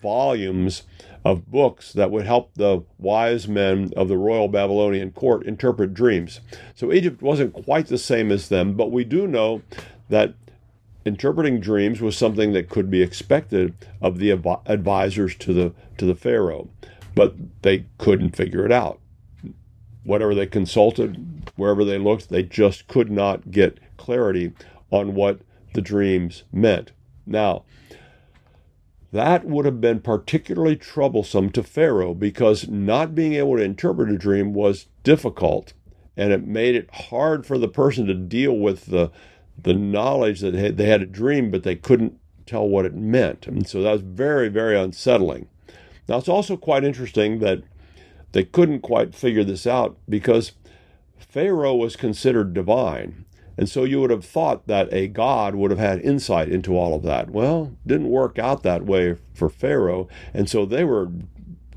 volumes 0.00 0.82
of 1.24 1.50
books 1.50 1.92
that 1.92 2.10
would 2.10 2.24
help 2.26 2.54
the 2.54 2.82
wise 2.98 3.48
men 3.48 3.92
of 3.96 4.08
the 4.08 4.16
royal 4.16 4.48
Babylonian 4.48 5.12
court 5.12 5.44
interpret 5.46 5.92
dreams. 5.94 6.40
So 6.74 6.92
Egypt 6.92 7.22
wasn't 7.22 7.52
quite 7.52 7.88
the 7.88 7.98
same 7.98 8.30
as 8.30 8.48
them, 8.48 8.74
but 8.74 8.90
we 8.92 9.04
do 9.04 9.26
know 9.26 9.62
that 10.08 10.34
interpreting 11.04 11.60
dreams 11.60 12.00
was 12.00 12.16
something 12.16 12.52
that 12.52 12.68
could 12.68 12.90
be 12.90 13.02
expected 13.02 13.74
of 14.00 14.18
the 14.18 14.30
advisors 14.66 15.34
to 15.36 15.52
the 15.52 15.72
to 15.96 16.04
the 16.04 16.14
pharaoh, 16.14 16.68
but 17.14 17.34
they 17.62 17.86
couldn't 17.98 18.36
figure 18.36 18.64
it 18.64 18.72
out. 18.72 19.00
whatever 20.08 20.34
they 20.34 20.46
consulted, 20.46 21.50
wherever 21.56 21.84
they 21.84 21.98
looked, 21.98 22.30
they 22.30 22.42
just 22.42 22.88
could 22.88 23.10
not 23.10 23.50
get 23.50 23.78
clarity 23.98 24.52
on 24.90 25.14
what 25.14 25.40
the 25.74 25.82
dreams 25.82 26.44
meant. 26.50 26.92
Now, 27.26 27.64
that 29.12 29.44
would 29.44 29.64
have 29.64 29.80
been 29.80 30.00
particularly 30.00 30.76
troublesome 30.76 31.50
to 31.50 31.62
Pharaoh 31.62 32.14
because 32.14 32.68
not 32.68 33.14
being 33.14 33.34
able 33.34 33.56
to 33.56 33.62
interpret 33.62 34.10
a 34.10 34.18
dream 34.18 34.52
was 34.52 34.86
difficult 35.02 35.72
and 36.16 36.32
it 36.32 36.46
made 36.46 36.74
it 36.74 36.90
hard 36.92 37.46
for 37.46 37.56
the 37.56 37.68
person 37.68 38.06
to 38.06 38.14
deal 38.14 38.56
with 38.56 38.86
the 38.86 39.10
the 39.60 39.74
knowledge 39.74 40.40
that 40.40 40.76
they 40.76 40.86
had 40.86 41.02
a 41.02 41.06
dream 41.06 41.50
but 41.50 41.62
they 41.62 41.74
couldn't 41.74 42.18
tell 42.46 42.68
what 42.68 42.86
it 42.86 42.94
meant. 42.94 43.46
And 43.46 43.66
so 43.66 43.82
that 43.82 43.92
was 43.92 44.02
very 44.02 44.48
very 44.48 44.78
unsettling. 44.78 45.48
Now 46.08 46.18
it's 46.18 46.28
also 46.28 46.56
quite 46.56 46.84
interesting 46.84 47.38
that 47.38 47.62
they 48.32 48.44
couldn't 48.44 48.80
quite 48.80 49.14
figure 49.14 49.44
this 49.44 49.66
out 49.66 49.96
because 50.08 50.52
Pharaoh 51.18 51.74
was 51.74 51.96
considered 51.96 52.52
divine. 52.52 53.24
And 53.58 53.68
so 53.68 53.82
you 53.82 54.00
would 54.00 54.10
have 54.10 54.24
thought 54.24 54.68
that 54.68 54.88
a 54.92 55.08
God 55.08 55.56
would 55.56 55.72
have 55.72 55.80
had 55.80 56.00
insight 56.00 56.48
into 56.48 56.78
all 56.78 56.94
of 56.94 57.02
that. 57.02 57.30
Well, 57.30 57.76
didn't 57.84 58.08
work 58.08 58.38
out 58.38 58.62
that 58.62 58.84
way 58.84 59.16
for 59.34 59.48
Pharaoh. 59.48 60.06
And 60.32 60.48
so 60.48 60.64
they 60.64 60.84
were 60.84 61.10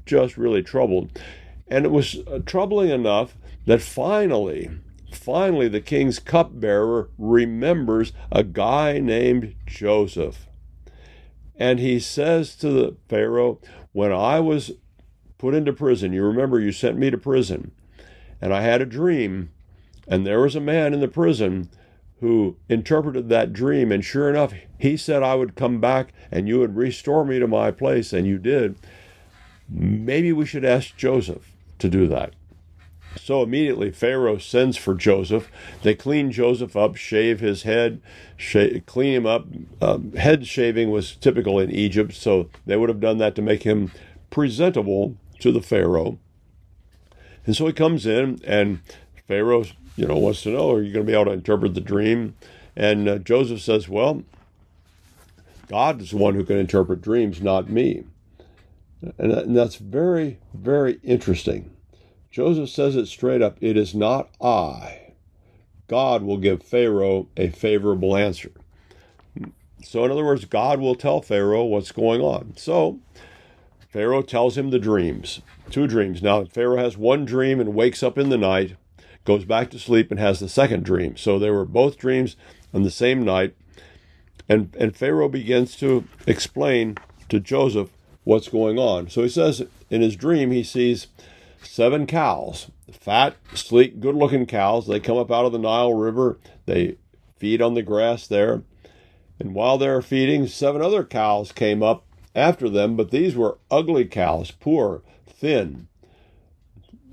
just 0.06 0.38
really 0.38 0.62
troubled. 0.62 1.20
And 1.68 1.84
it 1.84 1.90
was 1.90 2.20
uh, 2.28 2.42
troubling 2.46 2.92
enough 2.92 3.36
that 3.66 3.82
finally, 3.82 4.70
finally, 5.12 5.68
the 5.68 5.82
king's 5.82 6.20
cupbearer 6.20 7.10
remembers 7.18 8.14
a 8.32 8.44
guy 8.44 9.00
named 9.00 9.56
Joseph. 9.66 10.46
And 11.56 11.80
he 11.80 12.00
says 12.00 12.56
to 12.58 12.70
the 12.70 12.96
Pharaoh, 13.10 13.60
When 13.92 14.12
I 14.12 14.40
was 14.40 14.74
put 15.40 15.56
into 15.56 15.74
prison, 15.74 16.14
you 16.14 16.24
remember 16.24 16.60
you 16.60 16.72
sent 16.72 17.00
me 17.00 17.10
to 17.10 17.18
prison, 17.18 17.72
and 18.40 18.54
I 18.54 18.62
had 18.62 18.84
a 18.84 18.86
dream 18.86 19.50
and 20.12 20.28
there 20.28 20.42
was 20.42 20.58
a 20.58 20.62
man 20.62 20.94
in 20.94 21.00
the 21.00 21.08
prison 21.08 21.70
who 22.20 22.58
interpreted 22.68 23.30
that 23.30 23.54
dream. 23.54 23.94
And 23.94 24.04
sure 24.04 24.30
enough, 24.30 24.54
he 24.78 24.98
said 24.98 25.24
I 25.24 25.36
would 25.36 25.56
come 25.56 25.80
back 25.80 26.14
and 26.30 26.50
you 26.50 26.60
would 26.60 26.76
restore 26.76 27.26
me 27.26 27.40
to 27.40 27.48
my 27.48 27.72
place. 27.72 28.12
And 28.12 28.28
you 28.28 28.38
did. 28.38 28.76
Maybe 29.70 30.34
we 30.34 30.46
should 30.46 30.66
ask 30.66 30.98
Joseph 30.98 31.54
to 31.80 31.90
do 31.90 32.10
that. 32.10 32.34
So 33.16 33.42
immediately 33.42 33.90
Pharaoh 33.90 34.38
sends 34.38 34.76
for 34.76 34.96
Joseph. 34.96 35.50
They 35.82 35.96
clean 35.96 36.30
Joseph 36.30 36.76
up, 36.76 36.98
shave 36.98 37.40
his 37.40 37.64
head, 37.64 38.02
shave, 38.36 38.84
clean 38.86 39.14
him 39.14 39.26
up. 39.26 39.48
Um, 39.82 40.12
head 40.14 40.46
shaving 40.46 40.92
was 40.92 41.16
typical 41.16 41.58
in 41.58 41.72
Egypt, 41.72 42.14
so 42.14 42.50
they 42.66 42.76
would 42.76 42.90
have 42.90 43.00
done 43.00 43.18
that 43.20 43.36
to 43.36 43.42
make 43.42 43.64
him 43.64 43.92
presentable 44.30 45.16
to 45.40 45.54
the 45.54 45.62
Pharaoh. 45.62 46.20
And 47.46 47.56
so 47.56 47.66
he 47.66 47.74
comes 47.74 48.06
in, 48.06 48.40
and 48.46 48.82
Pharaoh 49.28 49.66
you 49.96 50.08
know, 50.08 50.18
wants 50.18 50.44
to 50.44 50.50
know, 50.50 50.72
are 50.72 50.82
you 50.82 50.94
going 50.94 51.06
to 51.06 51.12
be 51.12 51.14
able 51.14 51.26
to 51.26 51.32
interpret 51.32 51.74
the 51.74 51.82
dream? 51.82 52.36
And 52.76 53.08
uh, 53.08 53.18
Joseph 53.20 53.62
says, 53.62 53.90
well, 53.90 54.24
God 55.68 56.02
is 56.02 56.12
the 56.12 56.18
one 56.18 56.36
who 56.36 56.44
can 56.44 56.58
interpret 56.58 57.02
dreams, 57.02 57.42
not 57.42 57.70
me. 57.70 58.04
And, 59.18 59.32
and 59.32 59.58
that's 59.58 59.76
very, 59.76 60.40
very 60.54 61.00
interesting. 61.04 61.72
Joseph 62.30 62.70
says 62.70 62.96
it 62.96 63.08
straight 63.08 63.42
up 63.42 63.58
it 63.62 63.76
is 63.76 63.94
not 63.94 64.30
I. 64.42 65.14
God 65.88 66.24
will 66.24 66.38
give 66.38 66.64
Pharaoh 66.64 67.28
a 67.36 67.50
favorable 67.50 68.16
answer. 68.16 68.52
So, 69.84 70.06
in 70.06 70.12
other 70.12 70.24
words, 70.24 70.46
God 70.46 70.80
will 70.80 70.96
tell 70.96 71.22
Pharaoh 71.22 71.66
what's 71.66 71.92
going 71.92 72.22
on. 72.22 72.54
So, 72.56 73.00
Pharaoh 73.90 74.22
tells 74.22 74.58
him 74.58 74.70
the 74.70 74.80
dreams, 74.80 75.42
two 75.70 75.88
dreams. 75.88 76.22
Now, 76.22 76.46
Pharaoh 76.46 76.78
has 76.78 76.96
one 76.96 77.26
dream 77.26 77.60
and 77.60 77.74
wakes 77.74 78.04
up 78.04 78.18
in 78.18 78.30
the 78.30 78.38
night 78.38 78.76
goes 79.26 79.46
back 79.46 79.70
to 79.72 79.80
sleep 79.80 80.12
and 80.12 80.20
has 80.20 80.40
the 80.40 80.50
second 80.50 80.84
dream. 80.84 81.18
So 81.18 81.38
they 81.38 81.52
were 81.52 81.66
both 81.66 81.98
dreams 81.98 82.36
on 82.74 82.84
the 82.84 82.92
same 82.92 83.24
night. 83.24 83.56
And, 84.50 84.76
and 84.80 84.96
Pharaoh 84.96 85.30
begins 85.30 85.76
to 85.78 86.06
explain 86.28 86.98
to 87.30 87.40
Joseph 87.40 87.90
what's 88.24 88.50
going 88.50 88.78
on. 88.78 89.10
So 89.10 89.24
he 89.24 89.30
says 89.30 89.64
in 89.90 90.02
his 90.02 90.16
dream, 90.16 90.52
he 90.52 90.64
sees 90.64 91.08
seven 91.64 92.08
cows, 92.08 92.72
fat, 92.92 93.36
sleek, 93.54 94.00
good 94.00 94.16
looking 94.16 94.46
cows. 94.46 94.88
They 94.88 95.00
come 95.00 95.18
up 95.18 95.32
out 95.32 95.46
of 95.46 95.52
the 95.52 95.60
Nile 95.60 95.94
River, 95.94 96.40
they 96.66 96.98
feed 97.38 97.62
on 97.62 97.74
the 97.74 97.82
grass 97.82 98.28
there. 98.28 98.64
And 99.40 99.56
while 99.56 99.78
they're 99.78 100.02
feeding, 100.02 100.48
seven 100.48 100.82
other 100.82 101.04
cows 101.04 101.52
came 101.52 101.82
up 101.82 102.06
after 102.36 102.70
them, 102.70 102.96
but 102.96 103.12
these 103.12 103.36
were 103.36 103.58
ugly 103.70 104.06
cows, 104.06 104.52
poor, 104.52 105.02
thin, 105.28 105.88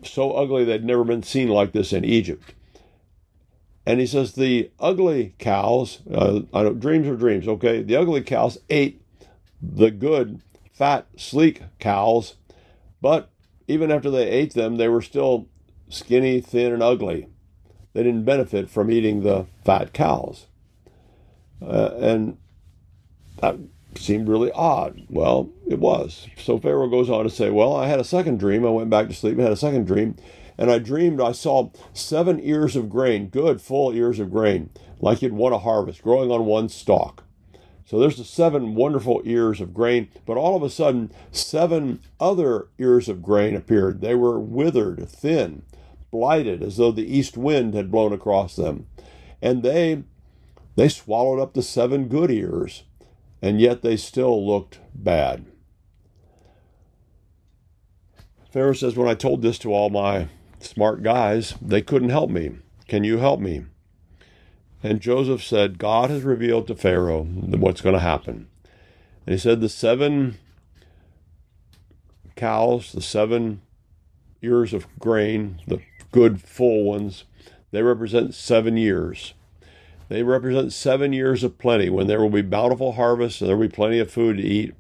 so 0.05 0.33
ugly 0.33 0.65
they'd 0.65 0.85
never 0.85 1.05
been 1.05 1.23
seen 1.23 1.49
like 1.49 1.73
this 1.73 1.93
in 1.93 2.05
Egypt. 2.05 2.55
And 3.87 4.01
he 4.01 4.07
says 4.07 4.35
the 4.35 4.71
ugly 4.79 5.35
cows, 5.39 6.01
uh, 6.13 6.41
I 6.53 6.63
know 6.63 6.75
dreams 6.75 7.09
are 7.09 7.17
dreams, 7.17 7.49
okay? 7.49 7.83
The 7.83 7.97
ugly 7.97 8.21
cows 8.23 8.59
ate 8.69 9.01
the 9.63 9.91
good, 9.91 10.41
fat, 10.73 11.07
sleek 11.17 11.63
cows, 11.79 12.35
but 13.01 13.31
even 13.67 13.91
after 13.91 14.11
they 14.11 14.29
ate 14.29 14.55
them, 14.55 14.77
they 14.77 14.89
were 14.89 15.03
still 15.03 15.49
skinny, 15.89 16.41
thin, 16.41 16.73
and 16.73 16.83
ugly. 16.83 17.29
They 17.95 18.03
didn't 18.03 18.25
benefit 18.25 18.69
from 18.69 18.91
eating 18.91 19.23
the 19.23 19.47
fat 19.65 19.93
cows. 19.93 20.47
Uh, 21.61 21.91
and 21.99 22.39
that 23.41 23.57
seemed 23.97 24.29
really 24.29 24.53
odd. 24.53 25.03
Well, 25.09 25.51
it 25.67 25.79
was. 25.79 26.27
So 26.37 26.59
Pharaoh 26.59 26.89
goes 26.89 27.11
on 27.11 27.25
to 27.25 27.31
say, 27.31 27.51
Well, 27.51 27.75
I 27.75 27.89
had 27.89 28.01
a 28.01 28.05
second 28.05 28.39
dream. 28.39 28.65
I 28.65 28.71
went 28.71 28.91
back 28.91 29.09
to 29.09 29.15
sleep 29.15 29.35
and 29.35 29.43
had 29.43 29.53
a 29.53 29.57
second 29.57 29.87
dream. 29.87 30.17
And 30.57 30.71
I 30.71 30.79
dreamed 30.79 31.21
I 31.21 31.33
saw 31.33 31.71
seven 31.93 32.41
ears 32.41 32.75
of 32.75 32.91
grain, 32.91 33.29
good, 33.29 33.61
full 33.61 33.95
ears 33.95 34.19
of 34.19 34.31
grain, 34.31 34.71
like 35.01 35.23
you'd 35.23 35.33
want 35.33 35.55
to 35.55 35.59
harvest, 35.59 36.03
growing 36.03 36.33
on 36.33 36.47
one 36.47 36.69
stalk. 36.69 37.23
So 37.87 37.99
there's 37.99 38.17
the 38.17 38.25
seven 38.25 38.75
wonderful 38.75 39.23
ears 39.25 39.61
of 39.61 39.73
grain, 39.73 40.09
but 40.27 40.37
all 40.37 40.57
of 40.57 40.63
a 40.63 40.69
sudden, 40.69 41.11
seven 41.31 42.01
other 42.21 42.67
ears 42.79 43.09
of 43.09 43.23
grain 43.23 43.55
appeared. 43.55 44.01
They 44.01 44.15
were 44.15 44.39
withered, 44.39 45.09
thin, 45.09 45.63
blighted, 46.11 46.63
as 46.63 46.77
though 46.77 46.93
the 46.93 47.17
east 47.17 47.37
wind 47.37 47.75
had 47.75 47.91
blown 47.91 48.13
across 48.13 48.57
them. 48.57 48.89
And 49.41 49.63
they 49.63 50.03
they 50.77 50.89
swallowed 50.89 51.41
up 51.41 51.55
the 51.55 51.63
seven 51.63 52.09
good 52.09 52.31
ears 52.31 52.83
and 53.41 53.61
yet 53.61 53.83
they 53.83 53.97
still 53.97 54.47
looked 54.47 54.81
bad. 54.95 55.45
Pharaoh 58.51 58.73
says, 58.73 58.97
When 58.97 59.09
I 59.09 59.15
told 59.15 59.43
this 59.43 59.59
to 59.61 59.73
all 59.73 59.91
my 59.91 60.29
smart 60.61 61.03
guys, 61.03 61.55
they 61.61 61.83
couldn't 61.83 62.11
help 62.11 62.31
me. 62.31 62.59
Can 62.87 63.05
you 63.05 63.19
help 63.19 63.41
me? 63.41 63.65
And 64.83 65.01
Joseph 65.01 65.43
said, 65.43 65.79
God 65.79 66.11
has 66.11 66.23
revealed 66.23 66.67
to 66.69 66.75
Pharaoh 66.75 67.25
what's 67.25 67.81
going 67.81 67.95
to 67.95 68.01
happen. 68.01 68.49
And 69.27 69.35
he 69.35 69.39
said, 69.39 69.61
The 69.61 69.69
seven 69.69 70.39
cows, 72.37 72.93
the 72.93 73.03
seven 73.03 73.61
ears 74.41 74.73
of 74.73 74.87
grain, 74.99 75.61
the 75.67 75.81
good 76.13 76.41
full 76.41 76.85
ones, 76.85 77.25
they 77.71 77.83
represent 77.83 78.35
seven 78.35 78.77
years. 78.77 79.35
They 80.09 80.23
represent 80.23 80.73
seven 80.73 81.13
years 81.13 81.45
of 81.45 81.59
plenty 81.59 81.91
when 81.91 82.07
there 82.07 82.21
will 82.21 82.31
be 82.31 82.43
bountiful 82.43 82.93
harvests 82.93 83.41
and 83.41 83.49
there 83.49 83.57
will 83.57 83.69
be 83.69 83.75
plenty 83.75 83.99
of 83.99 84.11
food 84.11 84.39
to 84.39 84.43
eat 84.43 84.75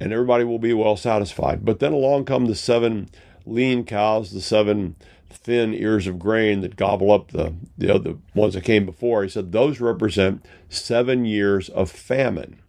and 0.00 0.12
everybody 0.12 0.44
will 0.44 0.58
be 0.58 0.72
well 0.72 0.96
satisfied. 0.96 1.64
But 1.64 1.80
then 1.80 1.92
along 1.92 2.24
come 2.24 2.46
the 2.46 2.54
seven 2.54 3.08
lean 3.44 3.84
cows, 3.84 4.32
the 4.32 4.40
seven 4.40 4.96
thin 5.30 5.74
ears 5.74 6.06
of 6.06 6.18
grain 6.18 6.60
that 6.62 6.76
gobble 6.76 7.12
up 7.12 7.30
the, 7.30 7.54
the 7.76 7.94
other 7.94 8.16
ones 8.34 8.54
that 8.54 8.64
came 8.64 8.86
before. 8.86 9.22
He 9.22 9.28
said 9.28 9.52
those 9.52 9.80
represent 9.80 10.44
seven 10.68 11.24
years 11.24 11.68
of 11.70 11.90
famine. 11.90 12.60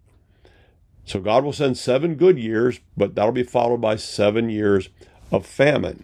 So 1.06 1.20
God 1.20 1.44
will 1.44 1.54
send 1.54 1.78
seven 1.78 2.16
good 2.16 2.38
years, 2.38 2.80
but 2.98 3.16
that'll 3.16 3.32
be 3.32 3.44
followed 3.44 3.80
by 3.80 3.96
seven 3.96 4.50
years 4.50 4.90
of 5.32 5.46
famine. 5.46 6.04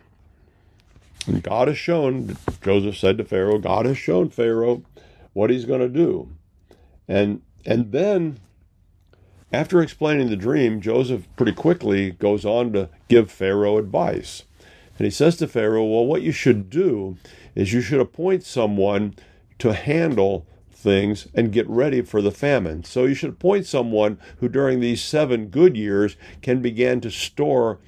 And 1.28 1.44
God 1.44 1.68
has 1.68 1.78
shown, 1.78 2.38
Joseph 2.62 2.98
said 2.98 3.18
to 3.18 3.26
Pharaoh, 3.26 3.58
God 3.58 3.86
has 3.86 3.98
shown 3.98 4.30
Pharaoh 4.30 4.84
what 5.34 5.50
he's 5.50 5.66
going 5.66 5.82
to 5.82 5.90
do. 5.90 6.30
And 7.08 7.42
and 7.66 7.92
then 7.92 8.40
after 9.52 9.82
explaining 9.82 10.30
the 10.30 10.36
dream, 10.36 10.82
Joseph 10.82 11.28
pretty 11.36 11.54
quickly 11.54 12.12
goes 12.12 12.46
on 12.46 12.74
to 12.74 12.90
give 13.08 13.32
Pharaoh 13.32 13.78
advice. 13.78 14.44
And 14.98 15.06
he 15.06 15.12
says 15.12 15.38
to 15.38 15.48
Pharaoh, 15.48 15.86
Well, 15.86 16.06
what 16.06 16.24
you 16.24 16.32
should 16.32 16.70
do 16.70 17.18
is 17.56 17.74
you 17.74 17.82
should 17.82 18.00
appoint 18.00 18.44
someone 18.44 19.16
to 19.60 19.74
handle 19.74 20.48
things 20.72 21.28
and 21.34 21.52
get 21.52 21.70
ready 21.70 22.02
for 22.02 22.22
the 22.22 22.32
famine. 22.32 22.84
So 22.84 23.06
you 23.06 23.14
should 23.14 23.30
appoint 23.30 23.66
someone 23.66 24.20
who, 24.38 24.50
during 24.50 24.80
these 24.80 25.02
seven 25.02 25.48
good 25.48 25.78
years, 25.78 26.18
can 26.42 26.62
begin 26.62 27.00
to 27.02 27.12
store 27.12 27.80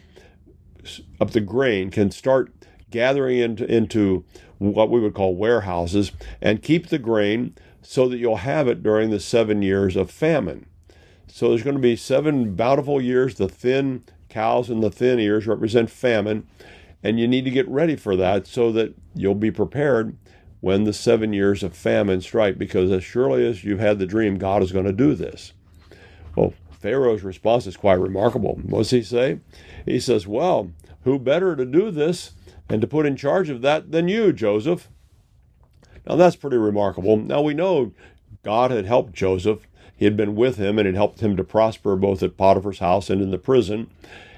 up 1.20 1.32
the 1.32 1.42
grain, 1.42 1.90
can 1.90 2.12
start 2.12 2.54
gathering 2.92 3.40
into, 3.40 3.66
into 3.66 4.24
what 4.74 4.90
we 4.90 5.00
would 5.00 5.14
call 5.14 5.36
warehouses 5.36 6.12
and 6.42 6.62
keep 6.62 6.88
the 6.88 7.00
grain 7.00 7.56
so 7.82 8.08
that 8.10 8.18
you'll 8.18 8.38
have 8.38 8.68
it 8.68 8.82
during 8.82 9.10
the 9.10 9.20
seven 9.20 9.62
years 9.62 9.96
of 9.96 10.10
famine. 10.10 10.66
So 11.28 11.50
there's 11.50 11.64
going 11.64 11.76
to 11.76 11.82
be 11.82 11.96
seven 11.96 12.56
bountiful 12.56 13.02
years. 13.02 13.36
The 13.36 13.50
thin 13.50 14.04
cows 14.30 14.70
and 14.70 14.82
the 14.82 14.90
thin 14.90 15.20
ears 15.20 15.48
represent 15.48 15.90
famine. 15.90 16.48
And 17.04 17.20
you 17.20 17.28
need 17.28 17.46
to 17.46 17.52
get 17.52 17.68
ready 17.68 17.96
for 17.96 18.16
that 18.16 18.48
so 18.48 18.72
that 18.72 18.96
you'll 19.14 19.36
be 19.36 19.52
prepared 19.52 20.18
when 20.62 20.86
the 20.86 20.94
seven 20.94 21.34
years 21.34 21.62
of 21.62 21.76
famine 21.76 22.22
strike, 22.22 22.58
because 22.58 22.92
as 22.92 23.04
surely 23.04 23.48
as 23.48 23.64
you've 23.64 23.80
had 23.80 24.00
the 24.00 24.08
dream, 24.08 24.40
God 24.40 24.64
is 24.64 24.72
going 24.72 24.86
to 24.86 24.92
do 24.92 25.14
this. 25.14 25.54
Well, 26.36 26.54
Pharaoh's 26.72 27.24
response 27.24 27.68
is 27.68 27.78
quite 27.78 28.00
remarkable. 28.00 28.56
What 28.64 28.80
does 28.80 28.90
he 28.90 29.04
say? 29.04 29.40
He 29.86 30.00
says, 30.00 30.26
Well, 30.26 30.72
who 31.04 31.20
better 31.20 31.56
to 31.56 31.66
do 31.66 31.92
this 31.92 32.32
and 32.70 32.82
to 32.82 32.88
put 32.88 33.06
in 33.06 33.16
charge 33.16 33.50
of 33.50 33.62
that 33.62 33.92
than 33.92 34.08
you, 34.08 34.34
Joseph? 34.34 34.90
Now 36.08 36.16
that's 36.16 36.36
pretty 36.36 36.58
remarkable. 36.58 37.18
Now 37.18 37.42
we 37.42 37.54
know 37.54 37.94
God 38.44 38.72
had 38.72 38.86
helped 38.86 39.14
Joseph. 39.14 39.68
He 39.96 40.06
had 40.06 40.18
been 40.18 40.36
with 40.36 40.58
him 40.58 40.78
and 40.78 40.86
had 40.86 40.96
helped 40.96 41.22
him 41.22 41.36
to 41.38 41.44
prosper 41.44 41.96
both 41.96 42.22
at 42.22 42.38
Potiphar's 42.38 42.80
house 42.80 43.10
and 43.10 43.22
in 43.22 43.32
the 43.32 43.38
prison. 43.38 43.90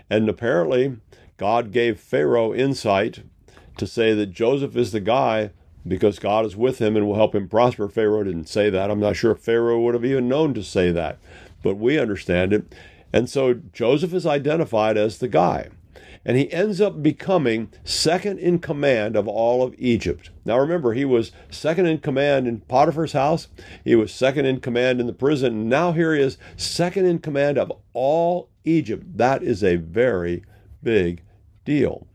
And 0.10 0.30
apparently, 0.30 0.98
God 1.38 1.72
gave 1.72 2.00
Pharaoh 2.00 2.54
insight 2.54 3.24
to 3.78 3.88
say 3.88 4.14
that 4.14 4.28
Joseph 4.28 4.76
is 4.76 4.92
the 4.92 5.00
guy 5.00 5.52
because 5.88 6.20
God 6.20 6.46
is 6.46 6.56
with 6.56 6.80
him 6.80 6.96
and 6.96 7.08
will 7.08 7.16
help 7.16 7.36
him 7.36 7.48
prosper. 7.48 7.88
Pharaoh 7.88 8.24
didn't 8.24 8.50
say 8.50 8.70
that. 8.70 8.92
I'm 8.92 9.00
not 9.00 9.16
sure 9.16 9.32
if 9.32 9.40
Pharaoh 9.40 9.80
would 9.82 9.94
have 9.94 10.06
even 10.06 10.28
known 10.28 10.54
to 10.54 10.64
say 10.64 10.92
that, 10.92 11.18
but 11.64 11.76
we 11.76 12.00
understand 12.00 12.54
it. 12.54 12.74
And 13.14 13.30
so 13.30 13.54
Joseph 13.54 14.14
is 14.14 14.26
identified 14.26 14.98
as 14.98 15.18
the 15.18 15.28
guy 15.28 15.70
and 16.28 16.36
he 16.36 16.52
ends 16.52 16.82
up 16.82 17.02
becoming 17.02 17.72
second 17.86 18.38
in 18.38 18.60
command 18.60 19.16
of 19.16 19.30
all 19.30 19.64
of 19.64 19.74
Egypt. 19.78 20.30
Now 20.44 20.60
remember, 20.60 20.94
he 20.94 21.06
was 21.06 21.32
second 21.50 21.86
in 21.86 22.00
command 22.00 22.48
in 22.48 22.60
Potiphar's 22.60 23.14
house, 23.14 23.48
he 23.86 23.96
was 23.96 24.14
second 24.14 24.46
in 24.46 24.60
command 24.60 25.00
in 25.00 25.08
the 25.08 25.14
prison, 25.14 25.54
and 25.54 25.70
now 25.70 25.94
here 25.94 26.14
he 26.14 26.22
is 26.22 26.38
second 26.58 27.06
in 27.06 27.20
command 27.20 27.58
of 27.58 27.72
all 27.94 28.50
Egypt. 28.66 29.18
That 29.18 29.42
is 29.42 29.64
a 29.64 29.78
very 29.78 30.44
big 30.84 31.24
deal. 31.64 32.06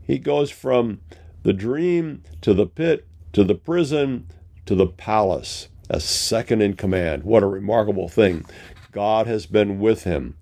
He 0.00 0.18
goes 0.18 0.50
from 0.50 1.02
the 1.42 1.52
dream 1.52 2.22
to 2.40 2.54
the 2.54 2.66
pit 2.66 3.06
to 3.34 3.44
the 3.44 3.54
prison 3.54 4.26
to 4.64 4.74
the 4.74 4.86
palace 4.86 5.68
as 5.90 6.04
second 6.04 6.62
in 6.62 6.74
command. 6.74 7.24
What 7.24 7.42
a 7.42 7.46
remarkable 7.46 8.08
thing. 8.08 8.46
God 8.90 9.26
has 9.26 9.44
been 9.46 9.78
with 9.78 10.04
him. 10.04 10.36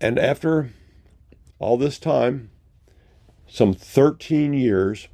And 0.00 0.18
after 0.18 0.70
all 1.58 1.76
this 1.76 1.98
time, 1.98 2.50
some 3.46 3.74
13 3.74 4.52
years 4.52 5.08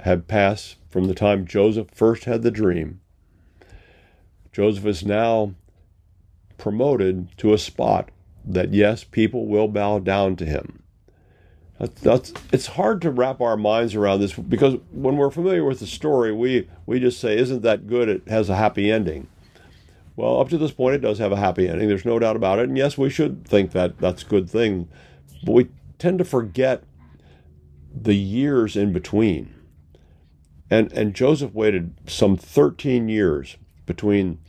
had 0.00 0.28
passed 0.28 0.76
from 0.88 1.04
the 1.04 1.14
time 1.14 1.46
Joseph 1.46 1.88
first 1.92 2.24
had 2.24 2.42
the 2.42 2.50
dream. 2.50 3.00
Joseph 4.52 4.86
is 4.86 5.04
now 5.04 5.54
promoted 6.56 7.28
to 7.38 7.52
a 7.52 7.58
spot 7.58 8.10
that, 8.44 8.72
yes, 8.72 9.04
people 9.04 9.46
will 9.46 9.68
bow 9.68 9.98
down 9.98 10.36
to 10.36 10.44
him. 10.44 10.82
That's, 11.78 12.32
it's 12.52 12.66
hard 12.66 13.00
to 13.02 13.10
wrap 13.10 13.40
our 13.40 13.56
minds 13.56 13.94
around 13.94 14.18
this 14.18 14.32
because 14.32 14.78
when 14.90 15.16
we're 15.16 15.30
familiar 15.30 15.64
with 15.64 15.78
the 15.78 15.86
story, 15.86 16.32
we, 16.32 16.68
we 16.86 16.98
just 16.98 17.20
say, 17.20 17.38
Isn't 17.38 17.62
that 17.62 17.86
good? 17.86 18.08
It 18.08 18.26
has 18.26 18.48
a 18.48 18.56
happy 18.56 18.90
ending. 18.90 19.28
Well, 20.18 20.40
up 20.40 20.48
to 20.48 20.58
this 20.58 20.72
point, 20.72 20.96
it 20.96 21.00
does 21.00 21.20
have 21.20 21.30
a 21.30 21.36
happy 21.36 21.68
ending. 21.68 21.86
There's 21.86 22.04
no 22.04 22.18
doubt 22.18 22.34
about 22.34 22.58
it. 22.58 22.68
And 22.68 22.76
yes, 22.76 22.98
we 22.98 23.08
should 23.08 23.46
think 23.46 23.70
that 23.70 23.98
that's 23.98 24.24
a 24.24 24.26
good 24.26 24.50
thing. 24.50 24.88
But 25.44 25.52
we 25.52 25.68
tend 26.00 26.18
to 26.18 26.24
forget 26.24 26.82
the 27.94 28.16
years 28.16 28.76
in 28.76 28.92
between. 28.92 29.54
And, 30.68 30.92
and 30.92 31.14
Joseph 31.14 31.54
waited 31.54 31.94
some 32.08 32.36
13 32.36 33.08
years 33.08 33.58
between 33.86 34.40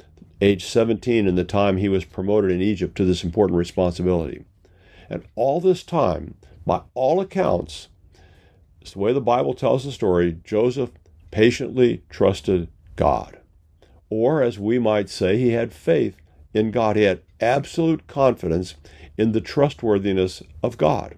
age 0.41 0.65
17 0.65 1.27
and 1.27 1.37
the 1.37 1.43
time 1.43 1.77
he 1.77 1.87
was 1.87 2.03
promoted 2.03 2.49
in 2.49 2.63
Egypt 2.63 2.97
to 2.97 3.05
this 3.05 3.23
important 3.23 3.59
responsibility. 3.59 4.45
And 5.07 5.23
all 5.35 5.61
this 5.61 5.83
time, 5.83 6.33
by 6.65 6.81
all 6.95 7.21
accounts, 7.21 7.89
it's 8.81 8.93
the 8.93 8.99
way 8.99 9.13
the 9.13 9.21
Bible 9.21 9.53
tells 9.53 9.85
the 9.85 9.91
story, 9.91 10.39
Joseph 10.43 10.89
patiently 11.29 12.01
trusted 12.09 12.69
God. 12.95 13.38
Or, 14.09 14.41
as 14.41 14.57
we 14.57 14.79
might 14.79 15.09
say, 15.09 15.37
he 15.37 15.51
had 15.51 15.73
faith 15.73 16.17
in 16.53 16.71
God. 16.71 16.95
He 16.95 17.03
had 17.03 17.21
absolute 17.39 18.07
confidence 18.07 18.75
in 19.17 19.33
the 19.33 19.41
trustworthiness 19.41 20.41
of 20.63 20.77
God. 20.77 21.17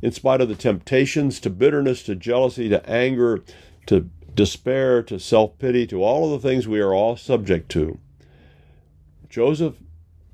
In 0.00 0.12
spite 0.12 0.40
of 0.40 0.48
the 0.48 0.54
temptations 0.54 1.40
to 1.40 1.50
bitterness, 1.50 2.02
to 2.04 2.14
jealousy, 2.14 2.68
to 2.68 2.88
anger, 2.88 3.42
to 3.86 4.08
despair, 4.34 5.02
to 5.02 5.18
self 5.18 5.58
pity, 5.58 5.86
to 5.88 6.02
all 6.02 6.32
of 6.32 6.40
the 6.40 6.48
things 6.48 6.68
we 6.68 6.80
are 6.80 6.94
all 6.94 7.16
subject 7.16 7.68
to, 7.70 7.98
Joseph 9.28 9.74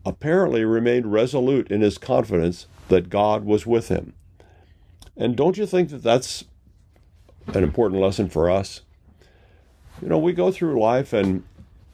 apparently 0.05 0.65
remained 0.65 1.13
resolute 1.13 1.71
in 1.71 1.81
his 1.81 1.99
confidence 1.99 2.67
that 2.89 3.09
God 3.09 3.45
was 3.45 3.67
with 3.67 3.89
him. 3.89 4.13
And 5.17 5.37
don't 5.37 5.57
you 5.57 5.67
think 5.67 5.89
that 5.89 6.03
that's 6.03 6.45
an 7.49 7.63
important 7.65 8.01
lesson 8.01 8.29
for 8.29 8.51
us? 8.51 8.83
You 10.03 10.09
know, 10.09 10.19
we 10.19 10.33
go 10.33 10.51
through 10.51 10.79
life 10.79 11.13
and 11.13 11.45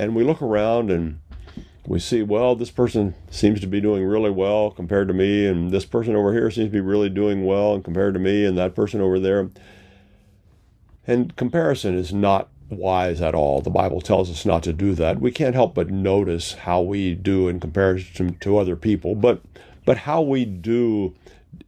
and 0.01 0.14
we 0.14 0.24
look 0.24 0.40
around 0.40 0.90
and 0.90 1.20
we 1.86 1.98
see, 1.98 2.22
well, 2.22 2.57
this 2.57 2.70
person 2.70 3.14
seems 3.30 3.61
to 3.61 3.66
be 3.66 3.82
doing 3.82 4.03
really 4.03 4.30
well 4.30 4.70
compared 4.70 5.09
to 5.09 5.14
me, 5.14 5.46
and 5.46 5.70
this 5.70 5.84
person 5.84 6.16
over 6.16 6.32
here 6.32 6.51
seems 6.51 6.68
to 6.68 6.72
be 6.72 6.80
really 6.80 7.11
doing 7.11 7.44
well 7.44 7.78
compared 7.80 8.14
to 8.14 8.20
me, 8.20 8.46
and 8.46 8.57
that 8.57 8.74
person 8.74 9.03
over 9.03 9.20
there. 9.20 9.51
And 11.07 11.36
comparison 11.36 11.94
is 11.94 12.14
not 12.14 12.48
wise 12.70 13.20
at 13.20 13.34
all. 13.34 13.61
The 13.61 13.68
Bible 13.68 14.01
tells 14.01 14.30
us 14.30 14.46
not 14.46 14.62
to 14.62 14.72
do 14.72 14.94
that. 14.94 15.20
We 15.20 15.32
can't 15.32 15.55
help 15.55 15.74
but 15.74 15.90
notice 15.90 16.55
how 16.55 16.80
we 16.80 17.14
do 17.14 17.48
in 17.48 17.61
comparison 17.61 18.38
to 18.38 18.57
other 18.57 18.76
people, 18.76 19.14
but 19.14 19.42
but 19.84 19.98
how 19.98 20.22
we 20.22 20.46
do 20.46 21.14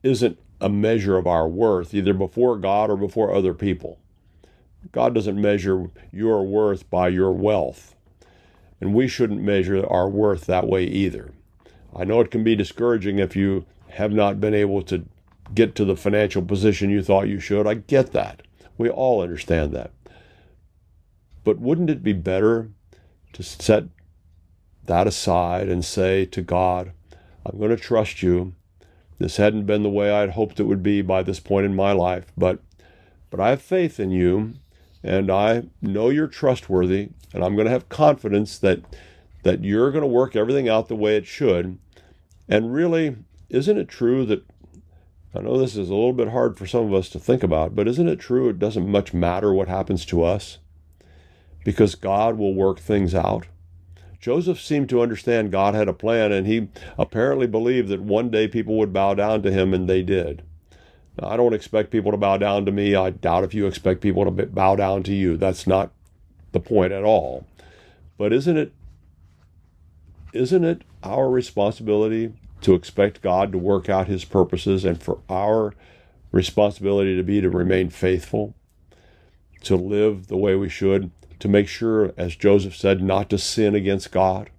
isn't 0.03 0.39
a 0.59 0.71
measure 0.71 1.19
of 1.19 1.27
our 1.27 1.49
worth, 1.49 1.93
either 1.93 2.15
before 2.15 2.57
God 2.57 2.89
or 2.89 2.97
before 2.97 3.35
other 3.35 3.53
people. 3.53 3.99
God 4.91 5.15
doesn't 5.15 5.41
measure 5.41 5.91
your 6.13 6.47
worth 6.47 6.89
by 6.89 7.09
your 7.09 7.33
wealth 7.33 7.92
and 8.83 8.93
we 8.93 9.07
shouldn't 9.07 9.41
measure 9.41 9.87
our 9.87 10.09
worth 10.09 10.47
that 10.47 10.67
way 10.67 10.83
either. 10.83 11.31
I 11.95 12.03
know 12.03 12.21
it 12.21 12.33
can 12.33 12.43
be 12.43 12.57
discouraging 12.57 13.21
if 13.21 13.37
you 13.37 13.65
have 13.91 14.11
not 14.11 14.41
been 14.41 14.55
able 14.55 14.83
to 14.83 15.05
get 15.55 15.77
to 15.77 15.85
the 15.85 15.97
financial 15.97 16.43
position 16.43 16.91
you 16.91 17.01
thought 17.01 17.29
you 17.29 17.39
should. 17.39 17.65
I 17.65 17.75
get 17.75 18.11
that. 18.11 18.43
We 18.77 18.91
all 18.91 19.23
understand 19.23 19.73
that. 19.73 19.93
But 21.45 21.61
wouldn't 21.61 21.91
it 21.91 22.03
be 22.03 22.13
better 22.13 22.71
to 23.35 23.45
set 23.45 23.85
that 24.87 25.07
aside 25.07 25.69
and 25.69 25.85
say 25.85 26.25
to 26.27 26.43
God, 26.43 26.91
I'm 27.47 27.59
going 27.59 27.71
to 27.71 27.77
trust 27.77 28.21
you. 28.21 28.53
This 29.21 29.37
hadn't 29.37 29.67
been 29.67 29.85
the 29.85 29.91
way 29.91 30.11
I'd 30.11 30.31
hoped 30.31 30.59
it 30.59 30.65
would 30.65 30.83
be 30.83 31.03
by 31.03 31.23
this 31.23 31.39
point 31.39 31.67
in 31.67 31.77
my 31.77 31.93
life, 31.93 32.33
but 32.37 32.59
but 33.31 33.39
I 33.39 33.51
have 33.51 33.63
faith 33.63 34.01
in 34.01 34.11
you 34.11 34.55
and 35.05 35.31
I 35.31 35.69
know 35.81 36.09
you're 36.09 36.27
trustworthy, 36.27 37.11
and 37.33 37.45
I'm 37.45 37.55
going 37.55 37.67
to 37.67 37.73
have 37.73 37.89
confidence 37.89 38.59
that 38.59 38.81
that 39.43 39.65
you're 39.65 39.91
going 39.91 40.03
to 40.03 40.09
work 40.09 40.37
everything 40.37 40.69
out 40.69 40.87
the 40.87 40.95
way 40.95 41.17
it 41.17 41.27
should. 41.27 41.79
And 42.49 42.73
really, 42.73 43.17
isn't 43.49 43.77
it 43.77 43.89
true 43.89 44.25
that 44.27 44.45
I 45.35 45.41
know 45.41 45.59
this 45.59 45.77
is 45.77 45.89
a 45.89 45.95
little 45.95 46.13
bit 46.13 46.29
hard 46.29 46.57
for 46.57 46.67
some 46.67 46.87
of 46.87 46.95
us 46.95 47.09
to 47.11 47.19
think 47.19 47.43
about, 47.43 47.75
but 47.75 47.89
isn't 47.89 48.09
it 48.09 48.21
true 48.21 48.49
it 48.49 48.59
doesn't 48.59 48.89
much 48.89 49.15
matter 49.15 49.53
what 49.53 49.69
happens 49.69 50.05
to 50.07 50.23
us? 50.23 50.59
Because 51.65 51.95
God 51.95 52.37
will 52.37 52.55
work 52.55 52.79
things 52.79 53.15
out. 53.15 53.47
Joseph 54.21 54.61
seemed 54.61 54.89
to 54.91 55.01
understand 55.01 55.51
God 55.51 55.75
had 55.75 55.89
a 55.89 55.93
plan, 55.93 56.31
and 56.31 56.47
he 56.47 56.69
apparently 56.97 57.47
believed 57.47 57.89
that 57.89 58.03
one 58.03 58.31
day 58.31 58.47
people 58.47 58.77
would 58.77 58.93
bow 58.93 59.15
down 59.15 59.43
to 59.43 59.51
him, 59.51 59.75
and 59.75 59.89
they 59.89 60.03
did. 60.03 60.43
I 61.19 61.37
don't 61.37 61.55
expect 61.55 61.91
people 61.91 62.11
to 62.13 62.17
bow 62.17 62.37
down 62.37 62.65
to 62.67 62.73
me. 62.73 62.95
I 62.95 63.11
doubt 63.11 63.45
if 63.45 63.55
you 63.55 63.67
expect 63.67 64.01
people 64.01 64.25
to 64.25 64.47
bow 64.47 64.77
down 64.77 65.03
to 65.05 65.13
you. 65.13 65.37
That's 65.37 65.67
not 65.67 65.93
the 66.53 66.61
point 66.61 66.93
at 66.93 67.05
all. 67.05 67.47
But 68.19 68.33
isn't 68.33 68.57
it 68.57 68.73
isn't 70.33 70.65
it 70.65 70.83
our 71.03 71.29
responsibility 71.29 72.33
to 72.63 72.75
expect 72.75 73.21
God 73.21 73.53
to 73.53 73.59
work 73.59 73.89
out 73.89 74.07
his 74.07 74.25
purposes 74.25 74.85
and 74.85 75.03
for 75.03 75.19
our 75.29 75.75
responsibility 76.31 77.17
to 77.17 77.23
be 77.23 77.41
to 77.41 77.51
remain 77.51 77.91
faithful, 77.91 78.55
to 79.65 79.77
live 79.77 80.29
the 80.29 80.37
way 80.37 80.55
we 80.55 80.69
should, 80.69 81.11
to 81.41 81.49
make 81.49 81.69
sure 81.69 82.15
as 82.17 82.37
Joseph 82.37 82.77
said 82.77 83.03
not 83.03 83.29
to 83.31 83.39
sin 83.39 83.75
against 83.75 84.13
God? 84.13 84.51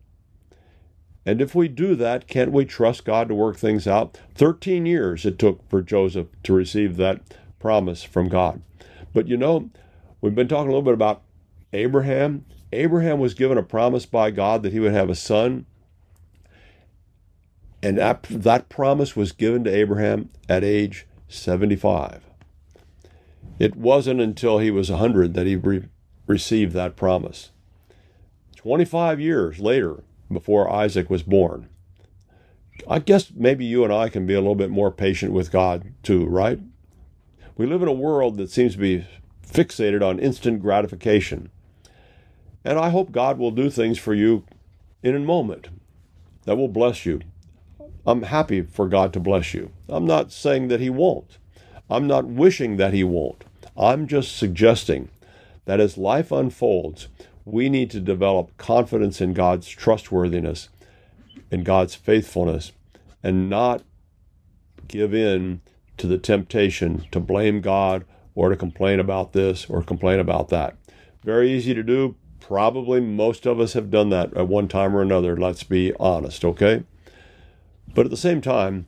And 1.25 1.41
if 1.41 1.55
we 1.55 1.69
do 1.69 1.95
that, 1.95 2.27
can't 2.27 2.51
we 2.51 2.65
trust 2.65 3.05
God 3.05 3.29
to 3.29 3.35
work 3.35 3.57
things 3.57 3.87
out? 3.87 4.19
13 4.35 4.85
years 4.85 5.25
it 5.25 5.39
took 5.39 5.67
for 5.69 5.81
Joseph 5.81 6.27
to 6.43 6.53
receive 6.53 6.97
that 6.97 7.21
promise 7.59 8.03
from 8.03 8.27
God. 8.27 8.61
But 9.13 9.27
you 9.27 9.37
know, 9.37 9.69
we've 10.19 10.35
been 10.35 10.49
talking 10.49 10.67
a 10.67 10.71
little 10.71 10.81
bit 10.81 10.93
about 10.93 11.21
Abraham. 11.73 12.45
Abraham 12.71 13.19
was 13.19 13.33
given 13.33 13.57
a 13.57 13.63
promise 13.63 14.05
by 14.05 14.31
God 14.31 14.63
that 14.63 14.73
he 14.73 14.79
would 14.79 14.93
have 14.93 15.09
a 15.09 15.15
son. 15.15 15.65
And 17.81 17.97
that, 17.97 18.23
that 18.29 18.69
promise 18.69 19.15
was 19.15 19.31
given 19.31 19.63
to 19.65 19.75
Abraham 19.75 20.29
at 20.47 20.63
age 20.63 21.05
75. 21.27 22.23
It 23.59 23.75
wasn't 23.75 24.21
until 24.21 24.59
he 24.59 24.71
was 24.71 24.89
100 24.89 25.33
that 25.33 25.45
he 25.45 25.55
re- 25.55 25.89
received 26.25 26.73
that 26.73 26.95
promise. 26.95 27.51
25 28.55 29.19
years 29.19 29.59
later, 29.59 30.03
before 30.31 30.71
Isaac 30.71 31.09
was 31.09 31.23
born. 31.23 31.69
I 32.87 32.99
guess 32.99 33.31
maybe 33.35 33.65
you 33.65 33.83
and 33.83 33.93
I 33.93 34.09
can 34.09 34.25
be 34.25 34.33
a 34.33 34.39
little 34.39 34.55
bit 34.55 34.69
more 34.69 34.91
patient 34.91 35.31
with 35.31 35.51
God 35.51 35.93
too, 36.01 36.25
right? 36.25 36.59
We 37.55 37.65
live 37.65 37.81
in 37.81 37.87
a 37.87 37.93
world 37.93 38.37
that 38.37 38.49
seems 38.49 38.73
to 38.73 38.79
be 38.79 39.05
fixated 39.47 40.01
on 40.01 40.19
instant 40.19 40.61
gratification. 40.61 41.51
And 42.65 42.79
I 42.79 42.89
hope 42.89 43.11
God 43.11 43.37
will 43.37 43.51
do 43.51 43.69
things 43.69 43.97
for 43.97 44.13
you 44.13 44.43
in 45.01 45.15
a 45.15 45.19
moment 45.19 45.67
that 46.45 46.55
will 46.55 46.67
bless 46.67 47.05
you. 47.05 47.21
I'm 48.05 48.23
happy 48.23 48.61
for 48.61 48.87
God 48.87 49.13
to 49.13 49.19
bless 49.19 49.53
you. 49.53 49.71
I'm 49.87 50.05
not 50.05 50.31
saying 50.31 50.67
that 50.69 50.79
He 50.79 50.89
won't. 50.89 51.37
I'm 51.89 52.07
not 52.07 52.25
wishing 52.25 52.77
that 52.77 52.93
He 52.93 53.03
won't. 53.03 53.43
I'm 53.77 54.07
just 54.07 54.35
suggesting 54.35 55.09
that 55.65 55.79
as 55.79 55.97
life 55.97 56.31
unfolds, 56.31 57.07
we 57.45 57.69
need 57.69 57.89
to 57.91 57.99
develop 57.99 58.55
confidence 58.57 59.21
in 59.21 59.33
God's 59.33 59.67
trustworthiness, 59.67 60.69
in 61.51 61.63
God's 61.63 61.95
faithfulness, 61.95 62.71
and 63.21 63.49
not 63.49 63.83
give 64.87 65.13
in 65.13 65.61
to 65.97 66.07
the 66.07 66.17
temptation 66.17 67.05
to 67.11 67.19
blame 67.19 67.61
God 67.61 68.05
or 68.35 68.49
to 68.49 68.55
complain 68.55 68.99
about 68.99 69.33
this 69.33 69.65
or 69.69 69.83
complain 69.83 70.19
about 70.19 70.49
that. 70.49 70.75
Very 71.23 71.51
easy 71.51 71.73
to 71.73 71.83
do. 71.83 72.15
Probably 72.45 72.99
most 72.99 73.45
of 73.45 73.61
us 73.61 73.71
have 73.71 73.89
done 73.89 74.09
that 74.09 74.35
at 74.35 74.49
one 74.49 74.67
time 74.67 74.93
or 74.93 75.01
another. 75.01 75.37
Let's 75.37 75.63
be 75.63 75.93
honest, 75.97 76.43
okay? 76.43 76.83
But 77.95 78.05
at 78.05 78.11
the 78.11 78.17
same 78.17 78.41
time, 78.41 78.87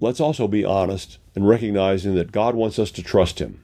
let's 0.00 0.18
also 0.18 0.48
be 0.48 0.64
honest 0.64 1.18
and 1.34 1.46
recognizing 1.46 2.14
that 2.14 2.32
God 2.32 2.54
wants 2.54 2.78
us 2.78 2.90
to 2.92 3.02
trust 3.02 3.38
Him. 3.38 3.62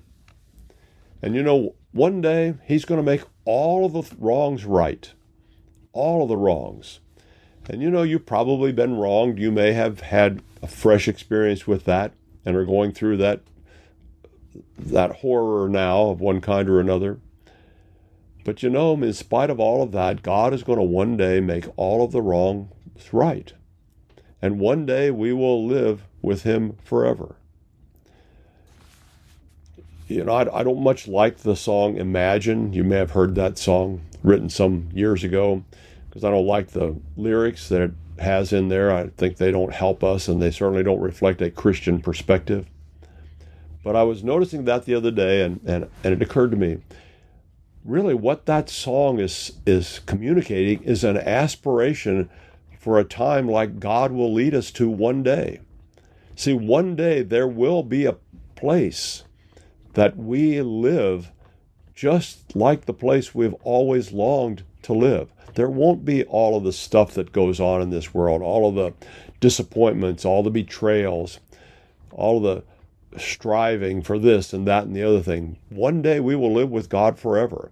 And 1.23 1.35
you 1.35 1.43
know, 1.43 1.77
one 1.93 2.21
day 2.21 2.53
He's 2.67 2.85
going 2.85 2.99
to 2.99 3.11
make 3.11 3.23
all 3.47 3.87
of 3.87 3.95
the 3.95 4.15
wrongs 4.19 4.67
right. 4.67 5.11
All 5.95 6.23
of 6.23 6.29
the 6.29 6.37
wrongs. 6.37 7.01
And 7.71 7.81
you 7.81 7.91
know, 7.91 8.03
you've 8.03 8.27
probably 8.27 8.71
been 8.71 8.99
wronged. 8.99 9.39
You 9.39 9.51
may 9.51 9.73
have 9.73 10.01
had 10.01 10.43
a 10.61 10.69
fresh 10.69 11.09
experience 11.09 11.67
with 11.67 11.87
that 11.87 12.13
and 12.45 12.55
are 12.55 12.67
going 12.67 12.93
through 12.93 13.17
that 13.17 13.41
that 14.79 15.17
horror 15.17 15.71
now 15.71 16.11
of 16.11 16.21
one 16.21 16.43
kind 16.43 16.69
or 16.69 16.81
another. 16.81 17.19
But 18.45 18.63
you 18.63 18.71
know, 18.71 18.95
in 18.95 19.13
spite 19.13 19.51
of 19.51 19.61
all 19.61 19.83
of 19.83 19.93
that, 19.93 20.23
God 20.23 20.53
is 20.53 20.63
going 20.63 20.79
to 20.79 20.85
one 20.85 21.17
day 21.17 21.41
make 21.41 21.67
all 21.77 22.05
of 22.05 22.13
the 22.13 22.23
wrongs 22.23 22.69
right. 23.13 23.53
And 24.41 24.59
one 24.59 24.85
day 24.85 25.11
we 25.11 25.33
will 25.33 25.67
live 25.67 26.03
with 26.21 26.43
Him 26.43 26.77
forever. 26.83 27.37
You 30.09 30.25
know, 30.25 30.33
I, 30.33 30.61
I 30.61 30.63
don't 30.63 30.83
much 30.83 31.07
like 31.07 31.39
the 31.39 31.57
song 31.57 31.97
Imagine. 31.97 32.73
You 32.73 32.85
may 32.85 32.97
have 32.97 33.13
heard 33.13 33.35
that 33.37 33.57
song 33.59 34.03
written 34.23 34.51
some 34.51 34.89
years 34.93 35.25
ago 35.25 35.65
because 36.09 36.25
I 36.25 36.31
don't 36.31 36.47
like 36.47 36.69
the 36.69 36.97
lyrics 37.17 37.69
that 37.69 37.81
it 37.81 37.93
has 38.19 38.53
in 38.53 38.69
there. 38.69 38.93
I 38.93 39.09
think 39.09 39.37
they 39.37 39.51
don't 39.51 39.73
help 39.73 40.05
us 40.05 40.29
and 40.29 40.43
they 40.43 40.51
certainly 40.51 40.83
don't 40.83 41.01
reflect 41.01 41.41
a 41.41 41.51
Christian 41.51 42.01
perspective. 42.01 42.67
But 43.85 43.97
I 43.97 44.03
was 44.03 44.23
noticing 44.23 44.65
that 44.67 44.85
the 44.85 44.95
other 44.95 45.11
day 45.11 45.43
and, 45.43 45.61
and, 45.65 45.89
and 46.05 46.13
it 46.13 46.23
occurred 46.23 46.51
to 46.51 46.57
me 46.57 46.79
really 47.85 48.15
what 48.15 48.47
that 48.47 48.69
song 48.69 49.19
is 49.19 49.53
is 49.67 50.01
communicating 50.07 50.83
is 50.83 51.05
an 51.05 51.17
aspiration 51.17 52.31
for 52.79 52.99
a 52.99 53.05
time 53.05 53.49
like 53.49 53.81
God 53.81 54.13
will 54.13 54.33
lead 54.33 54.55
us 54.55 54.71
to 54.73 54.89
one 54.89 55.23
day. 55.23 55.61
See, 56.35 56.53
one 56.53 56.97
day 56.97 57.23
there 57.23 57.47
will 57.47 57.83
be 57.83 58.05
a 58.07 58.17
place 58.57 59.25
that 59.95 60.17
we 60.17 60.61
live 60.63 61.31
just 61.95 62.57
like 62.57 62.87
the 62.87 62.95
place 62.95 63.35
we've 63.35 63.55
always 63.63 64.13
longed 64.13 64.65
to 64.83 64.93
live. 64.93 65.31
There 65.55 65.71
won't 65.71 66.05
be 66.05 66.25
all 66.25 66.57
of 66.57 66.65
the 66.65 66.73
stuff 66.73 67.15
that 67.15 67.33
goes 67.33 67.61
on 67.61 67.83
in 67.83 67.91
this 67.91 68.15
world, 68.15 68.43
all 68.43 68.69
of 68.69 68.75
the 68.75 68.95
disappointments, 69.41 70.25
all 70.25 70.43
the 70.43 70.51
betrayals, 70.51 71.39
all 72.11 72.39
of 72.39 72.43
the 72.43 72.65
striving 73.17 74.03
for 74.03 74.19
this 74.19 74.53
and 74.53 74.67
that 74.67 74.85
and 74.85 74.97
the 74.97 75.03
other 75.03 75.23
thing. 75.23 75.59
One 75.69 76.03
day 76.03 76.21
we 76.21 76.37
will 76.37 76.53
live 76.53 76.71
with 76.71 76.89
God 76.89 77.19
forever. 77.19 77.71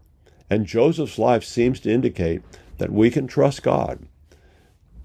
And 0.48 0.66
Joseph's 0.66 1.18
life 1.18 1.44
seems 1.44 1.80
to 1.80 1.90
indicate 1.90 2.42
that 2.78 2.92
we 2.92 3.10
can 3.10 3.26
trust 3.26 3.62
God, 3.62 4.00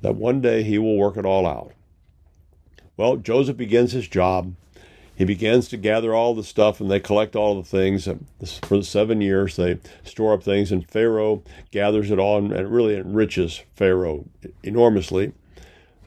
that 0.01 0.15
one 0.15 0.41
day 0.41 0.63
he 0.63 0.77
will 0.77 0.97
work 0.97 1.17
it 1.17 1.25
all 1.25 1.45
out. 1.45 1.73
Well, 2.97 3.17
Joseph 3.17 3.57
begins 3.57 3.91
his 3.91 4.07
job. 4.07 4.55
He 5.15 5.23
begins 5.23 5.69
to 5.69 5.77
gather 5.77 6.13
all 6.13 6.33
the 6.33 6.43
stuff 6.43 6.81
and 6.81 6.89
they 6.89 6.99
collect 6.99 7.35
all 7.35 7.55
the 7.55 7.67
things. 7.67 8.07
For 8.63 8.77
the 8.77 8.83
seven 8.83 9.21
years, 9.21 9.55
they 9.55 9.79
store 10.03 10.33
up 10.33 10.43
things, 10.43 10.71
and 10.71 10.89
Pharaoh 10.89 11.43
gathers 11.71 12.11
it 12.11 12.19
all 12.19 12.37
and 12.37 12.51
it 12.51 12.67
really 12.67 12.97
enriches 12.97 13.61
Pharaoh 13.75 14.25
enormously. 14.63 15.33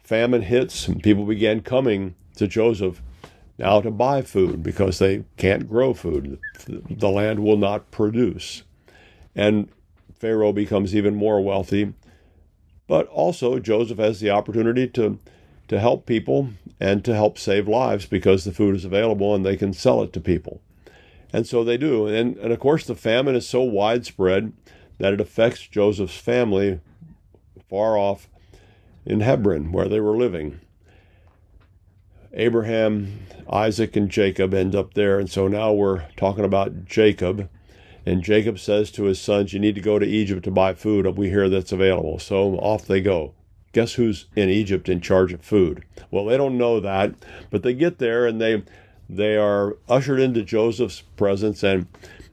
Famine 0.03 0.43
hits, 0.43 0.87
and 0.87 1.01
people 1.01 1.25
began 1.25 1.61
coming 1.61 2.15
to 2.35 2.47
Joseph 2.47 3.01
now 3.59 3.81
to 3.81 3.91
buy 3.91 4.21
food 4.21 4.63
because 4.63 4.97
they 4.97 5.25
can't 5.37 5.69
grow 5.69 5.93
food. 5.93 6.39
The 6.65 7.09
land 7.09 7.39
will 7.43 7.57
not 7.57 7.91
produce. 7.91 8.63
And 9.35 9.69
Pharaoh 10.17 10.53
becomes 10.53 10.95
even 10.95 11.15
more 11.15 11.41
wealthy. 11.41 11.93
But 12.87 13.05
also, 13.07 13.59
Joseph 13.59 13.99
has 13.99 14.19
the 14.19 14.31
opportunity 14.31 14.87
to, 14.87 15.19
to 15.67 15.79
help 15.79 16.05
people 16.05 16.49
and 16.79 17.05
to 17.05 17.13
help 17.13 17.37
save 17.37 17.67
lives 17.67 18.05
because 18.05 18.45
the 18.45 18.51
food 18.51 18.75
is 18.75 18.85
available 18.85 19.35
and 19.35 19.45
they 19.45 19.57
can 19.57 19.73
sell 19.73 20.01
it 20.01 20.13
to 20.13 20.21
people. 20.21 20.61
And 21.31 21.45
so 21.45 21.63
they 21.63 21.77
do. 21.77 22.07
And, 22.07 22.37
and 22.37 22.51
of 22.51 22.59
course, 22.59 22.85
the 22.85 22.95
famine 22.95 23.35
is 23.35 23.47
so 23.47 23.61
widespread 23.61 24.53
that 24.97 25.13
it 25.13 25.21
affects 25.21 25.67
Joseph's 25.67 26.17
family 26.17 26.79
far 27.69 27.97
off 27.97 28.27
in 29.05 29.19
Hebron, 29.19 29.71
where 29.71 29.87
they 29.87 29.99
were 29.99 30.17
living. 30.17 30.59
Abraham, 32.33 33.19
Isaac, 33.49 33.95
and 33.95 34.09
Jacob 34.09 34.53
end 34.53 34.75
up 34.75 34.93
there. 34.93 35.19
And 35.19 35.29
so 35.29 35.47
now 35.47 35.73
we're 35.73 36.07
talking 36.15 36.45
about 36.45 36.85
Jacob. 36.85 37.49
And 38.05 38.23
Jacob 38.23 38.59
says 38.59 38.91
to 38.91 39.03
his 39.03 39.19
sons, 39.19 39.53
You 39.53 39.59
need 39.59 39.75
to 39.75 39.81
go 39.81 39.99
to 39.99 40.05
Egypt 40.05 40.43
to 40.45 40.51
buy 40.51 40.73
food. 40.73 41.05
We 41.17 41.29
hear 41.29 41.49
that's 41.49 41.71
available. 41.71 42.19
So 42.19 42.55
off 42.55 42.85
they 42.85 43.01
go. 43.01 43.33
Guess 43.71 43.93
who's 43.93 44.25
in 44.35 44.49
Egypt 44.49 44.89
in 44.89 44.99
charge 44.99 45.31
of 45.31 45.41
food? 45.41 45.83
Well, 46.09 46.25
they 46.25 46.37
don't 46.37 46.57
know 46.57 46.79
that, 46.79 47.13
but 47.51 47.61
they 47.61 47.73
get 47.73 47.99
there 47.99 48.25
and 48.25 48.41
they 48.41 48.63
they 49.07 49.37
are 49.37 49.75
ushered 49.87 50.19
into 50.19 50.43
Joseph's 50.43 51.01
presence 51.17 51.63
and 51.63 51.87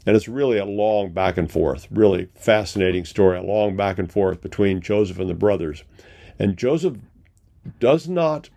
and 0.06 0.16
it's 0.16 0.28
really 0.28 0.56
a 0.56 0.64
long 0.64 1.10
back 1.10 1.36
and 1.36 1.50
forth, 1.50 1.88
really 1.90 2.28
fascinating 2.36 3.04
story, 3.04 3.38
a 3.38 3.42
long 3.42 3.76
back 3.76 3.98
and 3.98 4.10
forth 4.10 4.40
between 4.40 4.80
Joseph 4.80 5.18
and 5.18 5.28
the 5.28 5.34
brothers. 5.34 5.82
And 6.38 6.56
Joseph 6.56 6.96
does 7.80 8.08
not 8.08 8.48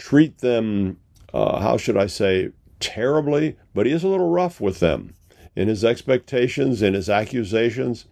treat 0.00 0.38
them, 0.38 0.96
uh, 1.34 1.60
how 1.60 1.76
should 1.76 1.96
I 1.98 2.06
say, 2.06 2.50
terribly, 2.80 3.56
but 3.74 3.84
he 3.84 3.92
is 3.92 4.02
a 4.02 4.08
little 4.08 4.30
rough 4.30 4.58
with 4.58 4.80
them 4.80 5.12
in 5.54 5.68
his 5.68 5.84
expectations, 5.84 6.80
in 6.80 6.94
his 6.94 7.10
accusations, 7.10 8.06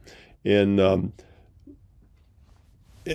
in 0.45 0.79
um, 0.79 1.15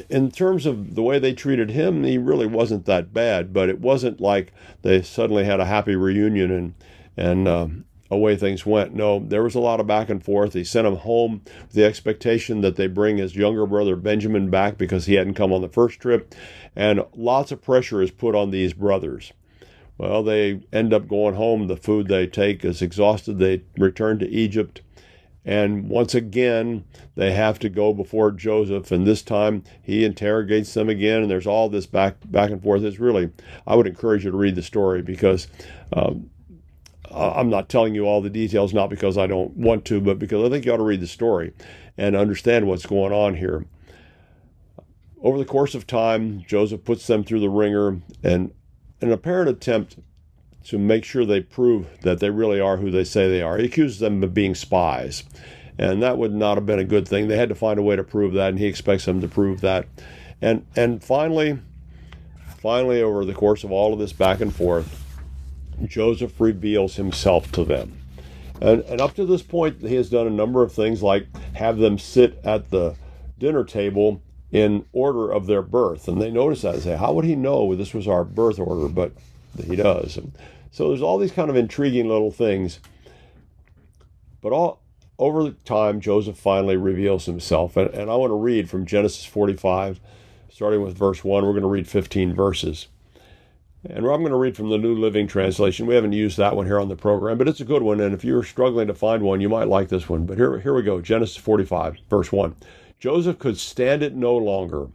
in 0.09 0.32
terms 0.32 0.65
of 0.65 0.95
the 0.95 1.03
way 1.03 1.19
they 1.19 1.34
treated 1.34 1.69
him, 1.69 2.03
he 2.03 2.17
really 2.17 2.47
wasn't 2.47 2.86
that 2.88 3.13
bad. 3.13 3.53
But 3.53 3.69
it 3.69 3.80
wasn't 3.80 4.19
like 4.19 4.51
they 4.82 5.03
suddenly 5.03 5.43
had 5.43 5.59
a 5.59 5.65
happy 5.65 5.95
reunion 5.95 6.49
and 6.49 6.74
and 7.15 7.47
um, 7.47 7.86
away 8.14 8.36
things 8.36 8.66
went. 8.66 8.93
No, 8.93 9.20
there 9.20 9.43
was 9.43 9.55
a 9.55 9.59
lot 9.59 9.80
of 9.80 9.88
back 9.88 10.09
and 10.09 10.24
forth. 10.24 10.53
He 10.53 10.64
sent 10.64 10.88
him 10.88 10.97
home 10.97 11.41
with 11.61 11.72
the 11.72 11.84
expectation 11.84 12.61
that 12.61 12.76
they 12.76 12.88
bring 12.88 13.18
his 13.18 13.36
younger 13.36 13.66
brother 13.66 13.95
Benjamin 13.95 14.49
back 14.49 14.78
because 14.78 15.05
he 15.05 15.16
hadn't 15.16 15.34
come 15.34 15.51
on 15.51 15.61
the 15.61 15.70
first 15.70 15.99
trip, 15.99 16.34
and 16.76 17.03
lots 17.16 17.51
of 17.51 17.61
pressure 17.61 18.01
is 18.01 18.11
put 18.11 18.36
on 18.36 18.51
these 18.51 18.74
brothers. 18.74 19.34
Well, 19.97 20.24
they 20.24 20.61
end 20.72 20.93
up 20.93 21.07
going 21.07 21.36
home. 21.36 21.68
The 21.68 21.78
food 21.78 22.07
they 22.07 22.28
take 22.28 22.66
is 22.66 22.82
exhausted. 22.82 23.38
They 23.38 23.64
return 23.78 24.20
to 24.20 24.30
Egypt. 24.30 24.82
And 25.45 25.89
once 25.89 26.16
again, 26.16 26.86
they 27.16 27.34
have 27.34 27.59
to 27.59 27.70
go 27.70 27.93
before 27.93 28.32
Joseph, 28.32 28.91
and 28.91 29.05
this 29.05 29.22
time 29.22 29.64
he 29.82 30.05
interrogates 30.05 30.74
them 30.74 30.88
again. 30.88 31.22
And 31.22 31.30
there's 31.30 31.47
all 31.47 31.68
this 31.70 31.86
back 31.86 32.16
back 32.26 32.49
and 32.49 32.64
forth. 32.64 32.84
It's 32.84 32.99
really, 32.99 33.30
I 33.68 33.76
would 33.76 33.88
encourage 33.88 34.24
you 34.24 34.32
to 34.32 34.38
read 34.38 34.55
the 34.55 34.64
story 34.64 35.01
because 35.01 35.47
um, 35.91 36.30
I'm 37.14 37.49
not 37.49 37.70
telling 37.70 37.95
you 37.95 38.05
all 38.05 38.22
the 38.22 38.30
details, 38.30 38.74
not 38.74 38.89
because 38.89 39.18
I 39.18 39.28
don't 39.28 39.55
want 39.55 39.86
to, 39.86 40.01
but 40.01 40.20
because 40.20 40.45
I 40.45 40.49
think 40.49 40.66
you 40.66 40.74
ought 40.74 40.78
to 40.78 40.84
read 40.84 41.01
the 41.01 41.07
story 41.07 41.53
and 41.97 42.16
understand 42.16 42.68
what's 42.68 42.86
going 42.86 43.14
on 43.14 43.36
here. 43.36 43.66
Over 45.22 45.38
the 45.38 45.45
course 45.45 45.76
of 45.76 45.88
time, 45.88 46.43
Joseph 46.45 46.84
puts 46.84 47.07
them 47.07 47.24
through 47.24 47.39
the 47.39 47.49
wringer, 47.49 48.01
and 48.24 48.51
an 48.99 49.11
apparent 49.11 49.49
attempt 49.49 49.97
to 50.66 50.78
make 50.78 51.03
sure 51.03 51.26
they 51.26 51.41
prove 51.41 51.88
that 52.01 52.20
they 52.20 52.30
really 52.30 52.59
are 52.59 52.78
who 52.78 52.89
they 52.89 53.03
say 53.03 53.30
they 53.30 53.41
are, 53.41 53.57
he 53.57 53.66
accuses 53.66 53.99
them 53.99 54.24
of 54.24 54.34
being 54.34 54.55
spies. 54.55 55.24
And 55.78 56.01
that 56.03 56.18
would 56.18 56.34
not 56.34 56.57
have 56.57 56.66
been 56.66 56.80
a 56.80 56.86
good 56.86 57.07
thing. 57.07 57.28
They 57.28 57.38
had 57.38 57.49
to 57.49 57.55
find 57.55 57.80
a 57.80 57.84
way 57.84 57.95
to 57.95 58.03
prove 58.03 58.34
that, 58.34 58.49
and 58.49 58.59
he 58.59 58.66
expects 58.66 59.05
them 59.05 59.22
to 59.22 59.28
prove 59.28 59.61
that. 59.61 59.88
And 60.41 60.66
and 60.76 61.03
finally, 61.03 61.59
finally, 62.59 63.01
over 63.01 63.26
the 63.26 63.34
course 63.34 63.64
of 63.64 63.72
all 63.72 63.93
of 63.93 63.99
this 63.99 64.14
back 64.14 64.39
and 64.39 64.53
forth, 64.53 65.03
Joseph 65.86 66.39
reveals 66.39 66.95
himself 66.95 67.51
to 67.53 67.63
them. 67.63 67.97
And, 68.61 68.82
and 68.82 69.01
up 69.01 69.15
to 69.15 69.26
this 69.26 69.41
point, 69.41 69.82
he 69.82 69.95
has 69.95 70.09
done 70.09 70.28
a 70.28 70.32
number 70.32 70.63
of 70.63 70.71
things 70.71 71.03
like 71.03 71.28
have 71.55 71.78
them 71.78 71.97
sit 71.97 72.39
at 72.43 72.69
the 72.69 72.95
dinner 73.38 73.63
table 73.63 74.21
in 74.51 74.86
order 74.93 75.32
of 75.32 75.47
their 75.47 75.61
birth. 75.61 76.07
And 76.07 76.21
they 76.21 76.32
notice 76.32 76.61
that 76.61 76.76
and 76.76 76.84
say, 76.84 76.95
How 76.95 77.13
would 77.13 77.26
he 77.26 77.36
know 77.36 77.76
this 77.76 77.93
was 77.93 78.07
our 78.07 78.24
birth 78.24 78.59
order? 78.59 78.88
But 78.88 79.11
he 79.67 79.76
does. 79.76 80.17
And 80.17 80.32
so 80.71 80.89
there's 80.89 81.01
all 81.01 81.17
these 81.17 81.32
kind 81.32 81.49
of 81.49 81.55
intriguing 81.55 82.07
little 82.07 82.32
things. 82.32 82.80
But 84.41 84.53
all 84.53 84.82
over 85.19 85.51
time, 85.51 85.99
Joseph 85.99 86.38
finally 86.38 86.78
reveals 86.78 87.26
himself. 87.26 87.78
And, 87.78 87.89
and 87.93 88.09
I 88.09 88.15
want 88.15 88.32
to 88.32 88.36
read 88.36 88.69
from 88.69 88.86
Genesis 88.86 89.26
45, 89.26 89.99
starting 90.49 90.82
with 90.82 90.97
verse 90.97 91.24
1. 91.24 91.45
We're 91.45 91.51
going 91.51 91.61
to 91.61 91.67
read 91.67 91.88
15 91.88 92.34
verses. 92.34 92.88
And 93.86 93.98
I'm 93.98 94.22
going 94.22 94.30
to 94.30 94.38
read 94.38 94.56
from 94.56 94.70
the 94.70 94.78
New 94.78 94.96
Living 94.96 95.28
Translation. 95.28 95.88
We 95.88 95.96
haven't 95.96 96.14
used 96.14 96.38
that 96.38 96.56
one 96.56 96.66
here 96.66 96.80
on 96.80 96.88
the 96.88 96.96
program, 96.96 97.38
but 97.38 97.50
it's 97.50 97.60
a 97.60 97.66
good 97.66 97.82
one. 97.82 98.00
And 98.00 98.14
if 98.14 98.24
you're 98.24 98.44
struggling 98.44 98.88
to 98.88 98.94
find 98.94 99.24
one, 99.24 99.42
you 99.42 99.50
might 99.50 99.68
like 99.68 99.90
this 99.90 100.08
one. 100.08 100.26
But 100.26 100.38
here, 100.38 100.58
here 100.60 100.74
we 100.74 100.84
go 100.84 101.02
Genesis 101.02 101.36
45, 101.36 101.98
verse 102.10 102.32
1. 102.32 102.56
Joseph 102.98 103.40
could 103.40 103.58
stand 103.58 104.02
it 104.02 104.16
no 104.16 104.38
longer. 104.38 104.88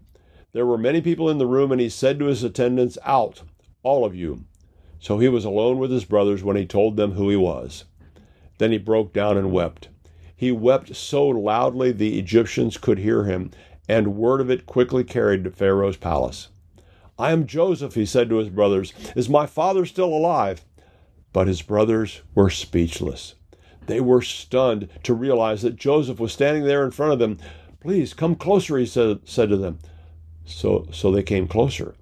There 0.52 0.64
were 0.64 0.78
many 0.78 1.02
people 1.02 1.28
in 1.28 1.36
the 1.36 1.46
room, 1.46 1.70
and 1.70 1.82
he 1.82 1.90
said 1.90 2.18
to 2.18 2.24
his 2.24 2.42
attendants, 2.42 2.96
Out, 3.04 3.42
all 3.82 4.06
of 4.06 4.14
you. 4.14 4.44
So 4.98 5.18
he 5.18 5.28
was 5.28 5.44
alone 5.44 5.76
with 5.76 5.90
his 5.90 6.06
brothers 6.06 6.42
when 6.42 6.56
he 6.56 6.64
told 6.64 6.96
them 6.96 7.12
who 7.12 7.28
he 7.28 7.36
was. 7.36 7.84
Then 8.56 8.72
he 8.72 8.78
broke 8.78 9.12
down 9.12 9.36
and 9.36 9.52
wept. 9.52 9.90
He 10.34 10.50
wept 10.50 10.96
so 10.96 11.26
loudly 11.28 11.92
the 11.92 12.18
Egyptians 12.18 12.78
could 12.78 13.00
hear 13.00 13.24
him, 13.24 13.50
and 13.86 14.16
word 14.16 14.40
of 14.40 14.50
it 14.50 14.64
quickly 14.64 15.04
carried 15.04 15.44
to 15.44 15.50
Pharaoh's 15.50 15.98
palace. 15.98 16.48
I 17.18 17.32
am 17.32 17.46
Joseph, 17.46 17.94
he 17.94 18.06
said 18.06 18.28
to 18.28 18.36
his 18.36 18.48
brothers. 18.48 18.92
Is 19.16 19.28
my 19.28 19.46
father 19.46 19.84
still 19.84 20.12
alive? 20.12 20.64
But 21.32 21.48
his 21.48 21.62
brothers 21.62 22.22
were 22.34 22.48
speechless. 22.48 23.34
They 23.86 24.00
were 24.00 24.22
stunned 24.22 24.88
to 25.02 25.14
realize 25.14 25.62
that 25.62 25.76
Joseph 25.76 26.20
was 26.20 26.32
standing 26.32 26.64
there 26.64 26.84
in 26.84 26.90
front 26.92 27.12
of 27.12 27.18
them. 27.18 27.38
Please 27.80 28.14
come 28.14 28.36
closer, 28.36 28.78
he 28.78 28.86
said, 28.86 29.20
said 29.24 29.48
to 29.48 29.56
them. 29.56 29.78
So, 30.44 30.86
so 30.92 31.10
they 31.10 31.22
came 31.22 31.48
closer. 31.48 31.94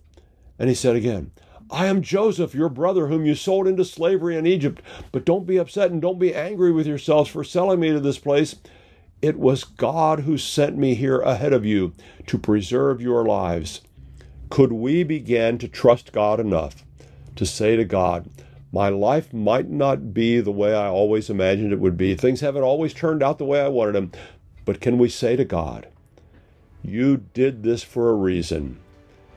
And 0.58 0.68
he 0.68 0.74
said 0.74 0.96
again, 0.96 1.30
I 1.70 1.86
am 1.86 2.02
Joseph, 2.02 2.54
your 2.54 2.68
brother, 2.68 3.06
whom 3.06 3.24
you 3.24 3.34
sold 3.34 3.66
into 3.66 3.84
slavery 3.84 4.36
in 4.36 4.46
Egypt. 4.46 4.82
But 5.12 5.24
don't 5.24 5.46
be 5.46 5.56
upset 5.56 5.90
and 5.90 6.02
don't 6.02 6.18
be 6.18 6.34
angry 6.34 6.72
with 6.72 6.86
yourselves 6.86 7.30
for 7.30 7.42
selling 7.42 7.80
me 7.80 7.90
to 7.90 8.00
this 8.00 8.18
place. 8.18 8.56
It 9.22 9.38
was 9.38 9.64
God 9.64 10.20
who 10.20 10.36
sent 10.36 10.76
me 10.76 10.94
here 10.94 11.20
ahead 11.20 11.52
of 11.52 11.64
you 11.64 11.94
to 12.26 12.38
preserve 12.38 13.00
your 13.00 13.24
lives. 13.24 13.80
Could 14.48 14.72
we 14.72 15.02
begin 15.02 15.58
to 15.58 15.68
trust 15.68 16.12
God 16.12 16.38
enough 16.38 16.84
to 17.34 17.44
say 17.44 17.76
to 17.76 17.84
God, 17.84 18.30
my 18.72 18.88
life 18.88 19.32
might 19.32 19.68
not 19.68 20.12
be 20.12 20.40
the 20.40 20.52
way 20.52 20.74
I 20.74 20.88
always 20.88 21.30
imagined 21.30 21.72
it 21.72 21.80
would 21.80 21.96
be. 21.96 22.14
Things 22.14 22.40
haven't 22.40 22.62
always 22.62 22.92
turned 22.92 23.22
out 23.22 23.38
the 23.38 23.44
way 23.44 23.60
I 23.60 23.68
wanted 23.68 23.94
them. 23.94 24.12
But 24.64 24.80
can 24.80 24.98
we 24.98 25.08
say 25.08 25.36
to 25.36 25.44
God, 25.44 25.88
You 26.82 27.16
did 27.16 27.62
this 27.62 27.82
for 27.82 28.10
a 28.10 28.14
reason, 28.14 28.78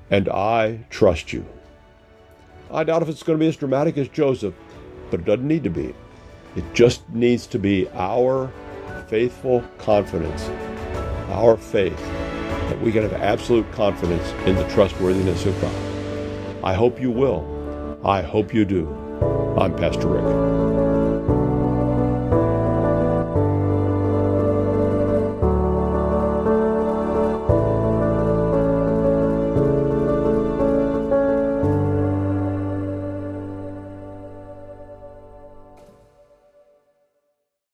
and 0.09 0.27
I 0.27 0.85
trust 0.89 1.31
you? 1.31 1.45
I 2.71 2.83
doubt 2.83 3.01
if 3.01 3.09
it's 3.09 3.23
going 3.23 3.37
to 3.37 3.43
be 3.43 3.49
as 3.49 3.57
dramatic 3.57 3.97
as 3.97 4.09
Joseph, 4.09 4.55
but 5.09 5.21
it 5.21 5.25
doesn't 5.25 5.47
need 5.47 5.63
to 5.63 5.69
be. 5.69 5.93
It 6.55 6.73
just 6.73 7.07
needs 7.09 7.47
to 7.47 7.59
be 7.59 7.87
our 7.91 8.51
faithful 9.07 9.63
confidence, 9.77 10.49
our 11.29 11.57
faith 11.57 12.28
that 12.69 12.79
we 12.81 12.91
can 12.91 13.01
have 13.01 13.13
absolute 13.13 13.69
confidence 13.71 14.31
in 14.47 14.55
the 14.55 14.67
trustworthiness 14.69 15.45
of 15.45 15.59
God. 15.59 16.63
I 16.63 16.73
hope 16.73 17.01
you 17.01 17.11
will. 17.11 17.99
I 18.03 18.21
hope 18.21 18.53
you 18.53 18.63
do. 18.63 18.87
I'm 19.57 19.75
Pastor 19.75 20.07
Rick. 20.07 21.38